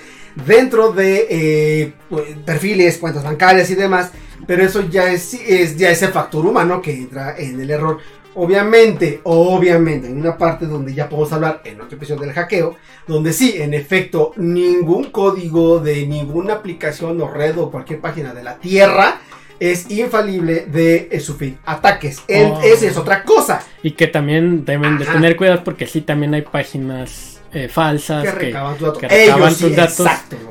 dentro 0.46 0.92
de 0.92 1.26
eh, 1.30 1.94
pues, 2.08 2.36
perfiles, 2.44 2.98
cuentas 2.98 3.24
bancarias 3.24 3.70
y 3.70 3.74
demás, 3.74 4.10
pero 4.46 4.64
eso 4.64 4.82
ya 4.88 5.10
es, 5.10 5.34
es 5.34 5.76
ya 5.76 5.90
ese 5.90 6.08
factor 6.08 6.44
humano 6.44 6.82
que 6.82 6.92
entra 6.92 7.36
en 7.38 7.60
el 7.60 7.70
error. 7.70 7.98
Obviamente, 8.38 9.20
obviamente, 9.24 10.08
en 10.08 10.18
una 10.18 10.36
parte 10.36 10.66
donde 10.66 10.92
ya 10.92 11.08
podemos 11.08 11.32
hablar 11.32 11.62
en 11.64 11.80
otra 11.80 11.96
episodio 11.96 12.20
del 12.20 12.32
hackeo, 12.32 12.76
donde 13.06 13.32
sí, 13.32 13.54
en 13.56 13.72
efecto, 13.72 14.32
ningún 14.36 15.10
código 15.10 15.80
de 15.80 16.06
ninguna 16.06 16.54
aplicación 16.54 17.18
o 17.22 17.28
red 17.32 17.56
o 17.58 17.70
cualquier 17.70 18.00
página 18.00 18.34
de 18.34 18.42
la 18.42 18.58
Tierra 18.58 19.20
es 19.58 19.90
infalible 19.90 20.66
de 20.66 21.08
eh, 21.10 21.18
sufrir 21.20 21.56
ataques. 21.64 22.18
Oh. 22.28 22.60
Esa 22.62 22.86
es 22.86 22.96
otra 22.98 23.22
cosa. 23.22 23.62
Y 23.82 23.92
que 23.92 24.06
también 24.06 24.66
deben 24.66 24.98
de 24.98 25.06
tener 25.06 25.36
cuidado 25.36 25.64
porque 25.64 25.86
sí 25.86 26.02
también 26.02 26.34
hay 26.34 26.42
páginas 26.42 27.35
eh, 27.56 27.68
falsas 27.68 28.22
que 28.22 28.30
recaban, 28.32 28.76
tus 28.76 29.74
datos, 29.74 30.06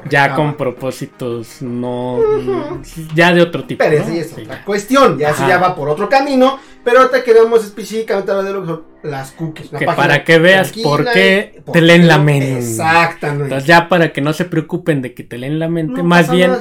ya 0.10 0.34
con 0.34 0.56
propósitos 0.56 1.62
no 1.62 2.20
ya 3.14 3.32
de 3.32 3.44
otro 3.44 3.64
tipo. 3.64 3.84
Pero 3.84 4.04
es 4.04 4.34
otra 4.34 4.66
cuestión, 4.66 5.20
ya 5.20 5.32
se 5.36 5.48
ya 5.48 5.60
va 5.60 5.76
por 5.76 5.88
otro 5.88 6.10
camino, 6.10 6.60
pero 6.84 7.02
ahorita 7.02 7.24
queremos 7.24 7.64
específicamente 7.64 8.32
hablar 8.32 8.46
de 8.46 8.54
lo 8.54 8.62
que 8.62 8.68
son 8.68 8.84
las 9.04 9.32
cookies. 9.34 9.70
que 9.70 9.86
para 9.86 10.24
que 10.24 10.40
veas 10.40 10.72
por 10.72 11.06
qué 11.12 11.62
te 11.72 11.82
leen 11.82 12.08
la 12.08 12.18
mente. 12.18 12.58
Exactamente. 12.58 13.44
Entonces 13.44 13.68
ya 13.68 13.88
para 13.88 14.12
que 14.12 14.22
no 14.22 14.34
se 14.34 14.46
preocupen 14.46 15.04
de 15.04 15.14
que 15.14 15.24
te 15.24 15.38
leen 15.38 15.60
la 15.60 15.70
mente, 15.70 16.02
más 16.02 16.32
bien 16.32 16.54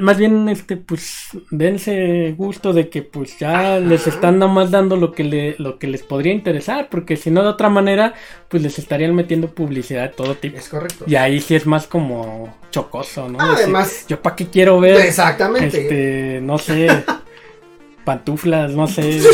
más 0.00 0.18
bien 0.18 0.48
este 0.50 0.76
pues 0.76 1.28
dense 1.50 2.34
gusto 2.36 2.72
de 2.74 2.90
que 2.90 3.02
pues 3.02 3.38
ya 3.38 3.78
les 3.78 4.06
están 4.06 4.38
nomás 4.38 4.70
dando 4.70 4.96
lo 4.96 5.12
que 5.12 5.24
le, 5.24 5.56
lo 5.58 5.78
que 5.78 5.86
les 5.86 6.02
podría 6.02 6.32
interesar, 6.34 6.88
porque 6.90 7.16
si 7.16 7.30
no 7.30 7.42
de 7.42 7.48
otra 7.48 7.70
manera 7.70 8.12
pues 8.48 8.62
les 8.62 8.78
estarían 8.78 9.14
metiendo 9.14 9.45
publicidad 9.48 10.02
de 10.02 10.08
todo 10.10 10.34
tipo. 10.34 10.58
Es 10.58 10.68
correcto. 10.68 11.04
Y 11.06 11.16
ahí 11.16 11.40
sí 11.40 11.54
es 11.54 11.66
más 11.66 11.86
como 11.86 12.56
chocoso, 12.70 13.28
¿no? 13.28 13.40
Además, 13.40 14.06
yo 14.08 14.20
para 14.20 14.36
qué 14.36 14.48
quiero 14.48 14.80
ver 14.80 14.96
Exactamente. 15.00 15.82
Este, 15.82 16.40
no 16.42 16.58
sé, 16.58 16.88
pantuflas, 18.04 18.72
no 18.72 18.86
sé. 18.86 19.20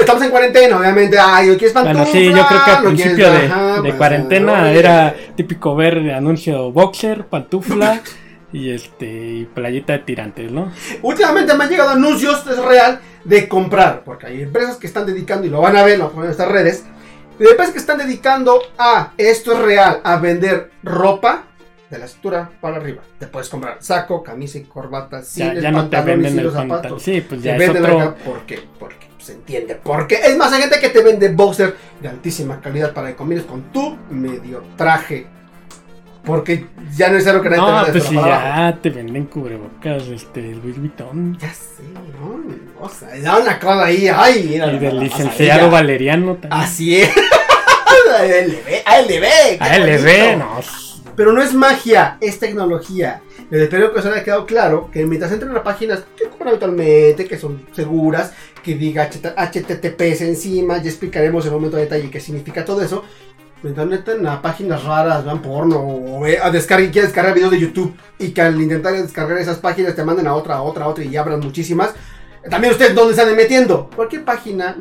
Estamos 0.00 0.22
en 0.22 0.30
cuarentena, 0.30 0.78
obviamente. 0.78 1.18
Ay, 1.18 1.48
¿quieres 1.56 1.72
pantufla? 1.72 2.04
Bueno, 2.04 2.12
sí, 2.12 2.26
yo 2.26 2.46
creo 2.46 2.64
que 2.64 2.70
al 2.70 2.82
principio 2.84 3.32
de, 3.32 3.40
de 3.40 3.48
pues, 3.80 3.94
cuarentena 3.94 4.70
era 4.70 5.14
típico 5.36 5.74
ver 5.74 5.98
anuncio 6.12 6.70
boxer, 6.70 7.26
pantufla. 7.26 8.00
y 8.52 8.70
este 8.70 9.06
y 9.06 9.44
playita 9.44 9.94
de 9.94 9.98
tirantes, 10.00 10.50
¿no? 10.50 10.72
Últimamente 11.02 11.54
me 11.54 11.64
han 11.64 11.70
llegado 11.70 11.90
anuncios, 11.90 12.46
es 12.46 12.58
real, 12.58 13.00
de 13.24 13.48
comprar, 13.48 14.02
porque 14.04 14.26
hay 14.26 14.42
empresas 14.42 14.76
que 14.76 14.86
están 14.86 15.06
dedicando, 15.06 15.46
y 15.46 15.50
lo 15.50 15.60
van 15.60 15.76
a 15.76 15.82
ver, 15.82 15.98
lo 15.98 16.10
ponen 16.10 16.26
en 16.26 16.30
estas 16.30 16.48
redes, 16.48 16.84
de 17.38 17.50
empresas 17.50 17.72
que 17.72 17.78
están 17.78 17.98
dedicando 17.98 18.60
a, 18.78 19.12
esto 19.16 19.52
es 19.52 19.58
real, 19.58 20.00
a 20.04 20.16
vender 20.16 20.70
ropa 20.82 21.44
de 21.90 21.98
la 21.98 22.06
cintura 22.06 22.50
para 22.60 22.76
arriba. 22.76 23.02
Te 23.18 23.26
puedes 23.26 23.48
comprar 23.48 23.78
saco, 23.80 24.22
camisa 24.22 24.58
y 24.58 24.64
corbata, 24.64 25.22
ya, 25.34 25.54
ya 25.54 25.70
no 25.70 25.88
te 25.88 26.00
venden 26.02 26.38
el 26.38 26.50
zapatos. 26.50 27.02
Sí, 27.02 27.20
pues 27.20 27.42
ya 27.42 27.56
es 27.56 27.70
otro... 27.70 28.14
¿Por 28.24 28.40
qué? 28.42 28.62
Porque 28.78 29.08
se 29.18 29.32
entiende. 29.32 29.74
Porque 29.82 30.16
es 30.16 30.36
más, 30.36 30.52
hay 30.52 30.62
gente 30.62 30.80
que 30.80 30.88
te 30.90 31.02
vende 31.02 31.28
boxer 31.28 31.76
de 32.00 32.08
altísima 32.08 32.60
calidad 32.60 32.92
para 32.92 33.08
que 33.08 33.16
combines 33.16 33.44
con 33.44 33.72
tu 33.72 33.96
medio 34.10 34.62
traje. 34.76 35.26
Porque 36.28 36.66
ya 36.94 37.08
no 37.08 37.16
es 37.16 37.26
algo 37.26 37.42
que 37.42 37.48
nadie 37.48 37.62
no, 37.62 37.84
te 37.86 37.92
pues 37.92 38.04
si 38.04 38.14
ya 38.14 38.78
te 38.82 38.90
venden 38.90 39.24
cubrebocas, 39.24 40.08
este, 40.08 40.42
Louis 40.42 40.78
Vuitton. 40.78 41.38
Ya 41.38 41.54
sé, 41.54 41.82
¿no? 42.20 42.84
O 42.84 42.88
sea, 42.90 43.18
da 43.18 43.38
una 43.38 43.58
cosa 43.58 43.86
ahí, 43.86 44.08
ay, 44.14 44.46
mira. 44.46 44.70
Y 44.70 44.78
del 44.78 45.00
licenciado 45.00 45.70
Valeriano 45.70 46.34
también. 46.34 46.62
Así 46.62 47.00
es. 47.00 47.08
ALB, 48.18 48.82
ALB. 48.84 49.58
ALB, 49.58 50.38
no. 50.38 50.60
Pero 51.16 51.32
no 51.32 51.40
es 51.40 51.54
magia, 51.54 52.18
es 52.20 52.38
tecnología. 52.38 53.22
Les 53.48 53.62
espero 53.62 53.90
que 53.94 54.00
os 54.00 54.04
haya 54.04 54.22
quedado 54.22 54.44
claro 54.44 54.90
que 54.92 55.06
mientras 55.06 55.32
entren 55.32 55.56
a 55.56 55.62
páginas 55.62 56.04
que 56.14 56.28
compran 56.28 56.50
habitualmente, 56.50 57.24
que 57.24 57.38
son 57.38 57.66
seguras, 57.72 58.34
que 58.62 58.74
diga 58.74 59.08
HTTPS 59.08 60.20
encima, 60.20 60.76
ya 60.82 60.90
explicaremos 60.90 61.46
en 61.46 61.52
un 61.52 61.56
momento 61.56 61.78
de 61.78 61.84
detalle 61.84 62.10
qué 62.10 62.20
significa 62.20 62.66
todo 62.66 62.82
eso. 62.82 63.04
Mientras 63.62 63.90
entren 63.90 64.26
a 64.26 64.40
páginas 64.40 64.84
raras, 64.84 65.24
vean 65.24 65.42
porno, 65.42 65.78
o 65.80 66.24
a 66.24 66.50
descargar, 66.50 66.90
quieran 66.90 67.08
descargar 67.08 67.34
videos 67.34 67.50
de 67.50 67.60
YouTube 67.60 67.96
y 68.18 68.30
que 68.30 68.40
al 68.40 68.60
intentar 68.60 68.92
descargar 68.94 69.38
esas 69.38 69.58
páginas 69.58 69.94
te 69.94 70.04
manden 70.04 70.26
a 70.26 70.34
otra, 70.34 70.56
a 70.56 70.62
otra, 70.62 70.84
a 70.84 70.88
otra 70.88 71.04
y 71.04 71.16
abran 71.16 71.40
muchísimas 71.40 71.94
también 72.48 72.72
ustedes 72.72 72.94
dónde 72.94 73.12
están 73.12 73.34
metiendo. 73.34 73.90
Cualquier 73.94 74.24
página 74.24 74.76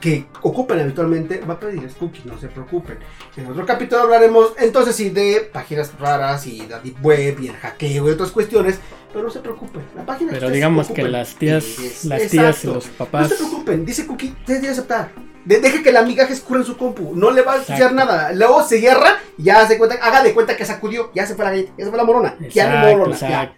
que 0.00 0.26
ocupen 0.42 0.80
habitualmente 0.80 1.40
va 1.40 1.54
a 1.54 1.60
pedir 1.60 1.86
cookies, 1.98 2.24
no 2.24 2.38
se 2.38 2.48
preocupen. 2.48 2.98
En 3.36 3.46
otro 3.46 3.66
capítulo 3.66 4.02
hablaremos 4.02 4.52
entonces 4.58 4.96
sí 4.96 5.10
de 5.10 5.50
páginas 5.52 5.92
raras 5.98 6.46
y 6.46 6.66
la 6.66 6.78
deep 6.80 6.96
web 7.02 7.38
y 7.40 7.48
el 7.48 7.56
hackeo 7.56 8.08
y 8.08 8.10
otras 8.10 8.30
cuestiones. 8.30 8.78
Pero 9.12 9.24
no 9.24 9.30
se 9.30 9.40
preocupen, 9.40 9.82
la 9.94 10.06
página 10.06 10.32
Pero 10.32 10.48
digamos 10.48 10.88
que 10.88 11.02
las 11.02 11.34
tías, 11.34 12.04
las 12.04 12.28
tías 12.28 12.64
y 12.64 12.68
los 12.68 12.86
papás. 12.86 13.30
No 13.30 13.36
se 13.36 13.44
preocupen, 13.44 13.84
dice 13.84 14.06
cookie, 14.06 14.34
ustedes 14.40 14.62
deben 14.62 14.70
aceptar. 14.70 15.31
Deje 15.44 15.82
que 15.82 15.92
la 15.92 16.02
migaja 16.02 16.32
escurra 16.32 16.60
en 16.60 16.66
su 16.66 16.76
compu. 16.76 17.14
No 17.14 17.30
le 17.30 17.42
va 17.42 17.54
a 17.54 17.56
hacer 17.56 17.92
nada. 17.92 18.32
Luego 18.32 18.62
se 18.62 18.78
cierra 18.78 19.18
y 19.38 19.44
ya 19.44 19.66
se 19.66 19.78
cuenta, 19.78 19.96
haga 20.02 20.22
de 20.22 20.34
cuenta 20.34 20.56
que 20.56 20.64
sacudió. 20.64 21.10
Ya 21.14 21.26
se 21.26 21.34
fue 21.34 21.44
la 21.44 21.50
galleta, 21.50 21.72
ya 21.76 21.84
se 21.84 21.90
fue 21.90 21.98
la 21.98 22.04
morona. 22.04 22.36
ya 22.50 22.68
no 22.68 22.96
morona. 22.96 23.16
Ya. 23.16 23.52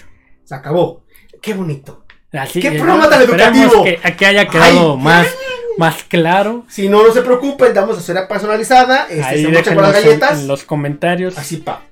Se 0.44 0.54
acabó. 0.54 1.04
Qué 1.40 1.54
bonito. 1.54 2.04
¿Qué 2.52 2.72
programa 2.72 3.08
tan 3.08 3.22
educativo? 3.22 3.84
Que, 3.84 4.00
que 4.16 4.26
haya 4.26 4.46
quedado 4.46 4.96
más, 4.96 5.26
más 5.78 6.02
claro. 6.04 6.64
Si 6.68 6.88
no, 6.88 7.06
no 7.06 7.12
se 7.12 7.22
preocupen, 7.22 7.72
damos 7.72 8.10
a 8.10 8.28
personalizada. 8.28 9.06
Este, 9.08 9.22
Ahí 9.22 9.44
con 9.44 9.76
las 9.76 9.92
galletas. 9.92 10.40
En, 10.40 10.48
los 10.48 10.64
comentarios. 10.64 11.38
Así 11.38 11.58
pa. 11.58 11.82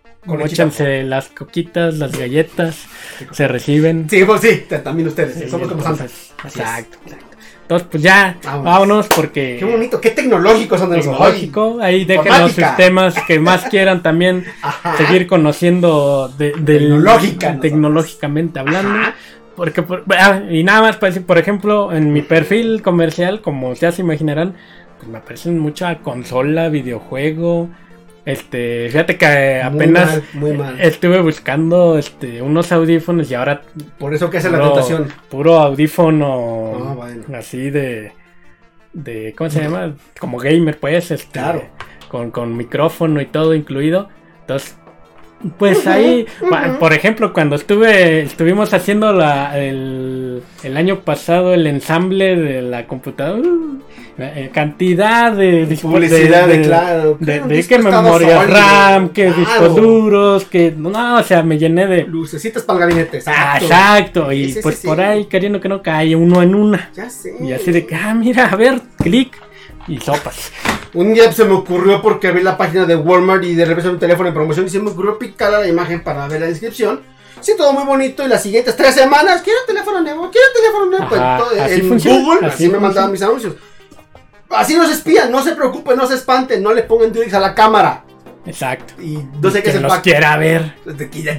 Échense 0.45 1.03
las 1.03 1.29
coquitas, 1.29 1.95
las 1.95 2.13
galletas, 2.13 2.87
se 3.33 3.49
reciben. 3.49 4.09
Sí, 4.09 4.25
pues 4.25 4.41
sí, 4.41 4.65
también 4.83 5.09
ustedes, 5.09 5.51
somos 5.51 5.69
como 5.69 5.83
Exacto, 5.83 6.45
exacto. 6.45 7.32
Entonces, 7.73 7.89
pues 7.91 8.03
ya, 8.03 8.37
vámonos. 8.45 9.09
porque. 9.09 9.57
Qué 9.59 9.65
bonito, 9.65 10.01
qué 10.01 10.11
tecnológicos 10.11 10.79
son 10.79 10.91
de 10.91 10.99
Tecnológico, 10.99 11.79
ahí 11.81 12.05
déjenos 12.05 12.57
los 12.59 12.77
temas 12.77 13.15
que 13.27 13.39
más 13.39 13.65
quieran 13.71 14.03
también 14.03 14.45
seguir 14.99 15.27
conociendo 15.27 16.29
de, 16.37 16.51
tecnológicamente 17.61 18.59
hablando. 18.59 19.11
Porque, 19.57 19.85
ah, 20.19 20.43
y 20.51 20.65
nada 20.65 20.83
más 20.83 21.01
decir, 21.01 21.25
por 21.25 21.39
ejemplo, 21.39 21.93
en 21.93 22.13
mi 22.13 22.23
perfil 22.23 22.83
comercial, 22.83 23.41
como 23.41 23.73
ya 23.75 23.93
se 23.93 24.03
imaginarán, 24.03 24.55
pues 24.99 25.11
me 25.11 25.19
aparecen 25.19 25.59
mucha 25.59 25.99
consola, 25.99 26.69
videojuego. 26.69 27.69
Este, 28.25 28.89
fíjate 28.89 29.19
que 29.19 29.61
apenas 29.63 30.23
estuve 30.79 31.21
buscando 31.21 31.99
este 31.99 32.41
unos 32.41 32.71
audífonos 32.71 33.29
y 33.29 33.35
ahora 33.35 33.63
por 33.99 34.15
eso 34.15 34.31
que 34.31 34.39
hace 34.39 34.51
la 34.51 34.61
tentación. 34.61 35.09
Puro 35.29 35.59
audífono 35.59 37.03
ah, 37.03 37.37
así 37.37 37.71
de 37.71 38.13
de 38.93 39.35
¿cómo 39.37 39.51
se 39.51 39.63
llama? 39.63 39.95
Como 40.21 40.39
gamer 40.39 40.79
pues, 40.79 41.11
este, 41.11 41.33
claro. 41.33 41.65
con 42.09 42.31
con 42.31 42.57
micrófono 42.57 43.21
y 43.21 43.27
todo 43.27 43.55
incluido. 43.55 44.09
Entonces, 44.43 44.77
pues 45.59 45.87
ahí, 45.87 46.27
por 46.79 46.93
ejemplo, 46.93 47.33
cuando 47.33 47.57
estuve, 47.57 48.23
estuvimos 48.23 48.73
haciendo 48.75 49.13
la, 49.13 49.59
el, 49.59 50.43
el 50.63 50.77
año 50.77 51.01
pasado 51.01 51.55
el 51.55 51.67
ensamble 51.67 52.37
de 52.37 52.63
la 52.63 52.87
computadora, 52.87 53.49
eh, 54.19 54.51
cantidad 54.53 55.33
de, 55.33 55.79
publicidad, 55.81 56.47
de, 56.47 56.63
claro, 56.63 57.17
de, 57.19 57.67
que 57.67 57.79
memoria 57.79 58.45
RAM, 58.45 59.09
que 59.09 59.33
discos 59.33 59.75
duros, 59.75 60.45
que 60.45 60.73
no, 60.77 61.17
o 61.17 61.23
sea, 61.23 61.43
me 61.43 61.59
llené 61.59 61.87
de 61.87 62.05
lucecitas 62.05 62.63
para 62.63 62.79
el 62.79 62.91
gabinete, 62.91 63.17
exacto. 63.19 63.65
exacto, 63.65 64.33
y 64.33 64.55
pues 64.63 64.81
por 64.85 65.01
ahí 65.01 65.25
queriendo 65.25 65.61
que 65.61 65.69
no 65.69 65.83
cae 65.83 66.15
uno 66.15 66.43
en 66.43 66.55
una. 66.55 66.91
Ya 66.95 67.09
sé. 67.09 67.35
Y 67.41 67.53
así 67.53 67.73
de 67.73 67.87
que, 67.87 67.95
ah, 67.97 68.15
mira, 68.15 68.47
a 68.47 68.57
ver, 68.57 68.81
clic 68.99 69.37
y 69.89 69.99
sopas. 69.99 70.53
Un 70.95 71.15
día 71.15 71.33
se 71.33 71.45
me 71.45 71.55
ocurrió 71.55 72.03
porque 72.03 72.31
vi 72.33 72.43
la 72.43 72.59
página 72.59 72.85
de 72.85 72.97
Walmart 72.97 73.45
y 73.45 73.55
de 73.55 73.65
repente 73.65 73.89
un 73.89 73.99
teléfono 73.99 74.29
de 74.29 74.35
promoción 74.35 74.67
y 74.67 74.69
se 74.69 74.79
me 74.79 74.91
ocurrió 74.91 75.19
picar 75.19 75.55
a 75.55 75.61
la 75.61 75.69
imagen 75.69 76.05
para 76.05 76.29
ver 76.29 76.41
la 76.41 76.47
descripción. 76.49 77.01
Sí, 77.41 77.55
todo 77.57 77.73
muy 77.73 77.85
bonito 77.85 78.25
y 78.25 78.29
las 78.29 78.43
siguientes 78.43 78.77
tres 78.77 78.95
semanas, 78.95 79.43
quiero 79.43 79.59
teléfono 79.67 80.01
nuevo, 80.03 80.31
quiero 80.31 80.47
teléfono 80.55 80.87
nuevo. 80.87 81.09
Pues, 81.09 81.73
en 81.73 82.23
Google, 82.23 82.47
así, 82.47 82.69
me 82.69 82.79
mandaban 82.79 83.11
mis 83.11 83.23
anuncios. 83.23 83.55
Así 84.51 84.77
nos 84.77 84.91
espían, 84.91 85.33
no 85.33 85.43
se 85.43 85.53
preocupen, 85.53 85.97
no 85.97 86.07
se 86.07 86.15
espanten, 86.15 86.63
no 86.63 86.75
le 86.75 86.83
pongan 86.83 87.13
Durex 87.13 87.33
a 87.33 87.41
la 87.41 87.55
cámara. 87.55 88.05
Exacto. 88.45 89.01
Y 89.01 89.19
no 89.41 89.51
sé 89.51 89.63
qué 89.63 89.73
se 89.73 89.81
los 89.81 89.99
quiera 89.99 90.37
ver. 90.37 90.75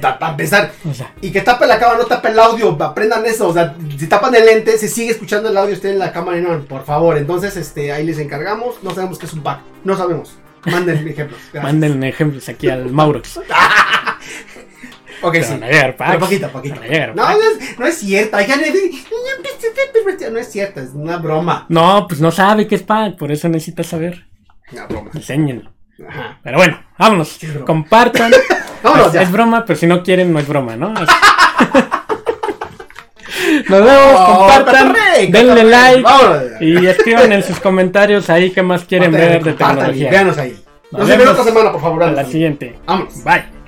Para 0.00 0.30
empezar. 0.30 0.72
Y 1.20 1.30
que 1.30 1.42
tape 1.42 1.66
la 1.66 1.78
cámara, 1.78 1.98
no 1.98 2.06
tape 2.06 2.28
el 2.28 2.38
audio. 2.38 2.76
Aprendan 2.82 3.26
eso. 3.26 3.48
O 3.48 3.52
sea, 3.52 3.74
si 3.98 4.06
tapan 4.06 4.34
el 4.34 4.46
lente, 4.46 4.78
se 4.78 4.88
sigue 4.88 5.10
escuchando 5.10 5.50
el 5.50 5.56
audio. 5.56 5.74
Usted 5.74 5.90
en 5.90 5.98
la 5.98 6.12
cámara 6.12 6.38
y 6.38 6.42
no, 6.42 6.58
por 6.64 6.84
favor. 6.84 7.18
Entonces, 7.18 7.56
este, 7.56 7.92
ahí 7.92 8.04
les 8.04 8.18
encargamos. 8.18 8.82
No 8.82 8.94
sabemos 8.94 9.18
qué 9.18 9.26
es 9.26 9.32
un 9.34 9.42
bug. 9.42 9.58
No 9.84 9.96
sabemos. 9.96 10.38
Manden 10.64 11.06
ejemplos. 11.08 11.40
Manden 11.62 12.02
ejemplos 12.04 12.48
aquí 12.48 12.68
al 12.68 12.90
Maurox. 12.90 13.36
ok, 15.22 15.34
sí. 15.42 15.60
Pero 15.60 16.18
poquito, 16.18 16.48
poquito. 16.48 16.80
No, 17.14 17.28
no 17.28 17.38
es, 17.42 17.78
no 17.78 17.86
es 17.86 17.98
cierto. 17.98 18.38
No 20.30 20.38
es 20.38 20.50
cierto, 20.50 20.80
es 20.80 20.90
una 20.94 21.18
broma. 21.18 21.66
No, 21.68 22.06
pues 22.08 22.20
no 22.20 22.30
sabe 22.30 22.66
qué 22.66 22.76
es 22.76 22.82
pack, 22.82 23.18
por 23.18 23.30
eso 23.30 23.48
necesita 23.48 23.82
saber. 23.82 24.26
Una 24.72 24.86
broma. 24.86 25.10
Enséñenlo. 25.14 25.73
Pero 26.42 26.56
bueno, 26.58 26.78
vámonos. 26.98 27.38
Compartan. 27.66 28.32
es, 29.14 29.32
broma, 29.32 29.64
pero 29.64 29.78
si 29.78 29.86
no 29.86 30.02
quieren, 30.02 30.32
no 30.32 30.38
es 30.38 30.48
broma, 30.48 30.76
¿no? 30.76 30.92
Nos 33.68 33.84
vemos, 33.84 34.20
compartan, 34.20 34.94
denle 35.28 35.64
like 35.64 36.08
y 36.60 36.86
escriban 36.86 37.32
en 37.32 37.42
sus 37.42 37.60
comentarios 37.60 38.30
ahí 38.30 38.50
qué 38.50 38.62
más 38.62 38.84
quieren 38.84 39.12
ver 39.12 39.42
de 39.42 39.52
tecnología. 39.52 40.10
Véanos 40.10 40.38
ahí. 40.38 40.62
Nos, 40.90 41.08
vemos 41.08 41.28
otra 41.28 41.44
semana, 41.44 41.72
por 41.72 41.80
favor. 41.80 42.04
A 42.04 42.10
la 42.10 42.24
siguiente. 42.24 42.78
Vamos. 42.86 43.22
Bye. 43.24 43.63